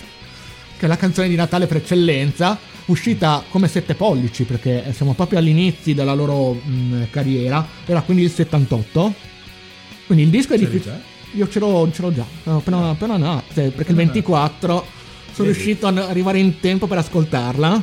che 0.79 0.85
è 0.85 0.89
la 0.89 0.97
canzone 0.97 1.29
di 1.29 1.35
Natale 1.35 1.67
per 1.67 1.79
eccellenza, 1.79 2.57
uscita 2.87 3.43
come 3.51 3.67
sette 3.67 3.95
pollici, 3.97 4.45
perché 4.45 4.93
siamo 4.93 5.15
proprio 5.15 5.41
agli 5.41 5.49
inizi 5.49 5.93
della 5.93 6.15
loro 6.15 6.53
mh, 6.53 7.07
carriera, 7.11 7.67
era 7.85 8.01
quindi 8.03 8.23
il 8.23 8.31
78. 8.31 9.13
Quindi 10.07 10.23
il 10.23 10.31
disco 10.31 10.55
è 10.55 10.59
difficile. 10.59 11.03
Io 11.33 11.49
ce 11.49 11.59
l'ho, 11.59 11.91
ce 11.93 12.01
l'ho 12.01 12.13
già, 12.15 12.25
no, 12.45 12.59
appena, 12.59 12.91
appena 12.91 13.17
no, 13.17 13.43
cioè, 13.53 13.71
perché 13.71 13.91
il 13.91 13.97
24 13.97 14.87
sono 15.33 15.49
Vedi? 15.49 15.53
riuscito 15.53 15.89
ad 15.89 15.99
arrivare 15.99 16.39
in 16.39 16.61
tempo 16.61 16.87
per 16.87 16.99
ascoltarla. 16.99 17.83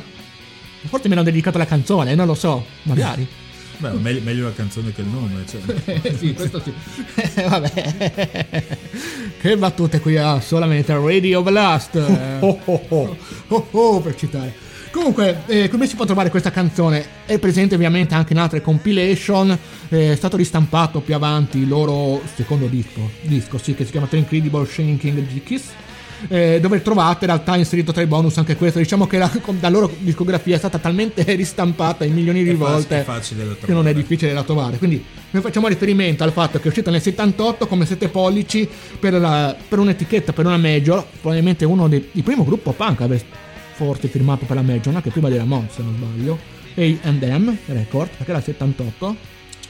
Forse 0.86 1.08
mi 1.08 1.14
hanno 1.14 1.22
dedicato 1.22 1.58
la 1.58 1.66
canzone, 1.66 2.14
non 2.14 2.26
lo 2.26 2.34
so, 2.34 2.64
magari. 2.82 3.26
Beh, 3.78 3.90
meglio, 3.92 4.20
meglio 4.22 4.44
la 4.44 4.52
canzone 4.52 4.92
che 4.92 5.00
il 5.00 5.08
nome. 5.08 5.44
Cioè. 5.48 6.12
Sì, 6.16 6.34
questo 6.34 6.62
sì. 6.62 6.72
Vabbè. 7.48 8.64
Che 9.40 9.56
battute 9.56 9.98
qui 10.00 10.16
a 10.16 10.40
solamente 10.40 10.94
Radio 10.94 11.42
Blast. 11.42 11.96
Oh, 12.40 12.60
oh, 12.64 12.84
oh. 12.88 13.16
Oh, 13.48 13.66
oh, 13.72 14.00
per 14.00 14.14
citare. 14.14 14.54
Comunque, 14.92 15.42
eh, 15.46 15.68
come 15.68 15.86
si 15.88 15.96
può 15.96 16.04
trovare 16.04 16.28
questa 16.30 16.50
canzone? 16.50 17.04
È 17.24 17.38
presente 17.38 17.74
ovviamente 17.74 18.14
anche 18.14 18.34
in 18.34 18.38
altre 18.38 18.60
compilation. 18.60 19.58
eh, 19.88 20.12
È 20.12 20.16
stato 20.16 20.36
ristampato 20.36 21.00
più 21.00 21.14
avanti 21.14 21.58
il 21.58 21.68
loro 21.68 22.20
secondo 22.34 22.66
disco, 22.66 23.10
disco 23.22 23.56
sì, 23.58 23.74
che 23.74 23.84
si 23.84 23.90
chiama 23.90 24.06
The 24.06 24.16
Incredible 24.18 24.66
Shanking 24.66 25.26
Dickies. 25.26 25.62
Eh, 26.28 26.58
dove 26.60 26.82
trovate 26.82 27.24
in 27.24 27.30
realtà 27.32 27.56
inserito 27.56 27.92
tra 27.92 28.02
i 28.02 28.06
bonus 28.06 28.36
anche 28.38 28.56
questo. 28.56 28.78
Diciamo 28.78 29.06
che 29.06 29.18
la, 29.18 29.30
la 29.60 29.68
loro 29.68 29.90
discografia 29.98 30.54
è 30.54 30.58
stata 30.58 30.78
talmente 30.78 31.22
ristampata 31.34 32.04
in 32.04 32.14
milioni 32.14 32.42
di 32.44 32.52
volte 32.54 33.04
che 33.66 33.72
non 33.72 33.86
è 33.88 33.94
difficile 33.94 34.32
da 34.32 34.42
trovare. 34.42 34.78
Quindi 34.78 35.04
noi 35.30 35.42
facciamo 35.42 35.68
riferimento 35.68 36.22
al 36.24 36.32
fatto 36.32 36.58
che 36.58 36.64
è 36.64 36.68
uscita 36.68 36.90
nel 36.90 37.00
78 37.02 37.66
come 37.66 37.86
7 37.86 38.08
pollici 38.08 38.68
per, 38.98 39.14
la- 39.14 39.56
per 39.68 39.78
un'etichetta, 39.78 40.32
per 40.32 40.46
una 40.46 40.56
major, 40.58 41.04
probabilmente 41.20 41.64
uno 41.64 41.88
dei 41.88 42.08
il 42.12 42.22
primo 42.22 42.44
gruppo 42.44 42.72
punk 42.72 43.00
a 43.00 43.04
aver 43.04 43.22
forse 43.74 44.08
firmato 44.08 44.44
per 44.44 44.56
la 44.56 44.62
major, 44.62 44.94
anche 44.94 45.10
prima 45.10 45.28
della 45.28 45.44
Mons 45.44 45.74
se 45.74 45.82
non 45.82 45.94
sbaglio. 45.96 46.38
A&M 46.74 47.56
Record, 47.66 48.08
perché 48.16 48.30
era 48.30 48.38
il 48.38 48.44
78. 48.44 49.16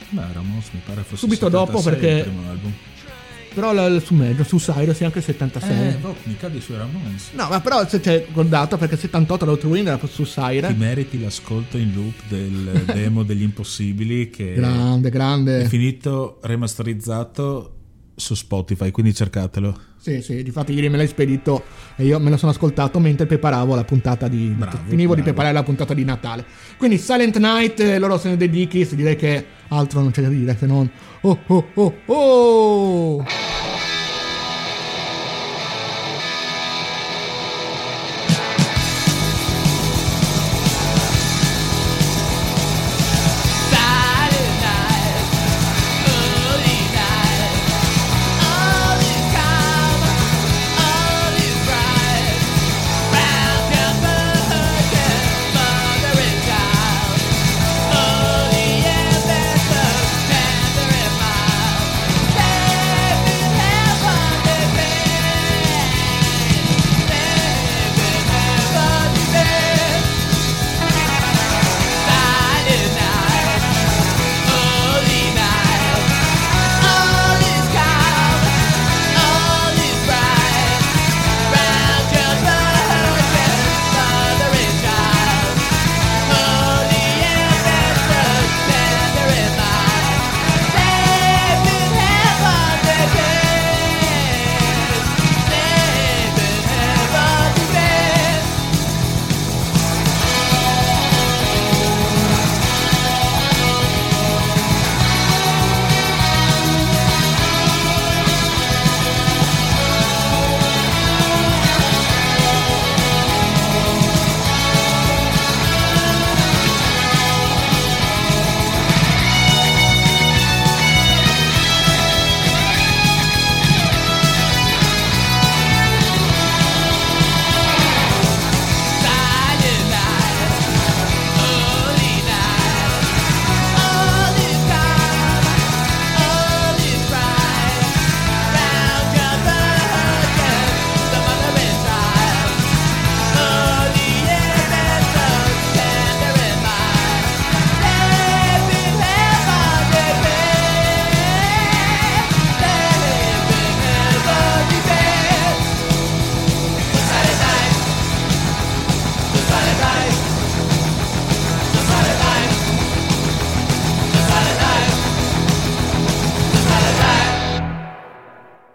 Beh, 0.09 0.21
Ramos 0.33 0.65
mi 0.71 0.81
pare 0.85 1.01
fosse 1.01 1.17
Subito 1.17 1.49
dopo, 1.49 1.77
76 1.81 1.91
perché- 1.91 2.17
il 2.29 2.33
primo 2.35 2.49
album. 2.49 2.73
Però 3.53 3.71
la- 3.73 3.99
su 3.99 4.13
major, 4.15 4.45
su 4.45 4.57
Cyrus 4.57 4.99
è 4.99 5.05
anche 5.05 5.19
il 5.19 5.23
76. 5.23 5.87
Eh, 5.87 5.91
boh, 6.01 6.15
mi 6.23 6.35
cadi 6.37 6.59
su 6.59 6.73
Ramones. 6.75 7.29
No, 7.33 7.47
ma 7.49 7.61
però 7.61 7.87
se 7.87 7.99
c'è 7.99 8.25
col 8.31 8.47
dato 8.47 8.77
perché 8.77 8.95
il 8.95 8.99
78 9.01 9.45
l'Outwind 9.45 9.87
era 9.87 9.99
su 10.07 10.23
Ti 10.23 10.29
Cyrus. 10.31 10.75
meriti 10.75 11.21
l'ascolto 11.21 11.77
in 11.77 11.93
loop 11.93 12.13
del 12.27 12.83
demo 12.93 13.23
degli 13.23 13.43
Impossibili 13.43 14.29
che 14.29 14.53
Grande, 14.53 15.07
è 15.07 15.11
grande. 15.11 15.65
finito 15.67 16.39
remasterizzato 16.41 17.75
su 18.15 18.35
Spotify, 18.35 18.91
quindi 18.91 19.13
cercatelo. 19.13 19.77
Sì, 19.97 20.21
sì, 20.21 20.43
difatti 20.43 20.73
ieri 20.73 20.89
me 20.89 20.97
l'hai 20.97 21.07
spedito 21.07 21.63
e 21.95 22.05
io 22.05 22.19
me 22.19 22.29
lo 22.29 22.37
sono 22.37 22.51
ascoltato 22.51 22.99
mentre 22.99 23.25
preparavo 23.25 23.73
la 23.75 23.83
puntata 23.83 24.27
di... 24.27 24.47
Bravo, 24.47 24.77
finivo 24.85 25.15
di 25.15 25.21
bravo. 25.21 25.23
preparare 25.23 25.53
la 25.53 25.63
puntata 25.63 25.93
di 25.93 26.03
Natale. 26.03 26.45
Quindi 26.77 26.97
Silent 26.97 27.37
Night, 27.37 27.79
eh, 27.79 27.99
loro 27.99 28.17
sono 28.17 28.35
dei 28.35 28.49
Dickies, 28.49 28.95
direi 28.95 29.15
che 29.15 29.45
altro 29.69 30.01
non 30.01 30.11
c'è 30.11 30.21
da 30.21 30.29
dire 30.29 30.55
se 30.57 30.65
non... 30.65 30.89
Oh 31.21 31.39
oh 31.47 31.67
oh 31.73 31.93
oh! 32.07 33.25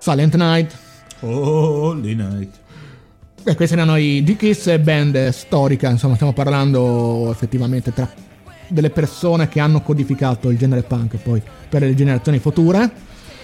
Silent 0.08 0.36
Night. 0.36 0.74
Holy 1.20 2.14
Night. 2.14 2.50
Beh, 3.42 3.54
questi 3.54 3.74
erano 3.74 3.96
i 3.98 4.22
Dickies, 4.24 4.78
band 4.78 5.28
storica, 5.28 5.90
insomma 5.90 6.14
stiamo 6.14 6.32
parlando 6.32 7.28
effettivamente 7.30 7.92
tra 7.92 8.08
delle 8.68 8.88
persone 8.88 9.48
che 9.48 9.60
hanno 9.60 9.82
codificato 9.82 10.48
il 10.48 10.56
genere 10.56 10.82
punk 10.82 11.16
poi 11.16 11.42
per 11.68 11.82
le 11.82 11.94
generazioni 11.94 12.38
future. 12.38 12.90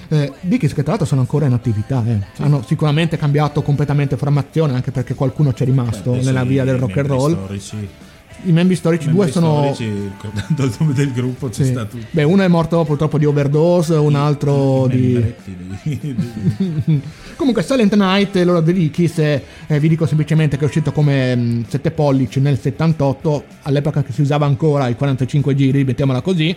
Eh, 0.09 0.33
Dickies 0.41 0.73
che 0.73 0.81
tra 0.81 0.93
l'altro 0.93 1.07
sono 1.07 1.21
ancora 1.21 1.45
in 1.45 1.53
attività, 1.53 2.03
eh. 2.07 2.19
hanno 2.43 2.63
sicuramente 2.67 3.19
cambiato 3.19 3.61
completamente 3.61 4.17
formazione 4.17 4.73
anche 4.73 4.91
perché 4.91 5.15
qualcuno 5.15 5.53
c'è 5.53 5.67
rimasto 5.67 6.13
Adesso 6.13 6.27
nella 6.27 6.43
i- 6.45 6.49
via 6.49 6.65
del 6.65 6.79
rock 6.79 6.97
and 6.97 7.07
roll. 7.09 7.33
Storici, 7.45 7.89
I 8.45 8.53
membri 8.53 8.77
storici, 8.77 9.11
due 9.11 9.27
membri 9.27 9.33
sono... 9.33 9.73
storici, 9.75 9.85
il 9.85 10.75
nome 10.79 10.93
del 10.93 11.13
gruppo 11.13 11.49
c'è 11.49 11.65
sì. 11.65 11.71
stato 11.71 11.97
Beh, 12.11 12.23
uno 12.23 12.43
è 12.43 12.49
morto 12.49 12.83
purtroppo 12.85 13.19
di 13.19 13.25
overdose, 13.25 13.95
un 13.95 14.15
altro 14.15 14.87
di... 14.87 15.35
di- 15.83 17.03
Comunque 17.37 17.63
Silent 17.63 17.95
Night, 17.95 18.37
loro 18.37 18.61
di 18.61 18.91
Kiss, 18.91 19.19
eh, 19.19 19.43
eh, 19.67 19.81
vi 19.81 19.89
dico 19.89 20.07
semplicemente 20.07 20.57
che 20.57 20.65
è 20.65 20.67
uscito 20.67 20.93
come 20.93 21.35
mh, 21.35 21.65
7 21.69 21.91
pollici 21.91 22.41
nel 22.41 22.59
78, 22.59 23.45
all'epoca 23.63 24.03
che 24.03 24.13
si 24.13 24.21
usava 24.21 24.47
ancora 24.47 24.89
i 24.89 24.95
45 24.95 25.55
giri, 25.55 25.85
mettiamola 25.85 26.21
così. 26.21 26.57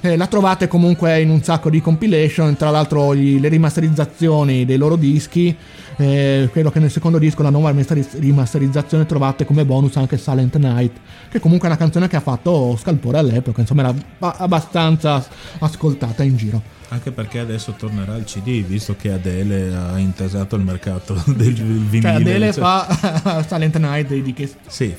Eh, 0.00 0.16
la 0.16 0.26
trovate 0.26 0.68
comunque 0.68 1.20
in 1.20 1.30
un 1.30 1.42
sacco 1.42 1.70
di 1.70 1.80
compilation, 1.80 2.56
tra 2.56 2.70
l'altro 2.70 3.14
gli- 3.14 3.40
le 3.40 3.48
rimasterizzazioni 3.48 4.64
dei 4.64 4.76
loro 4.76 4.96
dischi. 4.96 5.56
Eh, 5.98 6.48
credo 6.52 6.70
che 6.70 6.78
nel 6.80 6.90
secondo 6.90 7.18
disco, 7.18 7.42
la 7.42 7.50
nuova 7.50 7.70
rimaster- 7.70 8.18
rimasterizzazione, 8.18 9.04
trovate 9.06 9.44
come 9.44 9.64
bonus 9.64 9.96
anche 9.96 10.16
Silent 10.16 10.56
Night, 10.56 10.96
che 11.28 11.38
comunque 11.40 11.68
è 11.68 11.70
una 11.70 11.78
canzone 11.80 12.08
che 12.08 12.16
ha 12.16 12.20
fatto 12.20 12.76
scalpore 12.80 13.18
all'epoca, 13.18 13.60
insomma 13.60 13.82
era 13.82 13.94
ba- 14.18 14.36
abbastanza 14.38 15.24
ascoltata 15.58 16.22
in 16.22 16.36
giro. 16.36 16.62
Anche 16.90 17.10
perché 17.10 17.38
adesso 17.38 17.72
tornerà 17.76 18.16
il 18.16 18.24
CD, 18.24 18.64
visto 18.64 18.96
che 18.96 19.12
Adele 19.12 19.74
ha 19.76 19.98
intasato 19.98 20.56
il 20.56 20.62
mercato 20.62 21.22
del 21.36 21.52
vinile. 21.52 22.00
Cioè 22.00 22.10
Adele 22.12 22.52
cioè- 22.52 22.62
fa 22.62 23.44
Silent 23.46 23.76
Night 23.76 24.14
di 24.14 24.32
Kiss. 24.32 24.54
Sì, 24.66 24.94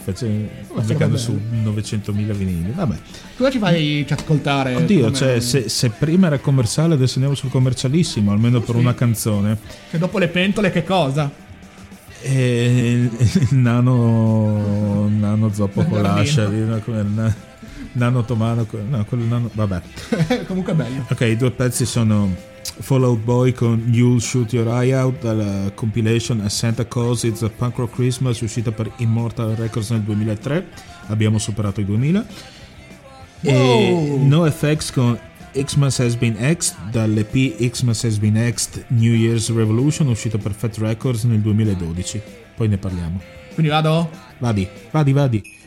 pubblicando 0.71 1.17
su 1.17 1.39
900.000 1.51 2.31
vinili. 2.33 2.71
Vabbè. 2.75 2.95
Cosa 3.35 3.49
ci 3.49 3.57
fai 3.57 4.05
ascoltare? 4.07 4.75
Oddio, 4.75 5.05
come- 5.05 5.15
cioè, 5.15 5.39
se, 5.39 5.67
se 5.67 5.89
prima 5.89 6.27
era 6.27 6.37
commerciale, 6.37 6.93
adesso 6.93 7.13
andiamo 7.15 7.33
sul 7.33 7.49
commercialissimo, 7.49 8.31
almeno 8.31 8.59
per 8.61 8.75
una 8.75 8.93
canzone. 8.93 9.57
Se 9.89 9.97
dopo 9.97 10.19
le 10.19 10.27
pentole 10.27 10.69
che 10.71 10.83
cosa? 10.89 11.31
E 12.21 13.09
il 13.21 13.47
nano, 13.51 15.07
nano 15.07 15.53
zoppo 15.53 15.83
con 15.83 16.01
l'ascia, 16.01 16.45
come 16.45 16.99
il 17.01 17.33
nano 17.91 18.25
tomano, 18.25 18.65
no, 18.89 19.05
quello 19.05 19.23
nano, 19.25 19.51
vabbè. 19.53 19.81
Comunque 20.47 20.73
bello. 20.73 21.05
Ok, 21.07 21.21
i 21.21 21.35
due 21.35 21.51
pezzi 21.51 21.85
sono 21.85 22.35
Fallout 22.79 23.19
Boy 23.19 23.53
con 23.53 23.83
You'll 23.91 24.17
Shoot 24.17 24.51
Your 24.53 24.67
Eye 24.81 24.95
Out 24.95 25.21
dalla 25.21 25.71
compilation 25.75 26.41
A 26.41 26.49
Santa 26.49 26.87
Claus 26.87 27.23
It's 27.23 27.43
a 27.43 27.49
Punk 27.49 27.77
Rock 27.77 27.93
Christmas 27.93 28.41
uscita 28.41 28.71
per 28.71 28.91
Immortal 28.97 29.53
Records 29.55 29.89
nel 29.91 30.01
2003 30.01 30.67
abbiamo 31.07 31.37
superato 31.37 31.81
i 31.81 31.85
2000 31.85 32.25
e 33.41 33.91
Wow. 33.91 34.27
NoFX 34.27 34.91
con 34.91 35.19
Xmas 35.53 35.97
Has 35.97 36.15
Been 36.15 36.35
Xed 36.35 36.75
dall'EP 36.91 37.55
Xmas 37.75 38.03
Has 38.03 38.17
Been 38.17 38.35
Xed 38.35 38.85
New 38.87 39.13
Year's 39.13 39.49
Revolution 39.49 40.07
uscita 40.07 40.37
per 40.37 40.51
Fat 40.51 40.77
Records 40.77 41.23
nel 41.23 41.41
2012 41.41 42.21
poi 42.55 42.67
ne 42.67 42.77
parliamo. 42.77 43.21
Quindi 43.53 43.71
vado? 43.71 44.09
vadi, 44.37 44.67
vadi, 44.91 45.13
vadi 45.13 45.58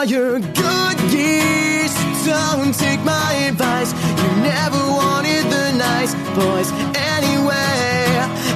Are 0.00 0.06
your 0.06 0.40
good 0.40 0.98
years. 1.12 1.92
Don't 2.24 2.74
take 2.74 3.00
my 3.04 3.32
advice. 3.50 3.92
You 3.92 4.28
never 4.40 4.78
wanted 4.78 5.44
the 5.52 5.72
nice 5.76 6.14
boys 6.34 6.72
anyway. 6.96 8.08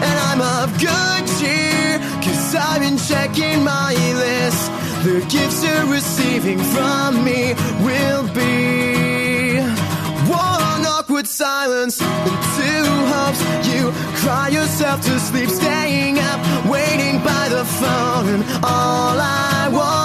And 0.09 0.17
I'm 0.29 0.41
of 0.41 0.73
good 0.81 1.23
cheer, 1.37 1.99
cause 2.25 2.55
I've 2.55 2.81
been 2.81 2.97
checking 2.97 3.63
my 3.63 3.93
list. 3.93 4.73
The 5.05 5.21
gifts 5.29 5.63
you're 5.63 5.85
receiving 5.85 6.61
from 6.73 7.23
me 7.23 7.53
will 7.85 8.27
be 8.33 9.61
one 10.33 10.87
awkward 10.97 11.27
silence 11.27 12.01
and 12.01 12.37
two 12.57 12.87
hopes. 13.13 13.41
You 13.69 13.93
cry 14.23 14.49
yourself 14.49 15.03
to 15.03 15.21
sleep, 15.21 15.51
staying 15.51 16.21
up, 16.21 16.41
waiting 16.71 17.19
by 17.23 17.51
the 17.51 17.67
phone. 17.67 18.29
And 18.29 18.45
all 18.65 19.21
I 19.21 19.69
want 19.71 20.04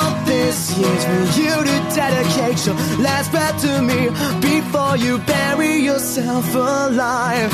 this 0.80 0.88
year 0.88 0.96
is 0.96 1.06
for 1.06 1.40
you 1.42 1.56
to 1.64 1.96
dedicate 1.96 2.66
your 2.66 2.76
last 3.04 3.32
breath 3.32 3.62
to 3.62 3.82
me 3.82 4.10
before 4.42 4.98
you 4.98 5.18
bury 5.20 5.78
yourself 5.78 6.54
alive. 6.56 7.52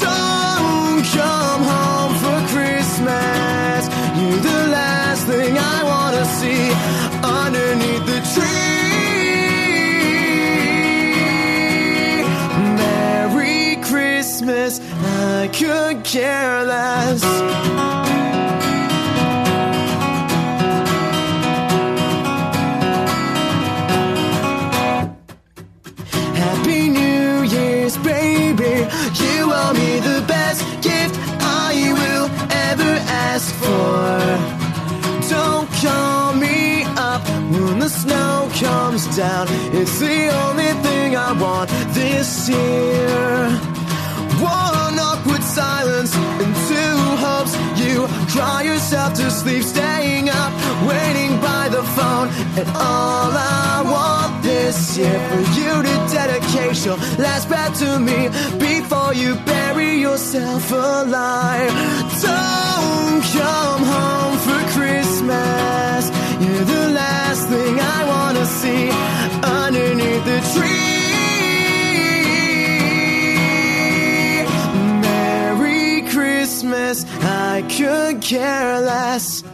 Don't 0.00 1.04
come 1.04 1.62
home 1.62 2.14
for 2.22 2.38
Christmas. 2.52 3.88
You're 4.18 4.40
the 4.40 4.66
last 4.68 5.26
thing 5.26 5.56
I 5.58 5.82
wanna 5.84 6.24
see 6.24 6.72
underneath 7.22 8.06
the 8.06 8.20
tree. 8.34 8.64
Merry 12.76 13.76
Christmas, 13.82 14.80
I 15.02 15.48
could 15.52 16.04
care 16.04 16.64
less. 16.64 18.33
Down. 39.16 39.46
It's 39.72 39.98
the 40.00 40.28
only 40.44 40.72
thing 40.82 41.14
I 41.14 41.32
want 41.32 41.70
this 41.94 42.48
year. 42.48 43.48
One 44.42 44.98
awkward 44.98 45.42
silence 45.42 46.12
and 46.16 46.52
two 46.68 46.96
hopes. 47.22 47.54
You 47.78 48.08
cry 48.34 48.62
yourself 48.62 49.14
to 49.14 49.30
sleep, 49.30 49.62
staying 49.62 50.30
up, 50.30 50.52
waiting 50.88 51.40
by 51.40 51.68
the 51.68 51.84
phone. 51.96 52.28
And 52.58 52.68
all 52.70 53.30
I 53.30 53.82
want 53.84 54.42
this 54.42 54.98
year 54.98 55.18
for 55.28 55.42
you 55.58 55.72
to 55.88 55.94
dedicate 56.12 56.84
your 56.84 56.96
last 57.18 57.48
breath 57.48 57.78
to 57.80 58.00
me 58.00 58.28
before 58.58 59.14
you 59.14 59.36
bury 59.46 60.00
yourself 60.00 60.72
alive. 60.72 61.72
Don't 62.20 63.22
come 63.38 63.82
home 63.94 64.36
for 64.46 64.60
Christmas. 64.74 66.10
You're 66.40 66.64
the 66.64 66.83
last 67.44 67.50
thing 67.50 67.80
I 67.80 68.04
wanna 68.04 68.46
see 68.46 68.90
underneath 69.42 70.24
the 70.24 70.40
tree. 70.54 70.94
Merry 75.00 76.02
Christmas, 76.10 77.04
I 77.22 77.62
could 77.76 78.22
care 78.22 78.80
less. 78.80 79.44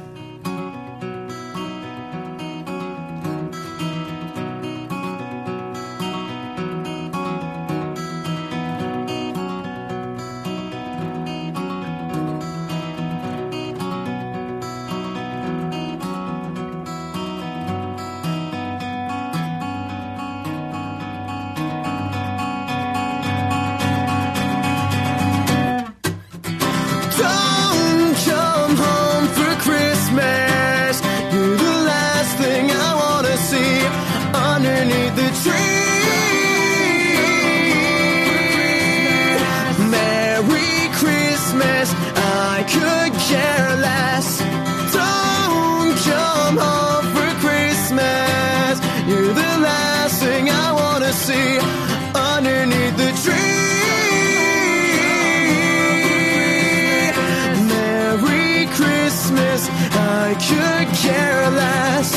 Care 61.02 61.48
less. 61.50 62.12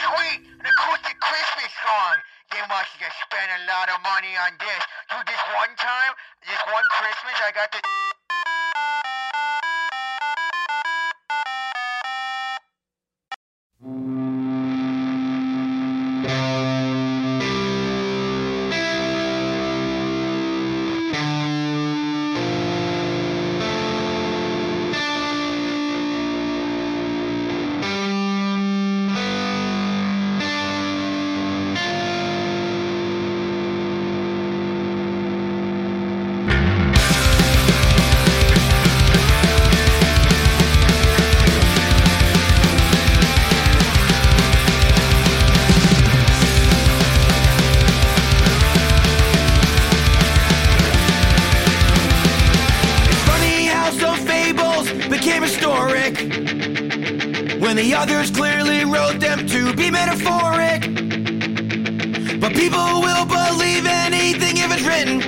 Sweet, 0.00 0.40
an 0.56 0.64
acoustic 0.64 1.16
Christmas 1.20 1.72
song. 1.84 2.16
They 2.50 2.64
must 2.68 2.96
have 3.04 3.12
spent 3.28 3.50
a 3.52 3.60
lot 3.68 3.88
of 3.92 4.00
money 4.02 4.32
on 4.40 4.56
this. 4.56 4.82
Dude, 5.10 5.26
this 5.26 5.42
one 5.60 5.76
time, 5.76 6.12
this 6.48 6.60
one 6.72 6.84
Christmas, 6.96 7.36
I 7.44 7.52
got 7.52 7.70
the. 7.72 8.07
Others 57.98 58.30
clearly 58.30 58.84
wrote 58.84 59.18
them 59.18 59.44
to 59.44 59.74
be 59.74 59.90
metaphoric. 59.90 60.82
But 62.38 62.54
people 62.54 63.02
will 63.02 63.26
believe 63.26 63.86
anything 63.86 64.54
if 64.62 64.70
it's 64.70 64.86
written, 64.86 65.18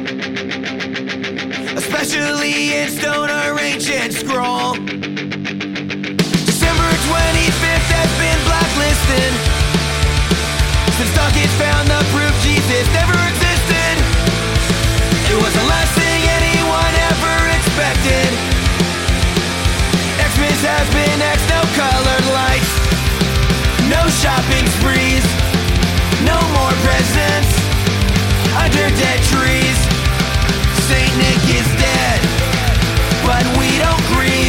especially 1.76 2.78
in 2.78 2.88
stone 2.90 3.28
or 3.28 3.58
ancient 3.58 4.14
scroll. 4.14 4.74
December 6.46 6.90
25th 7.10 7.90
has 7.98 8.10
been 8.22 8.40
blacklisted 8.46 9.32
since 10.94 11.10
Dawkins 11.18 11.54
found 11.58 11.90
the 11.90 11.98
proof 12.14 12.34
Jesus 12.46 12.86
never 12.94 13.18
existed. 13.34 13.94
It 15.26 15.38
was 15.42 15.52
the 15.58 15.66
last 15.66 15.90
thing 15.98 16.22
anyone 16.38 16.94
ever 17.10 17.34
expected. 17.58 18.39
Xmas 20.60 20.68
has 20.68 20.88
been 20.92 21.22
X, 21.22 21.40
no 21.48 21.60
colored 21.72 22.26
lights, 22.36 22.72
no 23.88 24.02
shopping 24.20 24.66
sprees, 24.76 25.24
no 26.24 26.36
more 26.52 26.74
presents 26.84 27.52
under 28.60 28.86
dead 29.00 29.20
trees. 29.32 29.78
Saint 30.84 31.16
Nick 31.16 31.40
is 31.56 31.68
dead, 31.80 32.20
but 33.24 33.44
we 33.58 33.78
don't 33.78 34.04
grieve. 34.12 34.39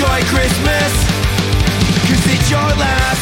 Enjoy 0.00 0.24
Christmas. 0.32 0.92
Cause 2.08 2.24
it's 2.32 2.48
your 2.48 2.72
last. 2.80 3.20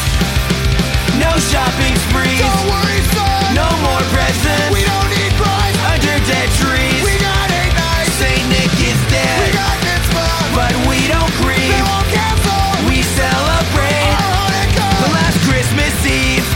No 1.19 1.27
shopping 1.51 1.91
sprees. 2.07 2.39
Don't 2.39 2.71
worry, 2.71 3.03
son. 3.11 3.51
No 3.51 3.67
more 3.83 3.99
presents. 4.15 4.71
We 4.71 4.87
don't 4.87 5.09
need 5.11 5.33
Christ. 5.35 5.75
Under 5.91 6.15
dead 6.23 6.47
trees. 6.55 7.03
We 7.03 7.19
got 7.19 7.51
eight 7.51 7.75
nights. 7.75 8.15
Saint 8.15 8.47
Nick 8.47 8.71
is 8.79 8.95
dead. 9.11 9.43
We 9.43 9.51
got 9.59 9.75
mitzvah. 9.83 10.55
But 10.55 10.71
we 10.87 11.03
don't 11.11 11.33
grieve. 11.43 11.67
They 11.67 11.83
won't 11.83 12.07
cancel. 12.15 12.63
We 12.87 13.03
celebrate. 13.03 14.15
The 15.03 15.09
last 15.19 15.39
Christmas 15.51 15.95
Eve. 16.07 16.47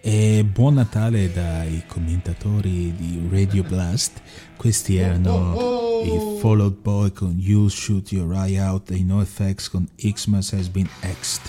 E 0.00 0.42
buon 0.42 0.72
Natale 0.80 1.30
dai 1.30 1.84
commentatori 1.86 2.94
di 2.96 3.28
Radio 3.30 3.62
Blast. 3.62 4.22
Questi 4.56 4.96
erano 4.96 5.71
i 6.42 6.44
Fall 6.44 6.60
Out 6.60 6.76
Boy 6.82 7.12
con 7.12 7.36
You 7.38 7.68
Shoot 7.68 8.10
Your 8.10 8.34
Eye 8.34 8.58
Out 8.60 8.90
e 8.90 8.96
i 8.96 9.04
NoFX 9.04 9.68
con 9.70 9.86
Xmas 9.96 10.52
Has 10.52 10.68
Been 10.68 10.88
Xed. 11.00 11.40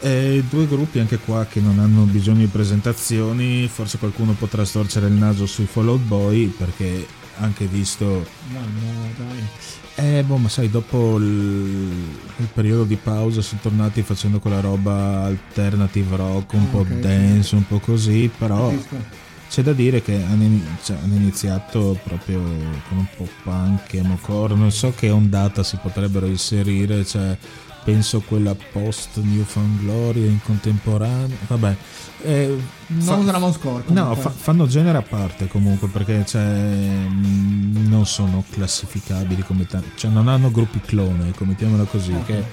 E 0.00 0.42
due 0.48 0.66
gruppi 0.66 0.98
anche 1.00 1.18
qua 1.18 1.44
che 1.46 1.60
non 1.60 1.78
hanno 1.78 2.04
bisogno 2.04 2.40
di 2.40 2.46
presentazioni, 2.46 3.66
forse 3.68 3.98
qualcuno 3.98 4.32
potrà 4.32 4.64
storcere 4.64 5.06
il 5.08 5.12
naso 5.12 5.44
sui 5.46 5.66
Fall 5.66 5.88
Out 5.88 6.00
Boy 6.00 6.46
perché 6.46 7.06
anche 7.38 7.66
visto 7.66 8.04
No, 8.52 8.60
no, 8.60 9.08
dai. 9.18 10.18
eh, 10.18 10.22
boh, 10.22 10.36
ma 10.38 10.48
sai, 10.48 10.70
dopo 10.70 11.16
il, 11.18 11.90
il 12.36 12.48
periodo 12.54 12.84
di 12.84 12.96
pausa 12.96 13.42
sono 13.42 13.60
tornati 13.62 14.02
facendo 14.02 14.38
quella 14.40 14.60
roba 14.60 15.24
alternative 15.24 16.16
rock, 16.16 16.52
un 16.54 16.60
Ah, 16.62 16.70
po' 16.70 16.78
ok, 16.78 16.86
sì. 16.88 17.00
dance, 17.00 17.54
un 17.54 17.66
po' 17.66 17.78
così, 17.80 18.30
però 18.36 18.68
Capisco. 18.70 19.22
C'è 19.54 19.62
da 19.62 19.72
dire 19.72 20.02
che 20.02 20.20
hanno, 20.20 20.60
cioè, 20.82 20.96
hanno 21.00 21.14
iniziato 21.14 21.96
proprio 22.02 22.40
con 22.88 22.98
un 22.98 23.06
po' 23.16 23.28
punk, 23.44 23.94
emocore, 23.94 24.52
non 24.56 24.72
so 24.72 24.92
che 24.96 25.10
ondata 25.10 25.62
si 25.62 25.78
potrebbero 25.80 26.26
inserire, 26.26 27.04
cioè, 27.06 27.38
penso 27.84 28.20
quella 28.22 28.56
post 28.72 29.20
Newfound 29.20 29.78
Glory 29.82 30.24
in 30.26 30.40
contemporanea, 30.42 31.36
vabbè. 31.46 31.76
eh, 32.24 32.56
Non 32.86 33.30
Ramon 33.30 33.52
Score, 33.52 33.84
No, 33.86 34.16
fa- 34.16 34.30
fanno 34.30 34.66
genere 34.66 34.98
a 34.98 35.02
parte 35.02 35.46
comunque 35.46 35.86
perché 35.86 36.24
cioè, 36.26 36.42
mh, 36.44 37.86
non 37.88 38.06
sono 38.06 38.42
classificabili 38.50 39.42
come 39.42 39.66
tanti, 39.66 39.90
cioè 39.94 40.10
non 40.10 40.26
hanno 40.26 40.50
gruppi 40.50 40.80
clone, 40.80 41.28
ecco, 41.28 41.44
mettiamola 41.44 41.84
così. 41.84 42.10
Ok. 42.12 42.24
che- 42.26 42.44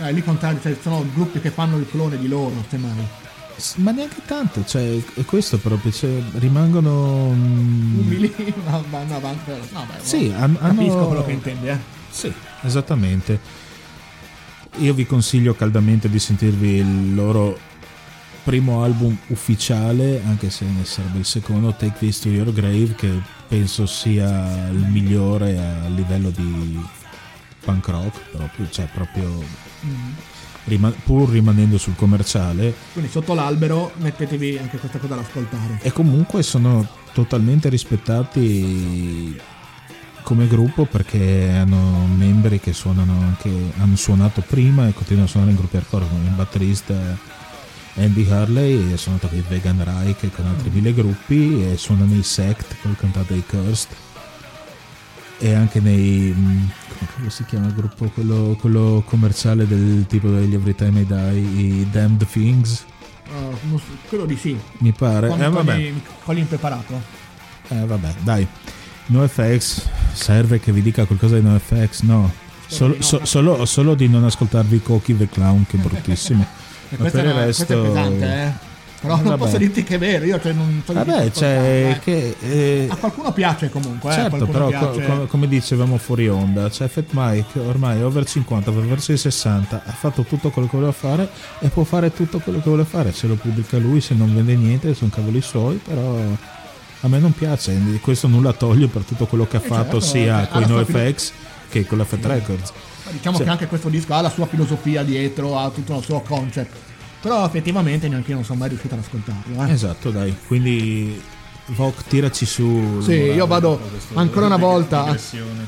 Eh, 0.00 0.12
lì 0.12 0.24
contrario, 0.24 0.58
cioè, 0.60 0.76
sono 0.82 1.04
gruppi 1.14 1.38
che 1.40 1.50
fanno 1.50 1.76
il 1.76 1.86
clone 1.88 2.18
di 2.18 2.26
loro, 2.26 2.64
semmai. 2.68 2.90
Ma 3.76 3.90
neanche 3.90 4.22
tanto, 4.24 4.64
cioè, 4.64 5.00
è 5.14 5.24
questo 5.24 5.58
proprio, 5.58 5.90
cioè, 5.92 6.20
rimangono... 6.34 7.30
mh, 7.30 7.98
Umili, 8.00 8.34
ma 8.64 8.82
vanno 8.90 9.16
avanti. 9.16 9.50
No, 9.72 9.84
beh, 9.86 10.02
Sì, 10.04 10.32
han- 10.36 10.56
hanno- 10.60 10.76
capisco 10.76 11.06
quello 11.06 11.24
che 11.24 11.32
intendi, 11.32 11.68
eh. 11.68 11.78
Sì, 12.10 12.32
esattamente. 12.62 13.40
Io 14.78 14.94
vi 14.94 15.06
consiglio 15.06 15.54
caldamente 15.54 16.08
di 16.08 16.18
sentirvi 16.18 16.68
il 16.76 17.14
loro 17.14 17.58
primo 18.44 18.82
album 18.84 19.16
ufficiale, 19.28 20.22
anche 20.24 20.50
se 20.50 20.64
ne 20.64 20.84
sarebbe 20.84 21.18
il 21.18 21.24
secondo, 21.24 21.72
Take 21.74 21.98
This 21.98 22.20
to 22.20 22.28
Your 22.28 22.52
Grave, 22.52 22.94
che 22.96 23.10
penso 23.48 23.86
sia 23.86 24.68
il 24.70 24.86
migliore 24.88 25.58
a 25.58 25.88
livello 25.88 26.30
di 26.30 26.78
punk 27.64 27.88
rock, 27.88 28.18
proprio, 28.30 28.68
cioè 28.70 28.86
proprio 28.92 29.66
Mm. 29.84 30.10
Rima- 30.68 30.92
pur 31.04 31.30
rimanendo 31.30 31.78
sul 31.78 31.96
commerciale. 31.96 32.74
Quindi 32.92 33.10
sotto 33.10 33.34
l'albero 33.34 33.92
mettetevi 33.96 34.58
anche 34.58 34.78
questa 34.78 34.98
cosa 34.98 35.14
da 35.16 35.20
ascoltare. 35.22 35.78
E 35.82 35.90
comunque 35.92 36.42
sono 36.42 36.86
totalmente 37.12 37.68
rispettati 37.68 39.36
come 40.22 40.46
gruppo 40.46 40.84
perché 40.84 41.50
hanno 41.54 42.06
membri 42.06 42.60
che 42.60 42.72
suonano 42.74 43.18
anche 43.18 43.50
hanno 43.78 43.96
suonato 43.96 44.42
prima 44.46 44.86
e 44.86 44.92
continuano 44.92 45.26
a 45.26 45.30
suonare 45.30 45.52
in 45.52 45.56
gruppi 45.56 45.76
hardcore 45.78 46.06
come 46.06 46.24
il 46.28 46.34
batterista 46.34 46.94
Andy 47.94 48.30
Harley, 48.30 48.92
e 48.92 48.96
sono 48.96 49.16
andato 49.16 49.28
con 49.34 49.38
i 49.38 49.44
Vegan 49.48 49.82
Reich 49.82 50.30
con 50.32 50.46
altri 50.46 50.70
mille 50.70 50.92
gruppi 50.92 51.64
e 51.64 51.76
suonano 51.76 52.14
i 52.14 52.22
Sect 52.22 52.76
col 52.82 52.96
cantato 52.96 53.32
dei 53.32 53.42
Cursed 53.44 53.88
e 55.38 55.54
anche 55.54 55.80
nei 55.80 56.34
come 57.16 57.30
si 57.30 57.44
chiama 57.44 57.66
il 57.66 57.74
gruppo 57.74 58.06
quello, 58.06 58.56
quello 58.60 59.02
commerciale 59.06 59.66
del 59.66 60.06
tipo 60.08 60.28
degli 60.28 60.54
Every 60.54 60.74
Time 60.74 61.00
I 61.00 61.06
Die 61.06 61.38
i 61.38 61.88
Damned 61.90 62.26
Things 62.26 62.84
so, 63.76 63.80
credo 64.08 64.24
di 64.24 64.36
sì. 64.36 64.58
mi 64.78 64.92
pare 64.92 65.28
Con, 65.28 65.42
eh, 65.42 65.48
vabbè. 65.50 65.92
con 66.24 66.34
l'impreparato. 66.34 67.00
Eh, 67.68 67.84
vabbè, 67.84 68.14
dai. 68.22 68.46
NoFX 69.06 69.88
serve 70.12 70.60
che 70.60 70.72
vi 70.72 70.82
dica 70.82 71.04
qualcosa 71.04 71.38
di 71.38 71.42
NoFX? 71.46 72.02
No. 72.02 72.32
Solo, 72.66 72.96
so- 73.00 73.24
solo, 73.24 73.64
solo 73.64 73.94
di 73.94 74.08
non 74.08 74.24
ascoltarvi 74.24 74.80
Cocky 74.82 75.16
the 75.16 75.28
Clown, 75.28 75.66
che 75.66 75.76
è 75.76 75.80
bruttissimo. 75.80 76.46
E 76.90 76.96
Ma 76.96 77.10
per 77.10 77.22
è, 77.22 77.26
il 77.28 77.34
resto. 77.34 77.64
questo 77.66 77.84
è 77.84 77.86
pesante, 77.86 78.24
eh. 78.24 78.52
Però 79.00 79.14
non 79.14 79.24
Vabbè. 79.24 79.36
posso 79.38 79.58
dirti 79.58 79.84
che 79.84 79.94
è 79.94 79.98
vero, 79.98 80.24
io 80.24 80.40
cioè, 80.40 80.52
non 80.52 80.82
so 80.84 80.92
Vabbè, 80.92 81.30
cioè, 81.30 81.94
eh. 81.94 81.98
che. 82.00 82.34
eh, 82.40 82.86
A 82.90 82.96
qualcuno 82.96 83.32
piace 83.32 83.70
comunque, 83.70 84.10
eh, 84.10 84.14
certo, 84.14 84.36
qualcuno 84.44 84.66
però, 84.66 84.90
piace. 84.92 85.06
co- 85.06 85.26
come 85.26 85.46
dicevamo 85.46 85.98
fuori 85.98 86.28
onda, 86.28 86.68
cioè 86.68 86.88
Fat 86.88 87.10
Mike 87.10 87.60
ormai 87.60 88.00
è 88.00 88.04
over 88.04 88.24
50, 88.26 88.72
va 88.72 88.80
verso 88.80 89.12
i 89.12 89.16
60, 89.16 89.82
ha 89.86 89.92
fatto 89.92 90.22
tutto 90.22 90.50
quello 90.50 90.66
che 90.66 90.74
voleva 90.76 90.92
fare 90.92 91.28
e 91.60 91.68
può 91.68 91.84
fare 91.84 92.12
tutto 92.12 92.40
quello 92.40 92.58
che 92.58 92.68
vuole 92.68 92.84
fare. 92.84 93.12
Se 93.12 93.28
lo 93.28 93.34
pubblica 93.36 93.78
lui, 93.78 94.00
se 94.00 94.14
non 94.14 94.34
vende 94.34 94.56
niente, 94.56 94.92
sono 94.94 95.10
cavoli 95.14 95.40
suoi, 95.40 95.76
però. 95.76 96.16
A 97.02 97.06
me 97.06 97.20
non 97.20 97.32
piace, 97.32 97.78
questo 98.00 98.26
nulla 98.26 98.52
toglie 98.52 98.88
per 98.88 99.02
tutto 99.02 99.26
quello 99.26 99.46
che 99.46 99.58
ha 99.58 99.62
Eh, 99.62 99.68
fatto 99.68 100.00
certo, 100.00 100.00
sia 100.00 100.48
con 100.48 100.62
i 100.62 100.66
NoFX 100.66 101.30
che 101.70 101.86
con 101.86 101.98
la 101.98 102.04
Fat 102.04 102.24
Records. 102.24 102.72
Diciamo 103.12 103.36
Sì. 103.36 103.44
che 103.44 103.48
anche 103.50 103.66
questo 103.68 103.88
disco 103.88 104.14
ha 104.14 104.20
la 104.20 104.28
sua 104.30 104.46
filosofia 104.46 105.04
dietro, 105.04 105.56
ha 105.56 105.70
tutto 105.70 105.96
il 105.96 106.02
suo 106.02 106.20
concept. 106.22 106.74
Però 107.28 107.44
effettivamente 107.44 108.08
neanche 108.08 108.30
io 108.30 108.36
non 108.36 108.44
sono 108.44 108.58
mai 108.58 108.68
riuscito 108.70 108.94
ad 108.94 109.00
ascoltarlo. 109.00 109.66
Eh. 109.66 109.70
Esatto, 109.70 110.10
dai. 110.10 110.34
Quindi 110.46 111.20
Vogue 111.66 112.02
tiraci 112.08 112.46
su. 112.46 113.02
Sì, 113.02 113.12
io 113.12 113.46
vado 113.46 113.78
ancora 114.14 114.46
una 114.46 114.56
volta. 114.56 115.14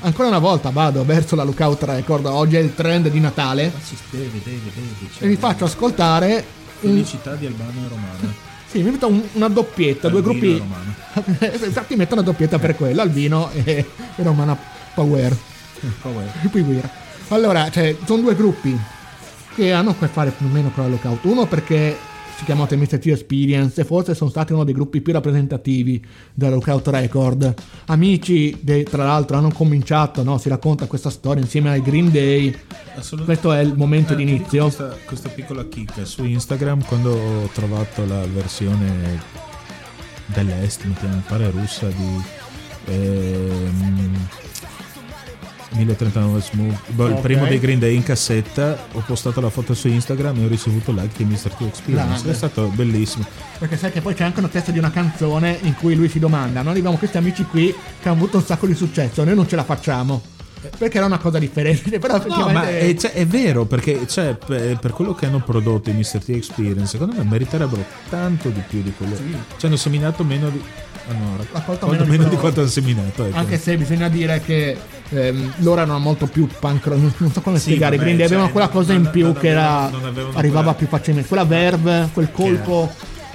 Ancora 0.01 0.28
una 0.28 0.39
volta 0.39 0.70
vado 0.70 1.05
verso 1.05 1.37
la 1.37 1.43
Lookout 1.43 1.82
Record. 1.82 2.24
Oggi 2.24 2.57
è 2.57 2.61
il 2.61 2.74
trend 2.74 3.09
di 3.09 3.20
Natale. 3.20 3.70
Devi, 4.09 4.41
devi, 4.43 4.73
devi. 4.74 5.11
E 5.19 5.28
vi 5.28 5.37
faccio 5.37 5.66
ascoltare. 5.66 6.45
Un, 6.81 6.93
Felicità 6.93 7.35
di 7.35 7.45
Albano 7.45 7.85
e 7.85 7.89
Romano. 7.89 8.35
sì, 8.66 8.81
mi 8.82 8.91
metto 8.93 9.09
un- 9.09 9.23
una 9.35 9.49
doppietta, 9.49 10.09
due 10.09 10.20
Albino 10.20 10.39
gruppi. 10.39 10.57
e 10.57 10.59
Romano. 10.59 11.57
Infatti 11.66 11.95
metto 11.97 12.15
una 12.15 12.23
doppietta 12.23 12.59
per 12.59 12.74
quello, 12.74 13.03
Albino 13.03 13.51
e, 13.53 13.62
e 14.16 14.23
Romana 14.23 14.57
Power. 14.95 15.37
Power. 16.01 16.32
Power. 16.51 16.91
Allora, 17.28 17.70
cioè, 17.70 17.95
sono 18.07 18.23
due 18.23 18.35
gruppi 18.35 18.78
che 19.61 19.73
hanno 19.73 19.91
a 19.91 19.95
che 19.95 20.07
fare 20.07 20.31
più 20.31 20.47
o 20.47 20.49
meno 20.49 20.70
con 20.70 20.85
la 20.85 20.89
Lookout. 20.89 21.23
Uno 21.24 21.45
perché 21.47 21.95
si 22.35 22.45
chiamano 22.47 22.66
The 22.66 22.77
Mr. 22.77 22.99
T 22.99 23.07
Experience 23.09 23.78
e 23.78 23.85
forse 23.85 24.15
sono 24.15 24.31
stati 24.31 24.55
uno 24.55 24.65
dei 24.65 24.73
gruppi 24.73 25.03
più 25.03 25.12
rappresentativi 25.12 26.03
della 26.32 26.53
Lookout 26.53 26.89
Record. 26.89 27.55
Amici, 27.87 28.57
de- 28.62 28.85
tra 28.85 29.05
l'altro, 29.05 29.37
hanno 29.37 29.53
cominciato, 29.53 30.23
no? 30.23 30.39
si 30.39 30.49
racconta 30.49 30.87
questa 30.87 31.11
storia 31.11 31.43
insieme 31.43 31.69
ai 31.69 31.82
Green 31.82 32.11
Day. 32.11 32.57
Questo 33.23 33.53
è 33.53 33.61
il 33.61 33.74
momento 33.77 34.15
Eh, 34.15 34.16
di 34.16 34.23
inizio. 34.23 34.62
Questa, 34.65 34.97
questa 35.05 35.28
piccola 35.28 35.66
chicca 35.69 36.07
su 36.07 36.24
Instagram 36.24 36.82
quando 36.87 37.12
ho 37.12 37.51
trovato 37.53 38.07
la 38.07 38.24
versione 38.32 39.20
dell'est, 40.24 40.85
mi 40.85 40.95
pare 41.28 41.51
russa 41.51 41.87
di 41.89 42.23
ehm, 42.87 44.28
1039 45.70 46.40
Smooth, 46.40 46.78
il 46.88 47.01
Ok. 47.01 47.20
primo 47.20 47.47
dei 47.47 47.59
Green 47.60 47.78
Day 47.78 47.94
in 47.94 48.02
cassetta, 48.02 48.76
ho 48.92 49.02
postato 49.06 49.40
la 49.40 49.51
foto 49.51 49.74
su 49.74 49.88
Instagram 49.88 50.38
e 50.40 50.44
ho 50.44 50.48
ricevuto 50.48 50.92
like 50.92 51.12
di 51.16 51.24
Mr. 51.24 51.52
T 51.52 51.60
Experience, 51.62 52.28
è 52.28 52.34
stato 52.34 52.68
bellissimo. 52.74 53.24
Perché 53.59 53.76
sai 53.76 53.92
che 53.92 54.01
poi 54.01 54.14
c'è 54.14 54.24
anche 54.24 54.40
una 54.40 54.48
testa 54.48 54.72
di 54.72 54.78
una 54.78 54.90
canzone 54.90 55.59
in 55.62 55.74
cui 55.76 55.94
lui 55.94 56.09
si 56.09 56.18
domanda: 56.18 56.62
Noi 56.62 56.78
abbiamo 56.78 56.97
questi 56.97 57.16
amici 57.18 57.44
qui 57.44 57.74
che 58.01 58.09
hanno 58.09 58.16
avuto 58.18 58.38
un 58.38 58.44
sacco 58.44 58.66
di 58.66 58.74
successo, 58.74 59.22
noi 59.24 59.34
non 59.34 59.47
ce 59.48 59.56
la 59.56 59.64
facciamo. 59.64 60.22
Perché 60.78 60.97
era 60.97 61.06
una 61.06 61.18
cosa 61.18 61.38
differente. 61.38 61.98
Però 61.98 62.14
No, 62.14 62.18
effettivamente. 62.20 62.52
ma 62.60 62.68
è, 62.78 62.94
cioè, 62.94 63.12
è 63.12 63.26
vero 63.26 63.64
perché 63.64 64.06
cioè, 64.09 64.34
per, 64.34 64.78
per 64.78 64.92
quello 64.92 65.14
che 65.14 65.26
hanno 65.26 65.40
prodotto 65.40 65.90
i 65.90 65.92
Mr. 65.92 66.22
T 66.24 66.28
Experience, 66.30 66.86
secondo 66.86 67.14
me 67.16 67.24
meriterebbero 67.24 67.84
tanto 68.09 68.48
di 68.48 68.62
più 68.66 68.82
di 68.82 68.92
quello. 68.97 69.14
Ci 69.56 69.66
hanno 69.66 69.76
seminato 69.76 70.24
meno 70.24 70.48
di. 70.48 70.60
ah, 71.09 71.12
no, 71.12 71.36
rac- 71.36 71.52
Raccolto 71.52 71.86
meno 71.86 72.05
di 72.05 72.10
meno 72.10 72.28
di 72.28 72.36
quanto 72.36 72.60
hanno 72.60 72.68
seminato. 72.68 73.24
ecco. 73.24 73.36
Anche 73.36 73.59
se 73.59 73.76
bisogna 73.76 74.09
dire 74.09 74.40
che 74.40 74.76
ehm, 75.10 75.52
loro 75.59 75.82
erano 75.82 75.98
molto 75.98 76.26
più 76.26 76.47
punk 76.59 76.86
non- 76.86 77.12
so 77.32 77.40
come 77.40 77.59
Sì, 77.59 77.64
spiegare. 77.64 77.97
I 77.97 77.98
vabbè, 77.98 78.09
Green 78.10 78.16
Day 78.16 78.26
cioè, 78.28 78.36
avevano 78.36 78.51
quella 78.52 78.68
cosa 78.68 78.92
non- 78.94 79.05
in 79.05 79.10
più 79.10 79.24
non 79.24 79.34
che 79.34 79.48
era, 79.48 79.88
non 79.90 80.05
avevano 80.05 80.36
arrivava 80.38 80.60
quella- 80.62 80.74
più 80.74 80.86
facilmente. 80.86 81.28
Quella 81.28 81.44
verve, 81.44 82.09
quel 82.12 82.30
colpo. 82.32 82.90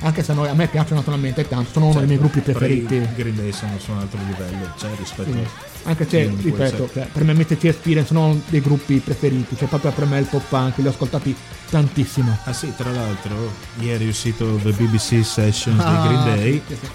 Anche 0.06 0.22
se 0.22 0.34
a, 0.34 0.36
noi, 0.36 0.48
a 0.50 0.54
me 0.54 0.68
piacciono 0.68 1.00
naturalmente 1.00 1.48
tanto, 1.48 1.72
sono 1.72 1.88
uno 1.88 1.98
dei 1.98 2.06
miei 2.06 2.20
gruppi 2.20 2.44
Certo, 2.44 2.60
però 2.60 2.72
i 2.72 2.78
preferiti. 2.78 3.14
Green 3.16 3.36
Day 3.36 3.52
sono 3.52 3.72
su 3.80 3.90
un 3.92 3.98
altro 3.98 4.20
livello, 4.28 4.72
cioè 4.78 4.92
rispetto 5.00 5.32
Sì. 5.32 5.38
a. 5.40 5.90
Anche 5.90 6.08
se, 6.08 6.32
ripeto, 6.42 6.90
cioè, 6.94 7.08
per 7.12 7.24
me 7.24 7.34
MTC 7.34 7.64
Experience 7.64 8.08
sono 8.14 8.40
dei 8.48 8.62
gruppi 8.62 8.98
preferiti. 9.00 9.58
Cioè, 9.58 9.68
proprio 9.68 9.92
per 9.92 10.06
me 10.06 10.20
il 10.20 10.26
pop 10.26 10.44
punk, 10.48 10.78
li 10.78 10.86
ho 10.86 10.92
ascoltati 10.92 11.36
tantissimo. 11.72 12.38
Ah 12.44 12.54
sì, 12.54 12.72
tra 12.78 12.92
l'altro, 12.92 13.52
ieri 13.80 14.06
è 14.06 14.10
uscito 14.10 14.60
The 14.62 14.72
BBC 14.74 15.26
Sessions 15.26 15.80
Ah, 15.84 15.90
dei 15.90 16.08
Green 16.08 16.24
Day. 16.24 16.62
sì, 16.68 16.76
sì. 16.80 16.90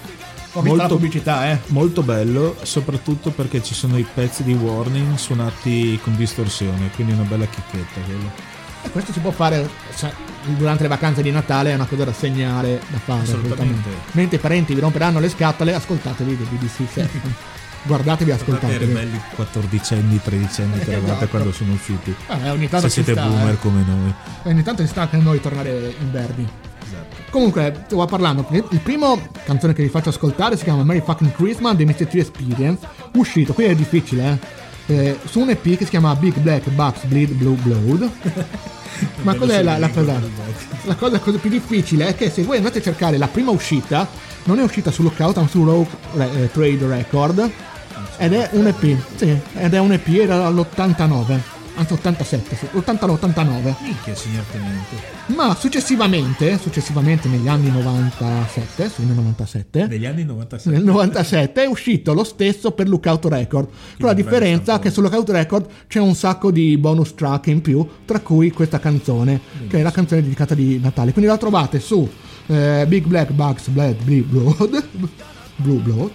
Ho 0.53 0.75
la 0.77 0.87
pubblicità, 0.87 1.51
eh. 1.51 1.59
Molto 1.67 2.03
bello, 2.03 2.57
soprattutto 2.63 3.31
perché 3.31 3.61
ci 3.61 3.75
sono 3.75 3.99
i 3.99 4.07
pezzi 4.15 4.45
di 4.45 4.53
warning 4.53 5.17
suonati 5.17 5.99
con 6.03 6.15
distorsione, 6.17 6.91
quindi 6.95 7.13
una 7.13 7.23
bella 7.23 7.47
chicchetta 7.47 8.01
quella. 8.05 8.59
E 8.83 8.91
questo 8.91 9.13
si 9.13 9.21
può 9.21 9.31
fare 9.31 9.69
cioè, 9.97 10.13
durante 10.57 10.83
le 10.83 10.89
vacanze 10.89 11.23
di 11.23 11.31
Natale, 11.31 11.73
è 11.73 11.75
una 11.75 11.87
cosa 11.87 12.05
da 12.05 12.13
segnare, 12.13 12.81
da 12.89 12.99
fare. 12.99 13.23
Assolutamente. 13.23 13.89
Mentre 14.13 14.37
i 14.37 14.41
parenti 14.41 14.75
vi 14.75 14.81
romperanno 14.81 15.21
le 15.21 15.29
scatole, 15.29 15.75
ascoltatevi 15.75 16.37
del 16.37 16.47
BBC 16.47 16.91
Session. 16.91 17.35
Guardatevi, 17.83 18.31
Guardate 18.31 18.51
i 18.51 18.55
ascoltatevi. 18.67 18.93
belli 18.93 19.21
14enni, 19.37 20.21
13enni 20.23 20.79
che 20.85 20.91
eravate 20.91 21.13
Esatto. 21.13 21.29
quando 21.29 21.53
sono 21.53 21.73
usciti. 21.73 22.15
Eh, 22.29 22.51
ogni 22.51 22.69
tanto 22.69 22.89
Se 22.89 23.03
siete 23.03 23.13
sta, 23.13 23.27
boomer 23.27 23.55
eh. 23.55 23.59
come 23.59 23.85
noi. 23.87 24.15
Ogni 24.43 24.63
tanto 24.63 24.83
ci 24.83 24.89
sta 24.89 25.03
anche 25.03 25.17
a 25.17 25.21
noi 25.21 25.41
tornare 25.41 25.95
in 25.99 26.11
verdi. 26.11 26.47
Esatto. 26.85 27.17
Comunque, 27.31 27.85
stavo 27.87 28.05
parlando. 28.05 28.47
Il 28.51 28.81
primo 28.83 29.19
canzone 29.45 29.73
che 29.73 29.83
vi 29.83 29.89
faccio 29.89 30.11
ascoltare 30.11 30.59
si 30.59 30.65
chiama 30.65 30.85
Merry 30.85 31.01
Fucking 31.03 31.33
Christmas 31.33 31.77
The 31.77 31.85
Mr. 31.87 32.07
T 32.07 32.15
Experience. 32.17 32.87
Uscito, 33.15 33.55
qui 33.55 33.65
è 33.65 33.75
difficile, 33.75 34.25
eh. 34.33 34.39
Eh, 34.91 35.21
su 35.25 35.39
un 35.39 35.51
EP 35.51 35.63
che 35.63 35.85
si 35.85 35.91
chiama 35.91 36.17
Big 36.17 36.37
Black 36.39 36.69
Bucks 36.71 37.05
Bleed 37.05 37.31
Blue 37.35 37.55
Blood. 37.55 38.11
Ma 39.23 39.35
cos'è 39.37 39.63
la, 39.63 39.79
la 39.79 39.89
cosa? 39.89 40.21
La 40.85 40.95
cosa, 40.97 41.21
cosa 41.21 41.39
più 41.39 41.49
difficile 41.49 42.09
è 42.09 42.17
che 42.17 42.29
se 42.29 42.43
voi 42.43 42.57
andate 42.57 42.79
a 42.79 42.83
cercare 42.83 43.17
la 43.17 43.29
prima 43.29 43.53
uscita, 43.53 44.09
non 44.45 44.59
è 44.59 44.63
uscita 44.63 44.91
su 44.91 45.03
Lookout, 45.03 45.37
ma 45.37 45.47
su 45.47 45.65
Rogue 45.65 45.87
eh, 46.19 46.51
Trade 46.51 46.87
Record. 46.89 47.51
Ed 48.17 48.33
è 48.33 48.49
un 48.53 48.67
EP, 48.67 48.97
sì, 49.15 49.39
ed 49.55 49.75
è 49.75 49.79
un 49.79 49.93
EP, 49.93 50.09
era 50.09 50.47
all'89, 50.47 51.39
anzi 51.81 51.95
87, 51.95 52.57
sì, 52.57 52.67
89-89. 52.77 53.75
Minchia, 53.81 54.15
signor 54.15 54.45
Tenente. 54.51 54.97
Ma 55.27 55.55
successivamente, 55.55 56.59
successivamente 56.59 57.29
negli 57.29 57.49
anni 57.49 57.71
97, 57.71 58.91
sì, 58.91 59.05
nel 59.05 59.15
97, 59.15 59.87
Negli 59.87 60.07
anni 60.07 60.25
97. 60.25 60.77
nel 60.77 60.85
97 60.85 61.63
è 61.63 61.67
uscito 61.67 62.13
lo 62.13 62.25
stesso 62.25 62.73
per 62.73 62.89
Lookout 62.89 63.25
Record. 63.27 63.69
Con 63.99 64.07
la 64.07 64.15
differenza 64.15 64.79
che 64.79 64.91
su 64.91 65.01
Lookout 65.01 65.31
Record 65.31 65.67
c'è 65.89 66.01
un 66.01 66.15
sacco 66.15 66.51
di 66.51 66.77
bonus 66.77 67.15
track 67.15 67.47
in 67.47 67.63
più, 67.63 67.87
tra 68.05 68.21
cui 68.21 68.51
questa 68.51 68.79
canzone, 68.79 69.41
che 69.69 69.79
è 69.79 69.83
la 69.83 69.91
canzone 69.91 70.23
dedicata 70.23 70.55
di 70.55 70.79
Natale. 70.79 71.13
Quindi 71.13 71.31
la 71.31 71.39
trovate 71.39 71.81
su 71.81 72.09
eh, 72.47 72.85
Big 72.87 73.07
Black 73.07 73.33
Bucks 73.33 73.69
Blood 73.69 73.97
Blue 74.05 74.23
Blood, 74.23 74.85
Blue 75.57 75.79
Blood, 75.79 76.11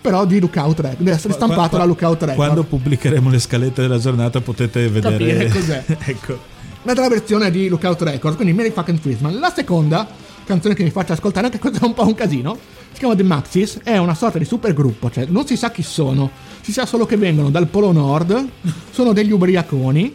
però 0.00 0.24
di 0.24 0.40
Lookout 0.40 0.80
Record, 0.80 0.98
deve 0.98 1.12
essere 1.12 1.34
stampata 1.34 1.68
Qua- 1.68 1.78
da 1.78 1.84
Lookout 1.84 2.20
Record. 2.20 2.36
Quando 2.36 2.62
pubblicheremo 2.62 3.28
le 3.28 3.38
scalette 3.38 3.82
della 3.82 3.98
giornata 3.98 4.40
potete 4.40 4.88
vedere 4.88 5.16
Capire 5.16 5.48
cos'è. 5.48 5.84
ecco. 6.04 6.38
L'altra 6.82 7.08
versione 7.08 7.50
di 7.50 7.68
Lookout 7.68 8.00
Record, 8.02 8.36
quindi 8.36 8.54
Merry 8.54 8.70
Fucking 8.70 9.00
Christmas. 9.00 9.38
La 9.38 9.52
seconda 9.54 10.08
canzone 10.50 10.74
che 10.74 10.82
mi 10.82 10.90
faccio 10.90 11.12
ascoltare, 11.12 11.46
anche 11.46 11.58
questa 11.58 11.80
è 11.80 11.84
un 11.84 11.94
po' 11.94 12.06
un 12.06 12.14
casino, 12.14 12.56
si 12.92 12.98
chiama 12.98 13.14
The 13.14 13.22
Maxis, 13.22 13.78
è 13.84 13.98
una 13.98 14.14
sorta 14.14 14.38
di 14.38 14.44
supergruppo, 14.44 15.10
cioè 15.10 15.26
non 15.28 15.46
si 15.46 15.56
sa 15.56 15.70
chi 15.70 15.82
sono, 15.82 16.30
si 16.60 16.72
sa 16.72 16.86
solo 16.86 17.06
che 17.06 17.16
vengono 17.16 17.50
dal 17.50 17.68
Polo 17.68 17.92
Nord, 17.92 18.48
sono 18.90 19.12
degli 19.12 19.30
ubriaconi, 19.30 20.12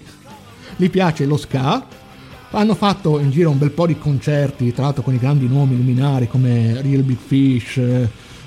gli 0.75 0.89
piace 0.89 1.25
lo 1.25 1.37
ska, 1.37 1.85
hanno 2.51 2.75
fatto 2.75 3.19
in 3.19 3.31
giro 3.31 3.49
un 3.49 3.57
bel 3.57 3.71
po' 3.71 3.85
di 3.85 3.97
concerti, 3.97 4.73
tra 4.73 4.83
l'altro 4.83 5.03
con 5.03 5.13
i 5.13 5.19
grandi 5.19 5.47
nomi 5.47 5.77
luminari 5.77 6.27
come 6.27 6.81
Real 6.81 7.03
Big 7.03 7.17
Fish, 7.17 7.79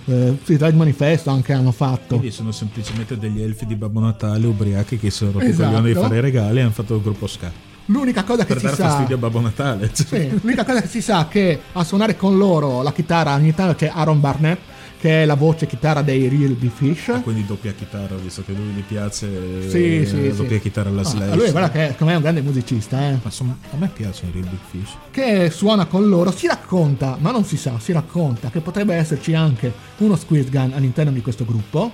eh, 0.09 0.37
Street 0.43 0.63
Ride 0.63 0.77
Manifesto 0.77 1.31
anche 1.31 1.53
hanno 1.53 1.73
fatto. 1.73 2.17
Quindi 2.17 2.31
sono 2.31 2.53
semplicemente 2.53 3.19
degli 3.19 3.41
elfi 3.43 3.67
di 3.67 3.75
Babbo 3.77 4.01
Natale 4.01 4.47
ubriachi 4.47 4.99
che 4.99 5.11
sono 5.11 5.39
Esatto. 5.41 5.69
coglioni 5.71 5.93
di 5.93 5.99
fare 5.99 6.21
regali 6.21 6.59
e 6.59 6.63
hanno 6.63 6.71
fatto 6.71 6.95
il 6.97 7.03
gruppo 7.03 7.27
ska. 7.27 7.51
L'unica 7.87 8.23
cosa 8.25 8.45
che 8.45 8.53
Per 8.55 8.59
si 8.59 8.65
dare 8.65 8.77
sa... 8.77 8.89
fastidio 8.89 9.17
a 9.17 9.19
Babbo 9.19 9.41
Natale. 9.41 9.91
cioè. 9.95 10.07
Sì, 10.07 10.39
l'unica 10.43 10.65
cosa 10.65 10.81
che 10.83 10.89
si 10.89 11.01
sa 11.01 11.23
è 11.23 11.29
che 11.29 11.61
a 11.73 11.85
suonare 11.85 12.17
con 12.17 12.37
loro 12.37 12.83
la 12.83 12.93
chitarra 12.93 13.35
ogni 13.35 13.55
tanto 13.55 13.75
c'è 13.77 13.91
Aaron 13.95 14.21
Barnett, 14.21 14.59
che 14.99 15.23
è 15.23 15.25
la 15.27 15.35
voce 15.35 15.67
chitarra 15.67 16.03
dei 16.03 16.29
Real 16.29 16.55
Big 16.55 16.71
Fish. 16.73 17.21
Quindi 17.23 17.47
doppia 17.47 17.73
chitarra, 17.73 18.17
visto 18.17 18.43
che 18.45 18.53
lui 18.53 18.67
gli 18.75 18.83
piace 18.83 19.69
Sì, 19.71 20.01
eh, 20.01 20.07
sì, 20.07 20.35
doppia 20.35 20.57
sì. 20.57 20.61
chitarra 20.61 20.89
alla 20.89 21.03
Ah, 21.03 21.05
Slash. 21.05 21.35
lui 21.37 21.51
guarda 21.51 21.71
che 21.71 21.87
secondo 21.91 22.05
me 22.07 22.13
è 22.13 22.17
un 22.17 22.23
grande 22.23 22.41
musicista, 22.43 22.99
eh. 23.01 23.13
Ma 23.13 23.21
insomma, 23.23 23.57
a 23.73 23.77
me 23.77 23.89
piacciono 23.93 24.31
i 24.31 24.33
Real 24.33 24.49
Big 24.49 24.59
Fish. 24.71 24.91
che 25.11 25.51
suona 25.51 25.87
con 25.87 26.09
loro, 26.09 26.33
si 26.33 26.47
racconta, 26.49 27.17
ma 27.21 27.31
non 27.31 27.45
si 27.45 27.57
sa, 27.57 27.79
si 27.79 27.93
racconta 27.93 28.51
che 28.51 28.61
potrebbe 28.61 28.95
esserci 28.95 29.35
anche 29.35 29.73
uno 29.99 30.17
Squid 30.17 30.51
Gun 30.51 30.73
all'interno 30.75 31.13
di 31.13 31.21
questo 31.23 31.45
gruppo. 31.45 31.93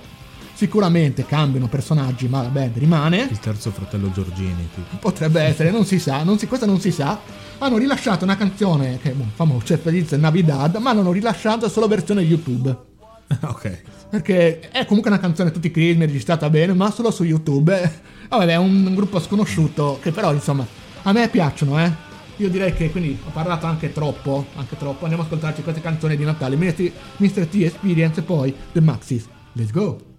Sicuramente 0.55 1.25
cambiano 1.25 1.67
personaggi, 1.67 2.29
ma 2.29 2.41
la 2.41 2.47
band 2.47 2.77
rimane. 2.77 3.27
Il 3.29 3.39
terzo 3.39 3.71
fratello 3.71 4.09
Giorgini, 4.11 4.69
tipo. 4.73 4.95
Potrebbe 4.99 5.41
essere, 5.41 5.69
non 5.69 5.85
si 5.85 5.99
sa, 5.99 6.23
non 6.23 6.37
si, 6.39 6.47
questa 6.47 6.65
non 6.65 6.79
si 6.79 6.91
sa. 6.91 7.19
Hanno 7.57 7.77
rilasciato 7.77 8.23
una 8.23 8.37
canzone 8.37 8.97
che 9.01 9.11
è 9.11 9.13
boh, 9.13 9.25
famosa, 9.35 9.65
cioè 9.65 9.77
Feliz 9.77 10.11
Navidad, 10.13 10.75
ma 10.77 10.93
l'hanno 10.93 11.11
rilasciata 11.11 11.67
solo 11.67 11.87
versione 11.87 12.21
YouTube. 12.21 12.73
ok. 13.41 13.81
Perché 14.09 14.59
è 14.69 14.85
comunque 14.85 15.11
una 15.11 15.19
canzone 15.19 15.51
tutti 15.51 15.71
crismi, 15.71 16.05
registrata 16.05 16.49
bene, 16.49 16.73
ma 16.73 16.91
solo 16.91 17.11
su 17.11 17.23
YouTube. 17.23 18.03
Vabbè, 18.29 18.47
è 18.47 18.57
un, 18.57 18.93
gruppo 18.95 19.19
sconosciuto 19.19 19.99
che 20.01 20.11
però, 20.11 20.33
insomma, 20.33 20.65
a 21.03 21.11
me 21.11 21.27
piacciono, 21.29 21.79
eh. 21.83 22.03
Io 22.37 22.49
direi 22.49 22.73
che 22.73 22.91
quindi 22.91 23.17
ho 23.25 23.29
parlato 23.31 23.65
anche 23.65 23.93
troppo, 23.93 24.47
anche 24.55 24.77
troppo. 24.77 25.03
Andiamo 25.03 25.23
a 25.23 25.25
ascoltarci 25.25 25.63
queste 25.63 25.81
canzoni 25.81 26.17
di 26.17 26.25
Natale, 26.25 26.55
Mr. 26.57 27.45
T 27.47 27.55
Experience 27.55 28.19
e 28.19 28.23
poi 28.23 28.53
The 28.73 28.81
Maxis. 28.81 29.27
Let's 29.53 29.71
go! 29.71 30.14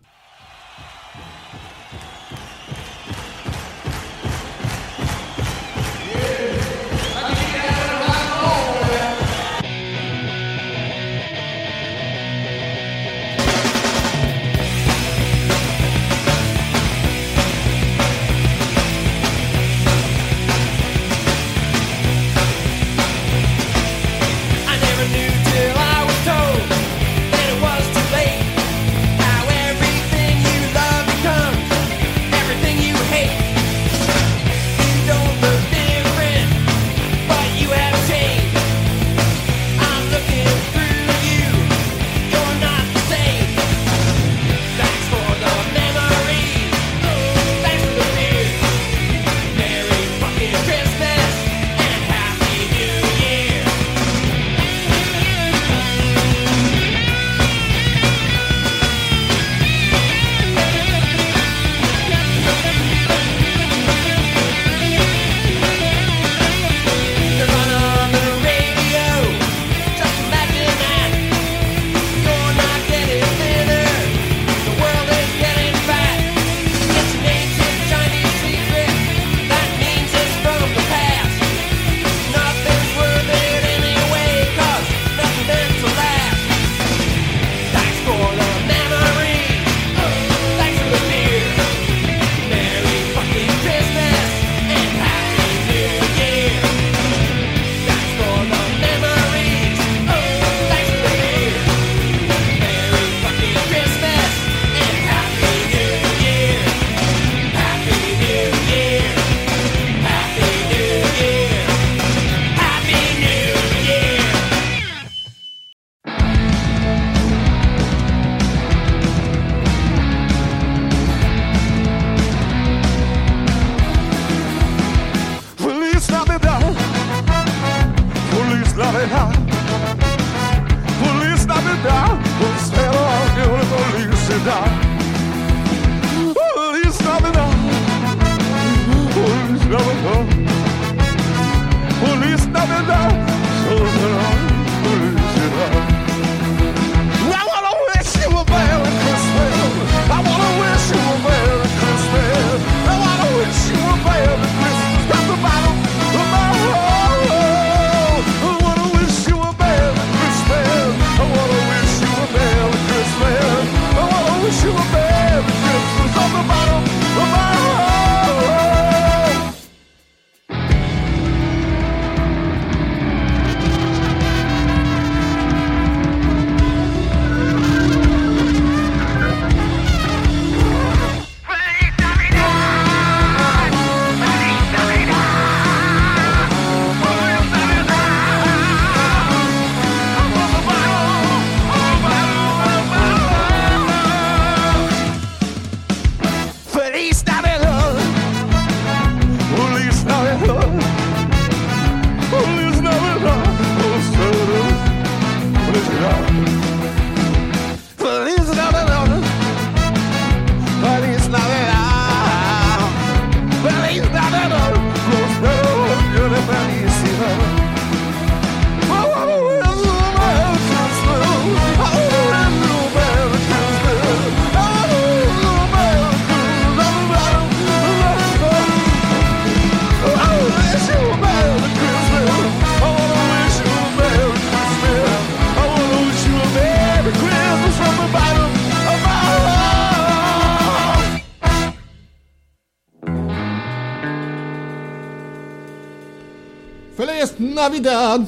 Navidad! 247.80 248.26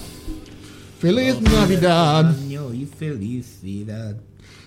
Feliz 0.99 1.39
Navidad! 1.39 2.37
Felicidad. 2.97 4.19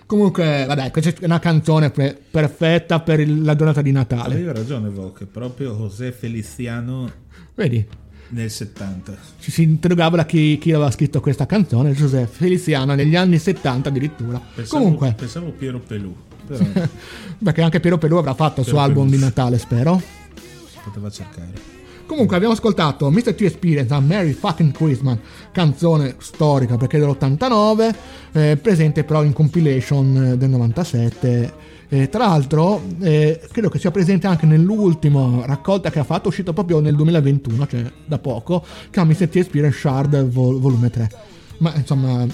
Comunque, 0.07 0.65
vabbè, 0.67 0.89
questa 0.89 1.11
è 1.11 1.25
una 1.25 1.37
canzone 1.39 1.91
pre- 1.91 2.19
perfetta 2.31 2.99
per 3.01 3.19
il- 3.19 3.43
la 3.43 3.55
giornata 3.55 3.81
di 3.83 3.91
Natale. 3.91 4.33
Avevi 4.33 4.51
ragione, 4.51 4.89
Voc, 4.89 5.25
proprio 5.25 5.75
José 5.77 6.11
Feliciano 6.11 7.09
Vedi? 7.53 7.85
nel 8.29 8.49
70. 8.49 9.15
Ci 9.39 9.51
si 9.51 9.61
interrogava 9.61 10.25
chi, 10.25 10.57
chi 10.59 10.71
aveva 10.73 10.89
scritto 10.89 11.21
questa 11.21 11.45
canzone, 11.45 11.93
Giuseppe 11.93 12.27
Feliciano, 12.31 12.95
negli 12.95 13.15
anni 13.15 13.37
70 13.37 13.89
addirittura. 13.89 14.41
Pensavo, 14.55 14.81
Comunque, 14.83 15.13
pensavo 15.15 15.51
Piero 15.51 15.79
Pelù, 15.79 16.13
però 16.47 16.65
perché 17.43 17.61
anche 17.61 17.79
Piero 17.79 17.99
Pelù 17.99 18.15
avrà 18.17 18.33
fatto 18.33 18.61
il 18.61 18.67
suo 18.67 18.79
album 18.79 19.05
Pelù. 19.05 19.17
di 19.17 19.23
Natale, 19.23 19.57
spero. 19.59 20.01
si 20.35 20.77
poteva 20.83 21.09
cercare. 21.11 21.79
Comunque 22.05 22.35
abbiamo 22.35 22.53
ascoltato 22.53 23.09
Mr. 23.09 23.33
T 23.33 23.41
Experience 23.41 23.93
a 23.93 23.99
Merry 23.99 24.33
Fucking 24.33 24.71
Christmas, 24.71 25.17
canzone 25.51 26.15
storica 26.19 26.77
perché 26.77 26.97
è 26.97 26.99
dell'89, 26.99 27.95
eh, 28.33 28.57
presente 28.61 29.03
però 29.03 29.23
in 29.23 29.33
compilation 29.33 30.31
eh, 30.31 30.37
del 30.37 30.49
97. 30.49 31.53
Eh, 31.93 32.07
tra 32.07 32.27
l'altro, 32.27 32.81
eh, 33.01 33.41
credo 33.51 33.67
che 33.67 33.77
sia 33.77 33.91
presente 33.91 34.25
anche 34.25 34.45
nell'ultima 34.45 35.45
raccolta 35.45 35.89
che 35.89 35.99
ha 35.99 36.05
fatto, 36.05 36.29
uscito 36.29 36.53
proprio 36.53 36.79
nel 36.79 36.95
2021, 36.95 37.67
cioè 37.67 37.91
da 38.05 38.17
poco, 38.17 38.63
che 38.89 39.01
è 39.01 39.03
Mr. 39.03 39.27
T 39.27 39.35
Experience 39.35 39.77
Shard 39.77 40.29
vol- 40.29 40.59
volume 40.59 40.89
3. 40.89 41.09
Ma 41.57 41.73
insomma, 41.75 42.25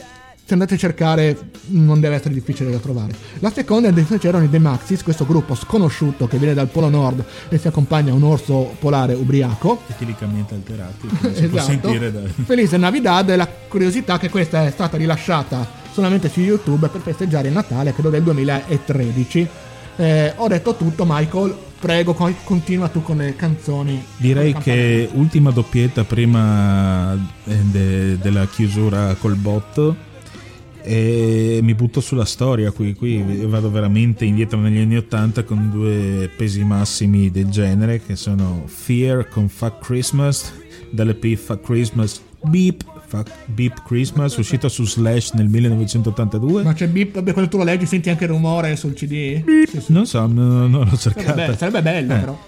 se 0.48 0.54
andate 0.54 0.76
a 0.76 0.78
cercare 0.78 1.38
non 1.72 2.00
deve 2.00 2.16
essere 2.16 2.34
difficile 2.34 2.72
da 2.72 2.78
trovare. 2.78 3.14
La 3.40 3.52
seconda 3.52 3.90
è 3.90 4.18
c'erano 4.18 4.46
i 4.46 4.50
The 4.50 4.60
Maxis, 4.60 5.04
questo 5.04 5.26
gruppo 5.26 5.56
sconosciuto 5.56 6.26
che 6.26 6.38
viene 6.38 6.54
dal 6.54 6.68
Polo 6.70 6.88
Nord 6.88 7.22
e 7.50 7.58
si 7.58 7.68
accompagna 7.68 8.14
a 8.14 8.16
un 8.16 8.24
orso 8.24 8.74
polare 8.80 9.14
ubriaco. 9.14 9.82
Eticamente 9.88 10.54
alterati, 10.54 11.08
come 11.08 11.36
si 11.36 11.48
può 11.52 11.58
Esatto. 11.60 11.90
sentire 11.90 12.14
da... 12.14 12.22
Felice 12.46 12.78
Navidad 12.78 13.30
e 13.30 13.36
la 13.36 13.46
curiosità 13.68 14.18
che 14.18 14.30
questa 14.30 14.66
è 14.66 14.72
stata 14.72 14.96
rilasciata 14.96 15.68
solamente 15.92 16.30
su 16.30 16.40
YouTube 16.40 16.88
per 16.88 17.02
festeggiare 17.02 17.50
il 17.50 17.54
Natale, 17.54 17.92
credo 17.92 18.10
del 18.10 18.24
2013. 18.24 19.48
Eh, 19.98 20.32
ho 20.34 20.48
detto 20.48 20.76
tutto, 20.76 21.04
Michael. 21.06 21.54
Prego, 21.78 22.14
co- 22.14 22.34
continua 22.46 22.88
tu 22.88 23.02
con 23.04 23.18
le 23.18 23.36
canzoni. 23.36 24.02
Direi 24.16 24.54
Col 24.54 24.64
che 24.64 25.10
ultima 25.12 25.52
doppietta 25.52 26.06
prima 26.06 27.14
eh, 27.44 27.56
de- 27.64 28.18
della 28.18 28.48
chiusura 28.48 29.14
col 29.20 29.36
botto 29.36 30.06
e 30.90 31.60
mi 31.62 31.76
butto 31.76 32.00
sulla 32.00 32.24
storia 32.24 32.72
qui, 32.72 32.94
qui 32.94 33.22
vado 33.46 33.70
veramente 33.70 34.24
indietro 34.24 34.58
negli 34.58 34.78
anni 34.80 34.96
80 34.96 35.44
con 35.44 35.70
due 35.70 36.30
pesi 36.38 36.64
massimi 36.64 37.30
del 37.30 37.50
genere 37.50 38.02
che 38.02 38.16
sono 38.16 38.64
Fear 38.68 39.28
con 39.28 39.50
Fuck 39.50 39.80
Christmas 39.86 40.54
dall'EP 40.90 41.36
Fuck 41.36 41.62
Christmas 41.66 42.22
Beep 42.44 42.86
Fuck 43.06 43.30
Beep 43.48 43.84
Christmas 43.86 44.38
uscito 44.38 44.70
su 44.70 44.86
Slash 44.86 45.32
nel 45.34 45.48
1982 45.50 46.64
Ma 46.64 46.72
c'è 46.74 46.88
beep, 46.88 47.16
vabbè, 47.16 47.34
quando 47.34 47.50
tu 47.52 47.58
lo 47.58 47.64
leggi 47.66 47.86
senti 47.86 48.10
anche 48.10 48.24
il 48.24 48.30
rumore 48.30 48.76
sul 48.78 48.94
CD? 48.94 49.44
Sì, 49.68 49.82
sì. 49.82 49.92
non 49.92 50.06
so, 50.06 50.26
no- 50.26 50.68
non 50.68 50.88
l'ho 50.90 50.98
cercata 50.98 51.34
Sarebbe, 51.34 51.58
sarebbe 51.58 51.82
bello 51.82 52.14
Eh. 52.14 52.18
però. 52.20 52.40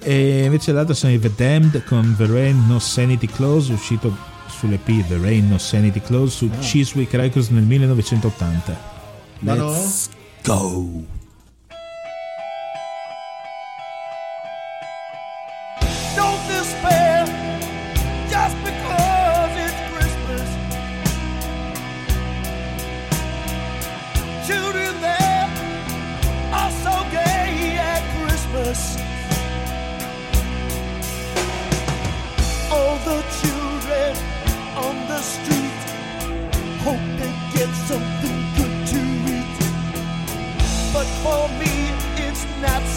E 0.00 0.44
invece 0.44 0.70
l'altro 0.70 0.94
sono 0.94 1.12
i 1.12 1.18
The 1.18 1.32
Damned 1.34 1.82
con 1.84 2.14
The 2.16 2.26
Rain 2.26 2.64
No 2.68 2.78
Sanity 2.78 3.26
Close, 3.26 3.72
uscito 3.72 4.16
sull'EP 4.58 5.06
The 5.08 5.16
Rain 5.16 5.48
No 5.48 5.58
Sanity 5.58 6.00
Close 6.00 6.36
su 6.36 6.50
Ah. 6.52 6.60
Chiswick 6.60 7.12
Records 7.12 7.48
nel 7.48 7.64
1980. 7.64 8.78
Vado? 9.40 9.70
Let's 9.70 10.08
go! 10.44 11.17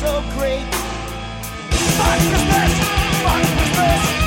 so 0.01 0.23
great. 0.35 0.65
Fuck 1.93 2.17
Christmas! 2.17 2.73
Fuck 3.21 3.45
Christmas! 3.45 4.20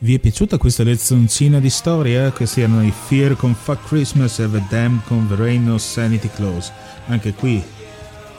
Vi 0.00 0.14
è 0.14 0.20
piaciuta 0.20 0.58
questa 0.58 0.84
lezioncina 0.84 1.58
di 1.58 1.70
storia? 1.70 2.30
Questi 2.30 2.60
erano 2.60 2.84
i 2.84 2.92
Fear 2.92 3.34
con 3.34 3.52
Fuck 3.52 3.88
Christmas 3.88 4.38
e 4.38 4.48
The 4.48 4.62
Damned 4.68 5.00
con 5.08 5.26
The 5.26 5.34
Rain 5.34 5.68
of 5.68 5.82
Sanity 5.82 6.30
Close. 6.32 6.70
Anche 7.08 7.34
qui 7.34 7.60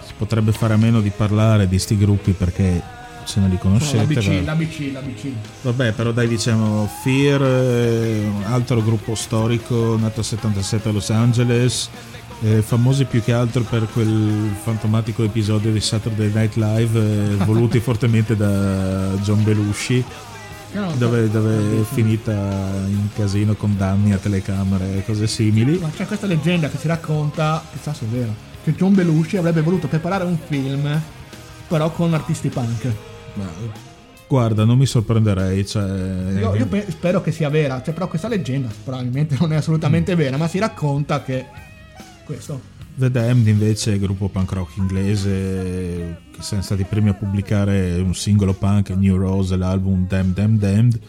si 0.05 0.13
potrebbe 0.17 0.53
fare 0.53 0.75
a 0.75 0.77
meno 0.77 1.01
di 1.01 1.09
parlare 1.09 1.67
di 1.67 1.77
sti 1.77 1.97
gruppi 1.97 2.31
perché 2.31 2.81
se 3.25 3.41
non 3.41 3.49
li 3.49 3.57
conoscete. 3.57 3.97
l'ABC, 3.97 4.27
va- 4.27 4.41
l'ABC, 4.53 4.91
l'ABC. 4.93 5.31
Vabbè, 5.63 5.91
però 5.91 6.13
dai, 6.13 6.29
diciamo 6.29 6.89
Fear, 7.03 7.41
eh, 7.43 8.23
un 8.23 8.43
altro 8.45 8.81
gruppo 8.81 9.13
storico 9.13 9.97
nato 9.99 10.21
a 10.21 10.23
77 10.23 10.87
a 10.87 10.91
Los 10.93 11.09
Angeles, 11.09 11.89
eh, 12.41 12.61
famosi 12.61 13.03
più 13.03 13.21
che 13.21 13.33
altro 13.33 13.63
per 13.63 13.85
quel 13.91 14.49
fantomatico 14.63 15.25
episodio 15.25 15.73
di 15.73 15.81
Saturday 15.81 16.31
Night 16.33 16.55
Live 16.55 16.97
eh, 16.97 17.35
voluti 17.43 17.81
fortemente 17.81 18.37
da 18.37 19.09
John 19.21 19.43
Belushi. 19.43 20.05
No, 20.71 20.91
Dove, 20.97 21.29
dove 21.31 21.81
è 21.81 21.83
finita 21.83 22.31
in 22.31 23.09
casino 23.15 23.55
con 23.55 23.75
danni 23.75 24.13
a 24.13 24.17
telecamere 24.17 24.97
e 24.97 25.03
cose 25.03 25.25
simili. 25.25 25.77
Ma 25.79 25.89
c'è 25.89 26.05
questa 26.05 26.27
leggenda 26.27 26.69
che 26.69 26.77
si 26.77 26.87
racconta, 26.87 27.63
chissà 27.71 27.93
se 27.93 28.05
è 28.05 28.07
vero, 28.07 28.33
che 28.63 28.75
John 28.75 28.93
Belushi 28.93 29.37
avrebbe 29.37 29.61
voluto 29.61 29.87
preparare 29.87 30.25
un 30.25 30.37
film, 30.47 31.01
però 31.67 31.89
con 31.91 32.13
artisti 32.13 32.49
punk. 32.49 32.85
Guarda, 34.27 34.63
non 34.63 34.77
mi 34.77 34.85
sorprenderei. 34.85 35.65
Cioè, 35.65 35.83
Io, 36.37 36.53
io 36.55 36.67
pe- 36.67 36.85
spero 36.89 37.19
che 37.21 37.31
sia 37.31 37.49
vera, 37.49 37.81
cioè, 37.81 37.93
però 37.95 38.07
questa 38.07 38.27
leggenda 38.27 38.69
probabilmente 38.83 39.35
non 39.39 39.51
è 39.53 39.55
assolutamente 39.55 40.13
vera, 40.13 40.37
ma 40.37 40.47
si 40.47 40.59
racconta 40.59 41.23
che 41.23 41.45
questo. 42.23 42.77
The 42.99 43.09
Damned 43.11 43.47
invece 43.47 43.93
è 43.93 43.99
gruppo 43.99 44.27
punk 44.29 44.51
rock 44.51 44.77
inglese 44.77 46.17
che 46.31 46.41
sono 46.41 46.61
stati 46.61 46.81
i 46.81 46.85
primi 46.85 47.09
a 47.09 47.13
pubblicare 47.13 47.95
un 48.01 48.13
singolo 48.13 48.53
punk 48.53 48.89
New 48.91 49.15
Rose 49.17 49.55
l'album 49.55 50.05
Damned 50.07 50.33
Damned 50.33 50.59
Damned 50.59 50.99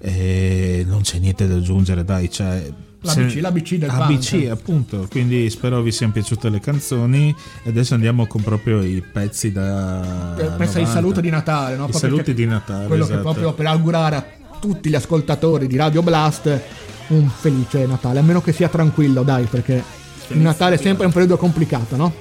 e 0.00 0.84
non 0.86 1.02
c'è 1.02 1.18
niente 1.18 1.46
da 1.46 1.56
aggiungere 1.56 2.04
dai 2.04 2.30
cioè 2.30 2.72
L'ABC, 3.02 3.30
se- 3.30 3.40
l'ABC 3.40 3.74
del 3.76 3.88
ABC 3.90 4.30
punk. 4.36 4.50
appunto 4.50 5.06
quindi 5.10 5.48
spero 5.48 5.80
vi 5.80 5.90
siano 5.90 6.12
piaciute 6.12 6.50
le 6.50 6.60
canzoni 6.60 7.34
e 7.62 7.68
adesso 7.70 7.94
andiamo 7.94 8.26
con 8.26 8.42
proprio 8.42 8.82
i 8.82 9.02
pezzi 9.02 9.52
da 9.52 10.34
Per- 10.36 10.56
Pensa 10.56 10.78
ai 10.78 10.84
90. 10.84 10.90
saluti 10.92 11.20
di 11.22 11.30
Natale, 11.30 11.76
no? 11.76 11.84
i 11.86 11.88
Proprio 11.90 11.98
saluti 12.10 12.22
che- 12.24 12.34
di 12.34 12.44
Natale 12.46 12.86
Quello 12.86 13.04
che 13.06 13.12
esatto. 13.12 13.24
proprio 13.28 13.52
per 13.54 13.66
augurare 13.66 14.16
a 14.16 14.24
tutti 14.60 14.90
gli 14.90 14.94
ascoltatori 14.94 15.66
di 15.66 15.76
Radio 15.76 16.02
Blast 16.02 16.60
un 17.08 17.28
felice 17.28 17.86
Natale, 17.86 18.18
a 18.18 18.22
meno 18.22 18.40
che 18.42 18.52
sia 18.52 18.68
tranquillo, 18.68 19.22
dai, 19.24 19.44
perché 19.46 19.82
il 20.32 20.38
Natale 20.38 20.76
è 20.76 20.78
sempre 20.78 21.06
un 21.06 21.12
periodo 21.12 21.36
complicato, 21.36 21.96
no? 21.96 22.12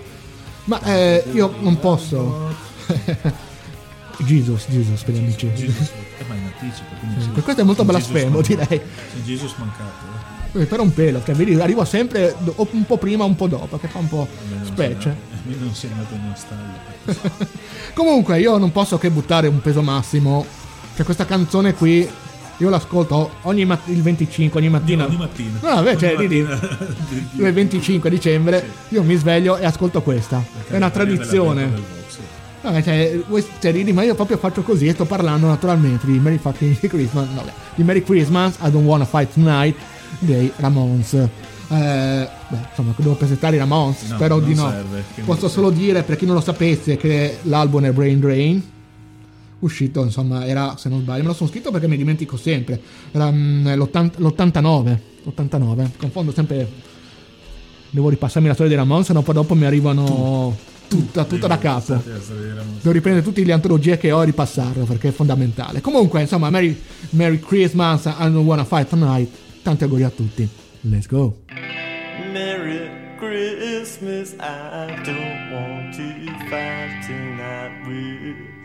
Ma 0.66 0.82
eh, 0.84 1.24
io 1.32 1.54
non 1.60 1.80
posso. 1.80 2.56
Jesus, 4.20 4.66
Jesus 4.68 5.02
per 5.04 5.14
gli 5.14 5.20
amici. 5.20 5.50
Jesus, 5.54 5.90
eh, 6.18 6.24
ma 6.28 6.36
in 6.36 6.44
anticipo 6.44 6.94
quindi 7.00 7.22
sì. 7.22 7.42
Questo 7.42 7.62
è 7.62 7.64
molto 7.64 7.86
blasfemo, 7.86 8.42
direi. 8.42 8.82
Sì, 9.14 9.22
Jesus 9.24 9.54
mancato 9.58 10.06
eh. 10.54 10.62
Eh, 10.62 10.66
Per 10.66 10.80
un 10.80 10.94
pelo, 10.94 11.22
cioè, 11.24 11.36
vedi, 11.36 11.60
arrivo 11.60 11.86
sempre 11.86 12.36
un 12.56 12.86
po' 12.86 12.98
prima, 12.98 13.24
un 13.24 13.36
po' 13.36 13.48
dopo, 13.48 13.78
che 13.78 13.88
fa 13.88 14.00
un 14.00 14.08
po' 14.08 14.28
specie. 14.64 15.10
A 15.32 15.38
me 15.44 15.56
non 15.60 15.74
sei 15.74 15.92
andato 15.92 16.14
in 16.16 16.34
stalla 16.36 17.48
Comunque, 17.94 18.40
io 18.40 18.58
non 18.58 18.72
posso 18.72 18.98
che 18.98 19.10
buttare 19.10 19.48
un 19.48 19.62
peso 19.62 19.82
massimo. 19.82 20.46
Cioè, 20.96 21.06
questa 21.06 21.26
canzone 21.26 21.74
qui, 21.74 22.08
io 22.60 22.70
l'ascolto 22.70 23.30
ogni 23.44 23.66
mat- 23.66 23.88
il 23.88 24.02
25, 24.02 24.60
ogni 24.60 24.70
mattina. 24.70 25.06
ogni 25.06 25.18
mattina 25.18 25.60
No, 25.62 25.76
vabbè, 25.76 25.96
cioè, 25.98 26.16
Ogni 26.18 26.42
mattina 26.42 26.60
il 27.48 27.54
25 27.54 28.10
dicembre, 28.10 28.70
io 28.90 29.04
mi 29.04 29.16
sveglio 29.16 29.58
e 29.58 29.66
ascolto 29.66 30.02
questa. 30.02 30.44
È 30.68 30.76
una 30.76 30.90
tradizione. 30.90 31.98
Vabbè, 32.62 32.84
cioè, 32.84 33.20
cioè, 33.62 33.72
ridi, 33.72 33.94
ma 33.94 34.04
io 34.04 34.16
proprio 34.16 34.38
faccio 34.38 34.62
così 34.62 34.88
e 34.88 34.92
sto 34.94 35.06
parlando 35.06 35.48
naturalmente 35.48 36.06
di 36.06 36.20
Merry 36.20 36.38
fucking 36.38 36.78
Christmas. 36.88 37.28
no, 37.30 37.36
vabbè, 37.36 37.52
di 37.76 37.84
Merry 37.84 38.04
Christmas, 38.04 38.56
I 38.62 38.70
don't 38.70 38.86
wanna 38.86 39.06
fight 39.06 39.32
tonight 39.34 39.78
dei 40.20 40.52
Ramones. 40.58 41.14
Eh, 41.14 41.28
beh, 42.50 42.58
insomma, 42.70 42.94
devo 42.98 43.14
presentare 43.14 43.56
i 43.56 43.60
Ramones, 43.60 44.02
No, 44.10 44.16
spero 44.16 44.40
di 44.40 44.54
no. 44.56 44.70
serve, 44.70 45.04
Posso 45.24 45.48
solo 45.48 45.70
dire, 45.70 46.04
per 46.04 46.18
chi 46.18 46.26
non 46.26 46.36
lo 46.36 46.42
sapesse, 46.42 46.98
che 46.98 47.38
l'album 47.44 47.86
è 47.86 47.92
Brain 47.94 48.20
Drain. 48.20 48.64
Uscito, 49.60 50.04
insomma, 50.04 50.46
era, 50.46 50.76
se 50.78 50.88
non 50.90 51.02
sbaglio, 51.02 51.24
me 51.24 51.28
lo 51.28 51.34
sono 51.34 51.50
scritto 51.50 51.72
perché 51.72 51.88
mi 51.88 51.98
dimentico 51.98 52.38
sempre. 52.38 52.80
Era 53.12 53.30
mm, 53.30 53.68
l'80 53.68 54.12
l'89. 54.18 54.98
89. 55.26 55.92
Confondo 55.98 56.32
sempre. 56.32 56.68
Devo 57.90 58.10
ripassarmi 58.10 58.48
la 58.48 58.54
storia 58.54 58.72
dei 58.72 58.82
Ramones, 58.82 59.08
se 59.08 59.14
no 59.14 59.24
poi 59.24 59.34
dopo 59.34 59.56
mi 59.56 59.66
arrivano 59.66 60.56
tutta, 60.88 61.24
tutta 61.24 61.48
da 61.48 61.58
capo. 61.58 62.02
Devo 62.04 62.92
riprendere 62.92 63.26
tutte 63.26 63.44
le 63.44 63.52
antologie 63.52 63.98
che 63.98 64.12
ho 64.12 64.22
e 64.22 64.26
ripassarlo 64.26 64.86
perché 64.86 65.10
è 65.10 65.12
fondamentale. 65.12 65.82
Comunque, 65.82 66.22
insomma, 66.22 66.50
Merry, 66.50 66.80
Merry 67.12 67.40
Christmas, 67.40 68.06
I 68.06 68.30
don't 68.32 68.46
wanna 68.46 68.66
fight 68.66 68.90
tonight. 68.90 69.30
Tanti 69.62 69.84
auguri 69.84 70.04
a 70.04 70.10
tutti. 70.10 70.48
Let's 70.82 71.08
go. 71.08 71.40
Merry 72.32 72.90
Christmas, 73.18 74.34
I 74.40 75.02
don't 75.04 75.52
want 75.52 75.96
to 75.96 76.48
fight 76.50 77.06
tonight 77.06 77.88
with. 77.88 78.59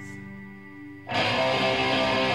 Thank 1.14 2.28
you. 2.28 2.33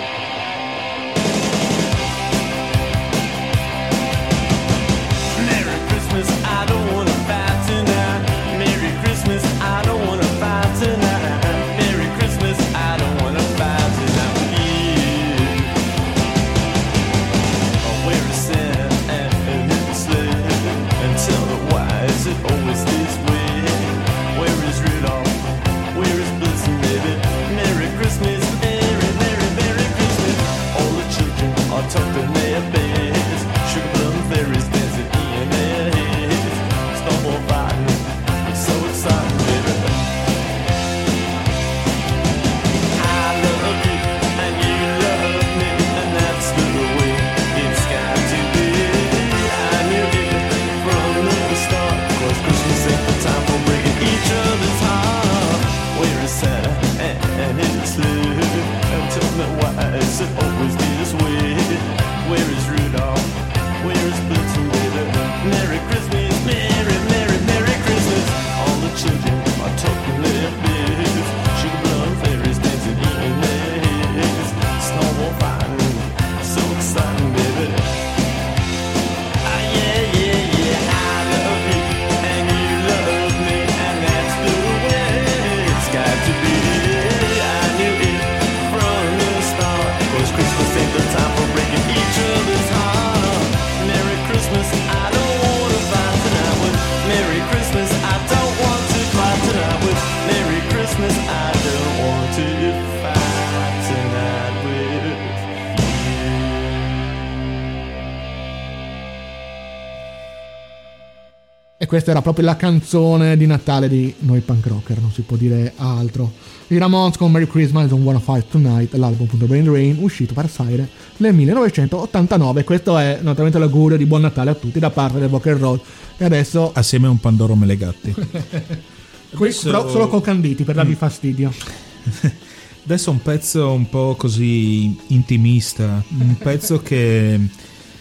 Questa 111.89 112.11
era 112.11 112.21
proprio 112.21 112.45
la 112.45 112.55
canzone 112.55 113.35
di 113.35 113.47
Natale 113.47 113.89
di 113.89 114.13
noi 114.19 114.41
punk 114.41 114.67
rocker, 114.67 114.99
non 115.01 115.11
si 115.11 115.23
può 115.23 115.35
dire 115.35 115.73
altro. 115.77 116.31
I 116.67 116.77
Ramones 116.77 117.17
con 117.17 117.31
Merry 117.31 117.47
Christmas 117.47 117.87
Don't 117.87 118.05
Wanna 118.05 118.19
Fight 118.19 118.45
Tonight, 118.47 118.93
l'album 118.93 119.25
appunto 119.25 119.47
Brain 119.47 119.65
Rain, 119.71 119.97
uscito 119.99 120.35
per 120.35 120.47
Sire 120.51 120.87
nel 121.17 121.33
1989. 121.33 122.63
Questo 122.63 122.95
è 122.95 123.17
naturalmente 123.23 123.57
l'augurio 123.57 123.97
di 123.97 124.05
buon 124.05 124.21
Natale 124.21 124.51
a 124.51 124.53
tutti 124.53 124.77
da 124.77 124.91
parte 124.91 125.17
del 125.17 125.29
Rock 125.29 125.47
and 125.47 125.59
Roll. 125.59 125.81
E 126.15 126.25
adesso, 126.25 126.71
assieme 126.75 127.07
a 127.07 127.09
un 127.09 127.19
Pandoro 127.19 127.55
Melegatti 127.55 128.13
qui, 129.33 129.51
però 129.63 129.89
solo 129.89 130.07
con 130.09 130.21
canditi 130.21 130.63
per 130.63 130.75
darvi 130.75 130.93
fastidio. 130.93 131.51
Adesso 132.85 133.09
un 133.09 133.21
pezzo 133.21 133.71
un 133.71 133.89
po' 133.89 134.15
così 134.15 134.95
intimista, 135.07 136.03
un 136.19 136.37
pezzo 136.37 136.81
che 136.81 137.39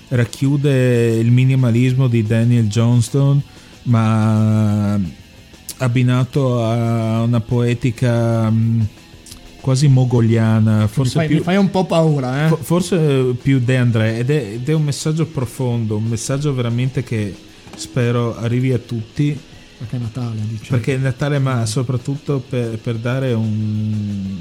racchiude 0.08 1.16
il 1.16 1.30
minimalismo 1.30 2.06
di 2.06 2.22
Daniel 2.22 2.68
Johnston, 2.68 3.42
ma 3.88 4.98
abbinato 5.78 6.62
a 6.64 7.22
una 7.22 7.40
poetica 7.40 8.50
mh, 8.50 8.86
quasi 9.60 9.88
mogoliana, 9.88 10.82
Mi 10.82 10.88
forse 10.88 11.12
fai, 11.12 11.26
più, 11.26 11.36
mi 11.36 11.42
fai 11.42 11.56
un 11.56 11.70
po' 11.70 11.84
paura, 11.84 12.46
eh? 12.46 12.48
fo- 12.48 12.56
forse 12.56 13.34
più 13.40 13.60
De 13.60 13.76
André, 13.76 14.18
ed 14.18 14.30
è, 14.30 14.52
ed 14.54 14.68
è 14.68 14.72
un 14.72 14.82
messaggio 14.84 15.26
profondo, 15.26 15.96
un 15.96 16.04
messaggio 16.04 16.54
veramente 16.54 17.02
che 17.02 17.34
spero 17.76 18.36
arrivi 18.36 18.72
a 18.72 18.78
tutti. 18.78 19.38
Perché 19.78 19.96
è 19.96 20.00
Natale, 20.00 20.40
dice. 20.48 20.64
Perché 20.70 20.94
è 20.94 20.98
Natale, 20.98 21.38
ma 21.38 21.64
soprattutto 21.66 22.42
per, 22.48 22.78
per 22.78 22.96
dare 22.96 23.32
un, 23.32 24.36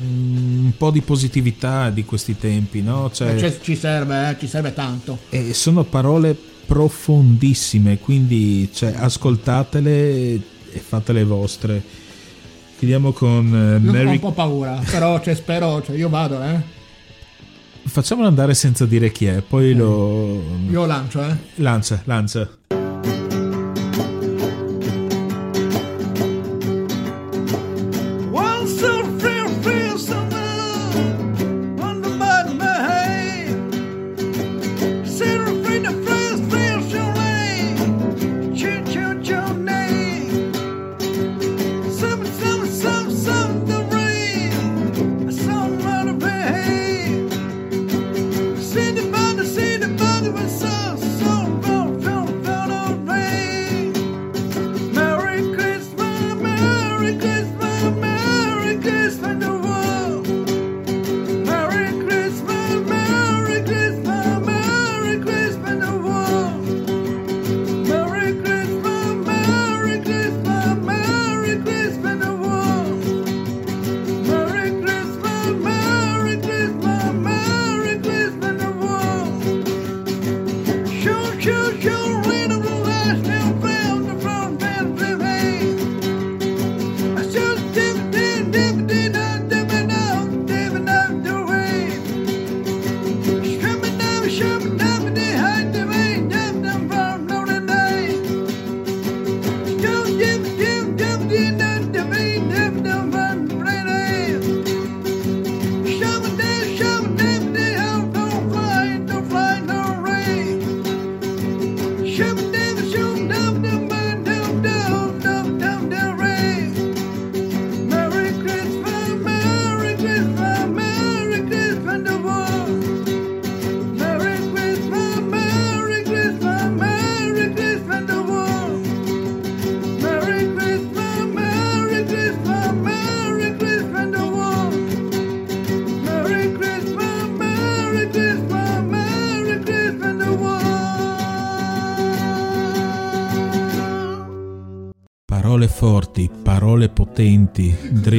un 0.00 0.72
po' 0.76 0.90
di 0.90 1.00
positività 1.00 1.88
di 1.90 2.04
questi 2.04 2.36
tempi, 2.36 2.82
no? 2.82 3.10
Cioè, 3.12 3.34
Eh, 3.34 3.38
cioè, 3.38 3.60
ci 3.60 3.76
serve, 3.76 4.30
eh, 4.30 4.36
ci 4.38 4.48
serve 4.48 4.74
tanto. 4.74 5.18
e 5.30 5.54
sono 5.54 5.84
parole 5.84 6.36
profondissime, 6.66 7.98
quindi 7.98 8.68
cioè, 8.72 8.94
ascoltatele 8.96 10.40
e 10.72 10.78
fatele 10.78 11.24
vostre. 11.24 11.82
Chiudiamo 12.78 13.12
con 13.12 13.46
eh, 13.46 13.84
Io 13.84 13.90
ho 13.90 13.92
Mary. 13.92 14.08
un 14.08 14.18
po' 14.18 14.32
paura, 14.32 14.80
però 14.90 15.20
cioè, 15.20 15.34
spero, 15.34 15.82
cioè, 15.82 15.96
io 15.96 16.08
vado, 16.08 16.42
eh. 16.42 16.60
Facciamolo 17.84 18.28
andare 18.28 18.54
senza 18.54 18.86
dire 18.86 19.10
chi 19.12 19.26
è, 19.26 19.40
poi 19.42 19.74
lo. 19.74 20.40
Io 20.68 20.86
lancio, 20.86 21.22
eh. 21.22 21.36
Lancia, 21.56 22.00
lancia. 22.04 22.48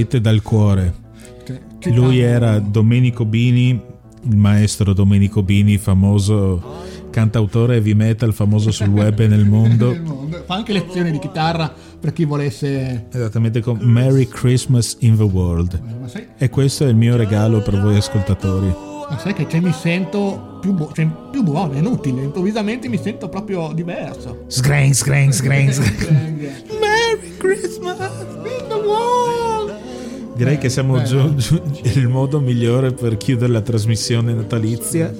Dritte 0.04 0.22
dal 0.22 0.42
cuore. 0.42 0.94
Che 1.80 1.90
Lui 1.90 2.20
tanto- 2.20 2.36
era 2.36 2.60
Domenico 2.60 3.26
Bini, 3.26 3.80
il 4.30 4.36
maestro 4.38 4.94
Domenico 4.94 5.44
Bini, 5.44 5.78
famoso 5.78 6.92
cantautore 7.10 7.76
heavy 7.76 7.94
metal, 7.94 8.34
famoso 8.34 8.72
sul 8.72 8.88
web 8.88 9.20
e 9.20 9.28
nel 9.28 9.46
mondo. 9.46 9.96
Fa 10.46 10.56
anche 10.56 10.74
lezioni 10.74 11.12
di 11.12 11.20
chitarra 11.20 11.72
per 12.00 12.14
chi 12.14 12.26
volesse. 12.26 13.06
Esattamente 13.12 13.62
con 13.62 13.78
Merry 13.82 14.28
Christmas 14.28 14.98
in 15.00 15.16
the 15.18 15.24
World. 15.24 15.80
Sai, 16.06 16.28
E 16.38 16.50
questo 16.50 16.86
è 16.86 16.88
il 16.90 16.96
mio 16.96 17.16
regalo 17.16 17.62
per 17.62 17.80
voi 17.80 17.98
ascoltatori. 17.98 18.68
ma 19.10 19.18
sai 19.20 19.34
che 19.34 19.46
cioè, 19.50 19.60
mi 19.60 19.74
sento 19.74 20.58
più, 20.62 20.74
bu- 20.74 20.90
cioè, 20.94 21.08
più 21.32 21.44
buono, 21.44 21.74
è 21.74 21.78
inutile. 21.80 22.24
Improvvisamente 22.24 22.88
mi 22.88 22.98
sento 22.98 23.28
proprio 23.30 23.72
diverso. 23.74 24.46
Sgrain, 24.48 24.94
sgrain, 24.94 25.32
sgrain, 25.34 25.72
Direi 30.44 30.58
che 30.58 30.70
siamo 30.70 30.94
Bello. 30.94 31.36
giù, 31.36 31.36
giù- 31.36 31.62
il 31.84 32.08
modo 32.08 32.40
migliore 32.40 32.92
per 32.92 33.18
chiudere 33.18 33.52
la 33.52 33.62
trasmissione 33.62 34.34
natalizia. 34.34 35.14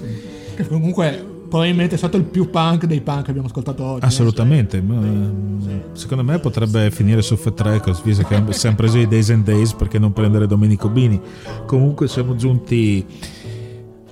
Che 0.56 0.68
comunque 0.68 1.32
probabilmente 1.50 1.96
è 1.96 1.98
stato 1.98 2.18
il 2.18 2.24
più 2.24 2.50
punk 2.50 2.86
dei 2.86 3.02
punk 3.02 3.24
che 3.26 3.30
abbiamo 3.30 3.48
ascoltato 3.48 3.84
oggi. 3.84 4.04
eh. 4.04 4.08
Assolutamente, 4.08 4.82
ma 4.82 4.96
mm, 4.96 5.80
secondo 5.94 6.24
me 6.24 6.40
potrebbe 6.40 6.90
finire 6.92 7.22
su 7.22 7.36
Fat 7.36 7.60
Records, 7.62 8.02
visto 8.04 8.24
che 8.24 8.42
siamo 8.50 8.76
presi 8.76 9.00
i 9.00 9.08
Days 9.08 9.30
and 9.30 9.44
Days 9.44 9.74
perché 9.74 10.00
non 10.00 10.14
prendere 10.14 10.48
Domenico 10.48 10.90
Bini. 10.90 11.20
Comunque 11.66 12.08
siamo 12.08 12.36
giunti 12.36 13.06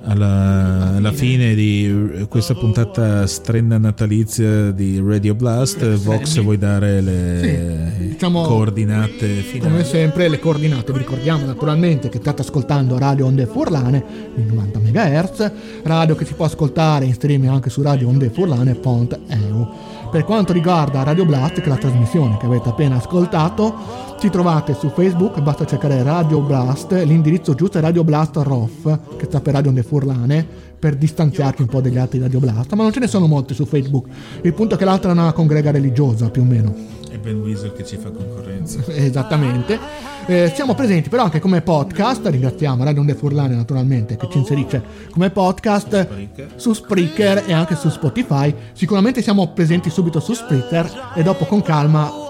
alla, 0.03 0.95
alla 0.95 1.11
fine 1.11 1.53
di 1.53 2.25
questa 2.29 2.53
puntata 2.53 3.27
strenna 3.27 3.77
natalizia 3.77 4.71
di 4.71 5.01
Radio 5.03 5.35
Blast. 5.35 5.83
Vox, 5.95 6.39
vuoi 6.41 6.57
dare 6.57 7.01
le 7.01 7.91
Sì, 7.97 8.07
diciamo- 8.09 8.43
coordinate 8.43 9.27
finali? 9.27 9.71
Come 9.71 9.83
sempre 9.83 10.27
le 10.27 10.39
coordinate, 10.39 10.91
vi 10.91 10.99
ricordiamo 10.99 11.45
naturalmente 11.45 12.09
che 12.09 12.17
state 12.19 12.41
ascoltando 12.41 12.97
Radio 12.97 13.25
Onde 13.25 13.45
Furlane 13.45 14.03
di 14.35 14.43
90 14.45 14.79
MHz, 14.79 15.51
radio 15.83 16.15
che 16.15 16.25
si 16.25 16.33
può 16.33 16.45
ascoltare 16.45 17.05
in 17.05 17.13
streaming 17.13 17.51
anche 17.51 17.69
su 17.69 17.81
Radio 17.81 18.07
Onde 18.07 18.29
Furlane.eu. 18.29 19.90
Per 20.11 20.25
quanto 20.25 20.51
riguarda 20.51 21.03
Radio 21.03 21.23
Blast, 21.25 21.61
che 21.61 21.63
è 21.63 21.67
la 21.69 21.77
trasmissione 21.77 22.35
che 22.35 22.45
avete 22.45 22.67
appena 22.67 22.97
ascoltato, 22.97 23.73
ci 24.19 24.29
trovate 24.29 24.73
su 24.73 24.89
Facebook, 24.89 25.39
basta 25.39 25.65
cercare 25.65 26.03
Radio 26.03 26.41
Blast, 26.41 26.91
l'indirizzo 26.91 27.55
giusto 27.55 27.77
è 27.77 27.81
Radio 27.81 28.03
Blast 28.03 28.35
ROF, 28.35 29.15
che 29.15 29.23
sta 29.23 29.39
per 29.39 29.53
Radio 29.53 29.69
Onde 29.69 29.83
Furlane, 29.83 30.47
per 30.81 30.95
distanziarci 30.95 31.61
un 31.61 31.67
po' 31.67 31.79
dagli 31.79 31.99
altri 31.99 32.17
Radio 32.17 32.39
Blast, 32.39 32.73
ma 32.73 32.81
non 32.81 32.91
ce 32.91 32.99
ne 32.99 33.05
sono 33.05 33.27
molti 33.27 33.53
su 33.53 33.65
Facebook. 33.65 34.07
Il 34.41 34.51
punto 34.55 34.73
è 34.73 34.77
che 34.79 34.83
l'altra 34.83 35.11
è 35.11 35.13
una 35.13 35.31
congrega 35.31 35.69
religiosa, 35.69 36.31
più 36.31 36.41
o 36.41 36.45
meno. 36.45 36.73
È 37.07 37.19
Ben 37.19 37.39
Weezer 37.39 37.71
che 37.71 37.85
ci 37.85 37.97
fa 37.97 38.09
concorrenza. 38.09 38.79
Esattamente. 38.89 39.77
Eh, 40.25 40.51
siamo 40.55 40.73
presenti 40.73 41.07
però 41.07 41.23
anche 41.23 41.39
come 41.39 41.61
podcast, 41.61 42.25
ringraziamo 42.25 42.83
Radio 42.83 43.01
Onde 43.01 43.13
Furlane 43.13 43.53
naturalmente 43.53 44.17
che 44.17 44.27
ci 44.31 44.39
inserisce 44.39 44.81
come 45.11 45.29
podcast 45.29 46.07
su 46.55 46.73
Spreaker 46.73 47.43
e 47.45 47.53
anche 47.53 47.75
su 47.75 47.89
Spotify. 47.89 48.51
Sicuramente 48.73 49.21
siamo 49.21 49.51
presenti 49.53 49.91
subito 49.91 50.19
su 50.19 50.33
Spreaker 50.33 51.11
e 51.15 51.21
dopo 51.21 51.45
con 51.45 51.61
calma 51.61 52.20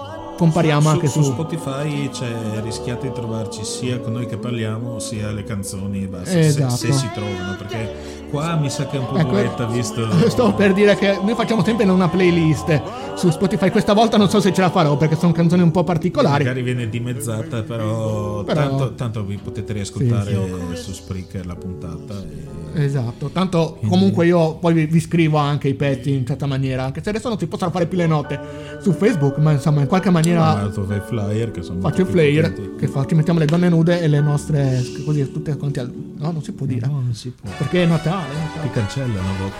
compariamo 0.42 0.88
anche 0.88 1.06
su, 1.06 1.22
Spotify 1.22 2.08
c'è, 2.10 2.60
rischiate 2.64 3.06
di 3.06 3.14
trovarci 3.14 3.62
sia 3.62 4.00
con 4.00 4.12
noi 4.12 4.26
che 4.26 4.36
parliamo 4.38 4.98
sia 4.98 5.30
le 5.30 5.44
canzoni 5.44 6.06
basta, 6.08 6.30
se- 6.30 6.40
Esatto. 6.40 6.74
se, 6.74 6.90
si 6.92 7.08
trovano 7.14 7.54
perché 7.56 7.94
qua 8.28 8.56
mi 8.56 8.68
sa 8.68 8.86
che 8.86 8.96
è 8.96 8.98
un 8.98 9.06
po' 9.06 9.16
Ecco, 9.18 9.30
duretta 9.30 9.66
visto 9.66 10.04
Sto 10.28 10.52
per 10.54 10.72
dire 10.72 10.96
che 10.96 11.16
noi 11.22 11.34
facciamo 11.36 11.62
sempre 11.62 11.84
una 11.84 12.08
playlist 12.08 12.82
su 13.14 13.30
Spotify. 13.30 13.70
Questa 13.70 13.92
volta 13.92 14.16
non 14.16 14.28
so 14.28 14.40
se 14.40 14.52
ce 14.52 14.62
la 14.62 14.70
farò 14.70 14.96
perché 14.96 15.14
sono 15.16 15.30
canzoni 15.32 15.62
un 15.62 15.70
po' 15.70 15.84
particolari. 15.84 16.42
magari 16.42 16.62
viene 16.62 16.88
dimezzata 16.88 17.62
però, 17.62 18.42
Però- 18.42 18.60
Tanto, 18.68 18.94
tanto 18.94 19.24
vi 19.24 19.36
potete 19.36 19.72
riascoltare 19.74 20.34
su 20.74 20.92
Spreaker 20.92 21.46
la 21.46 21.54
puntata 21.54 22.14
e- 22.20 22.62
Esatto, 22.74 23.28
tanto 23.28 23.78
comunque 23.86 24.24
io 24.24 24.54
poi 24.54 24.72
vi, 24.72 24.86
vi 24.86 24.98
scrivo 24.98 25.36
anche 25.36 25.68
i 25.68 25.74
pezzi 25.74 26.10
in 26.14 26.24
certa 26.24 26.46
maniera, 26.46 26.84
anche 26.84 27.02
se 27.02 27.10
adesso 27.10 27.28
non 27.28 27.38
si 27.38 27.46
possono 27.46 27.70
fare 27.70 27.84
più 27.86 27.98
le 27.98 28.06
note 28.06 28.40
su 28.80 28.92
Facebook, 28.92 29.36
ma 29.36 29.52
insomma 29.52 29.82
in 29.82 29.86
qualche 29.86 30.08
maniera 30.08 30.31
Ma 30.38 30.70
tu 30.72 30.84
fai 30.84 31.00
flyer 31.00 31.50
che 31.50 31.62
sono 31.62 31.80
faccio 31.80 32.04
flyer 32.04 32.52
potenti. 32.52 32.76
che 32.78 32.88
fa, 32.88 33.04
ci 33.06 33.14
mettiamo 33.14 33.38
le 33.38 33.46
donne 33.46 33.68
nude 33.68 34.00
e 34.00 34.08
le 34.08 34.20
nostre 34.20 34.82
così 35.04 35.30
tutte 35.30 35.56
quanti 35.56 35.80
al... 35.80 35.92
No, 35.92 36.30
non 36.30 36.42
si 36.42 36.52
può 36.52 36.66
dire. 36.66 36.86
no 36.86 37.00
non 37.04 37.14
si 37.14 37.30
può 37.30 37.50
Perché 37.56 37.82
è 37.82 37.86
Natale, 37.86 38.32
è 38.32 38.38
Natale. 38.38 38.62
ti 38.62 38.70
cancellano. 38.70 39.50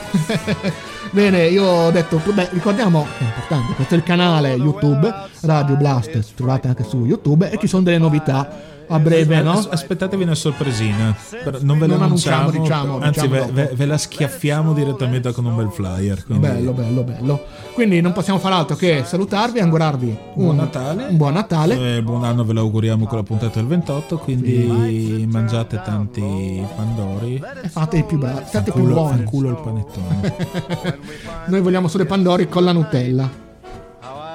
Bene, 1.10 1.46
io 1.46 1.64
ho 1.64 1.90
detto, 1.90 2.20
beh, 2.24 2.48
ricordiamo 2.52 3.06
che 3.18 3.24
è 3.24 3.26
importante, 3.26 3.74
questo 3.74 3.94
è 3.94 3.96
il 3.96 4.02
canale 4.02 4.54
YouTube, 4.54 5.12
Radio 5.42 5.76
Blast, 5.76 6.34
trovate 6.34 6.68
anche 6.68 6.84
su 6.84 7.04
YouTube 7.04 7.50
e 7.50 7.58
ci 7.58 7.66
sono 7.66 7.82
delle 7.82 7.98
novità 7.98 8.70
a 8.94 8.98
breve, 8.98 9.40
no? 9.42 9.52
as- 9.52 9.68
Aspettatevi 9.70 10.22
una 10.22 10.34
sorpresina. 10.34 11.16
Non 11.60 11.78
ve 11.78 11.86
la 11.86 11.94
Non 11.94 12.02
annunciamo, 12.04 12.50
diciamo, 12.50 12.98
anzi 13.00 13.20
diciamo 13.28 13.50
ve, 13.52 13.70
ve- 13.74 13.86
la 13.86 13.98
schiaffiamo 13.98 14.72
direttamente 14.72 15.32
con 15.32 15.44
un 15.46 15.56
bel 15.56 15.70
flyer. 15.70 16.24
quindi- 16.24 16.46
Bello, 16.46 16.72
bello, 16.72 17.02
bello. 17.02 17.44
Quindi 17.74 18.00
non 18.00 18.12
possiamo 18.12 18.38
fare 18.38 18.54
altro 18.54 18.76
che 18.76 19.02
salutarvi 19.04 19.58
e 19.58 19.62
augurarvi 19.62 20.06
un 20.34 20.44
Buon 20.44 20.56
Natale. 20.56 21.06
Un 21.08 21.16
buon 21.16 21.32
Natale. 21.32 21.96
Eh, 21.96 22.02
buon 22.02 22.24
anno 22.24 22.44
ve 22.44 22.52
lo 22.52 22.60
auguriamo 22.60 23.06
con 23.06 23.18
la 23.18 23.24
puntata 23.24 23.58
del 23.58 23.66
28, 23.66 24.18
quindi 24.18 25.26
mangiate 25.30 25.80
tanti 25.84 26.62
pandori. 26.76 27.42
E 27.62 27.68
fate 27.68 27.98
i 27.98 28.04
più 28.04 28.18
bravi, 28.18 28.42
siate 28.46 28.72
più 28.72 28.84
buoni. 28.86 29.16
fanculo 29.16 29.48
il 29.48 29.56
panettone. 29.62 31.00
Noi 31.46 31.60
vogliamo 31.60 31.88
solo 31.88 32.04
i 32.04 32.06
pandori 32.06 32.48
con 32.48 32.64
la 32.64 32.72
Nutella. 32.72 33.28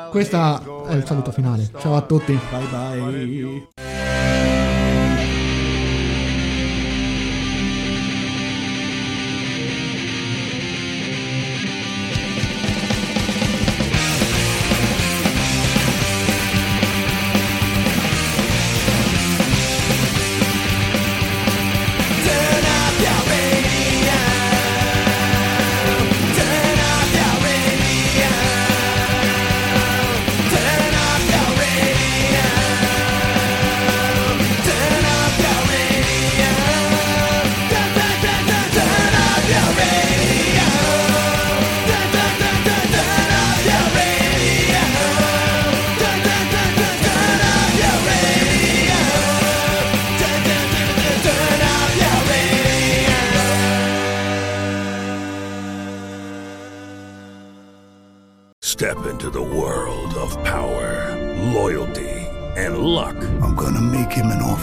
Questo 0.09 0.85
è 0.87 0.95
il 0.95 1.05
saluto 1.05 1.31
finale. 1.31 1.69
Ciao 1.79 1.95
a 1.95 2.01
tutti. 2.01 2.37
bye 2.49 3.01
bye. 3.11 4.26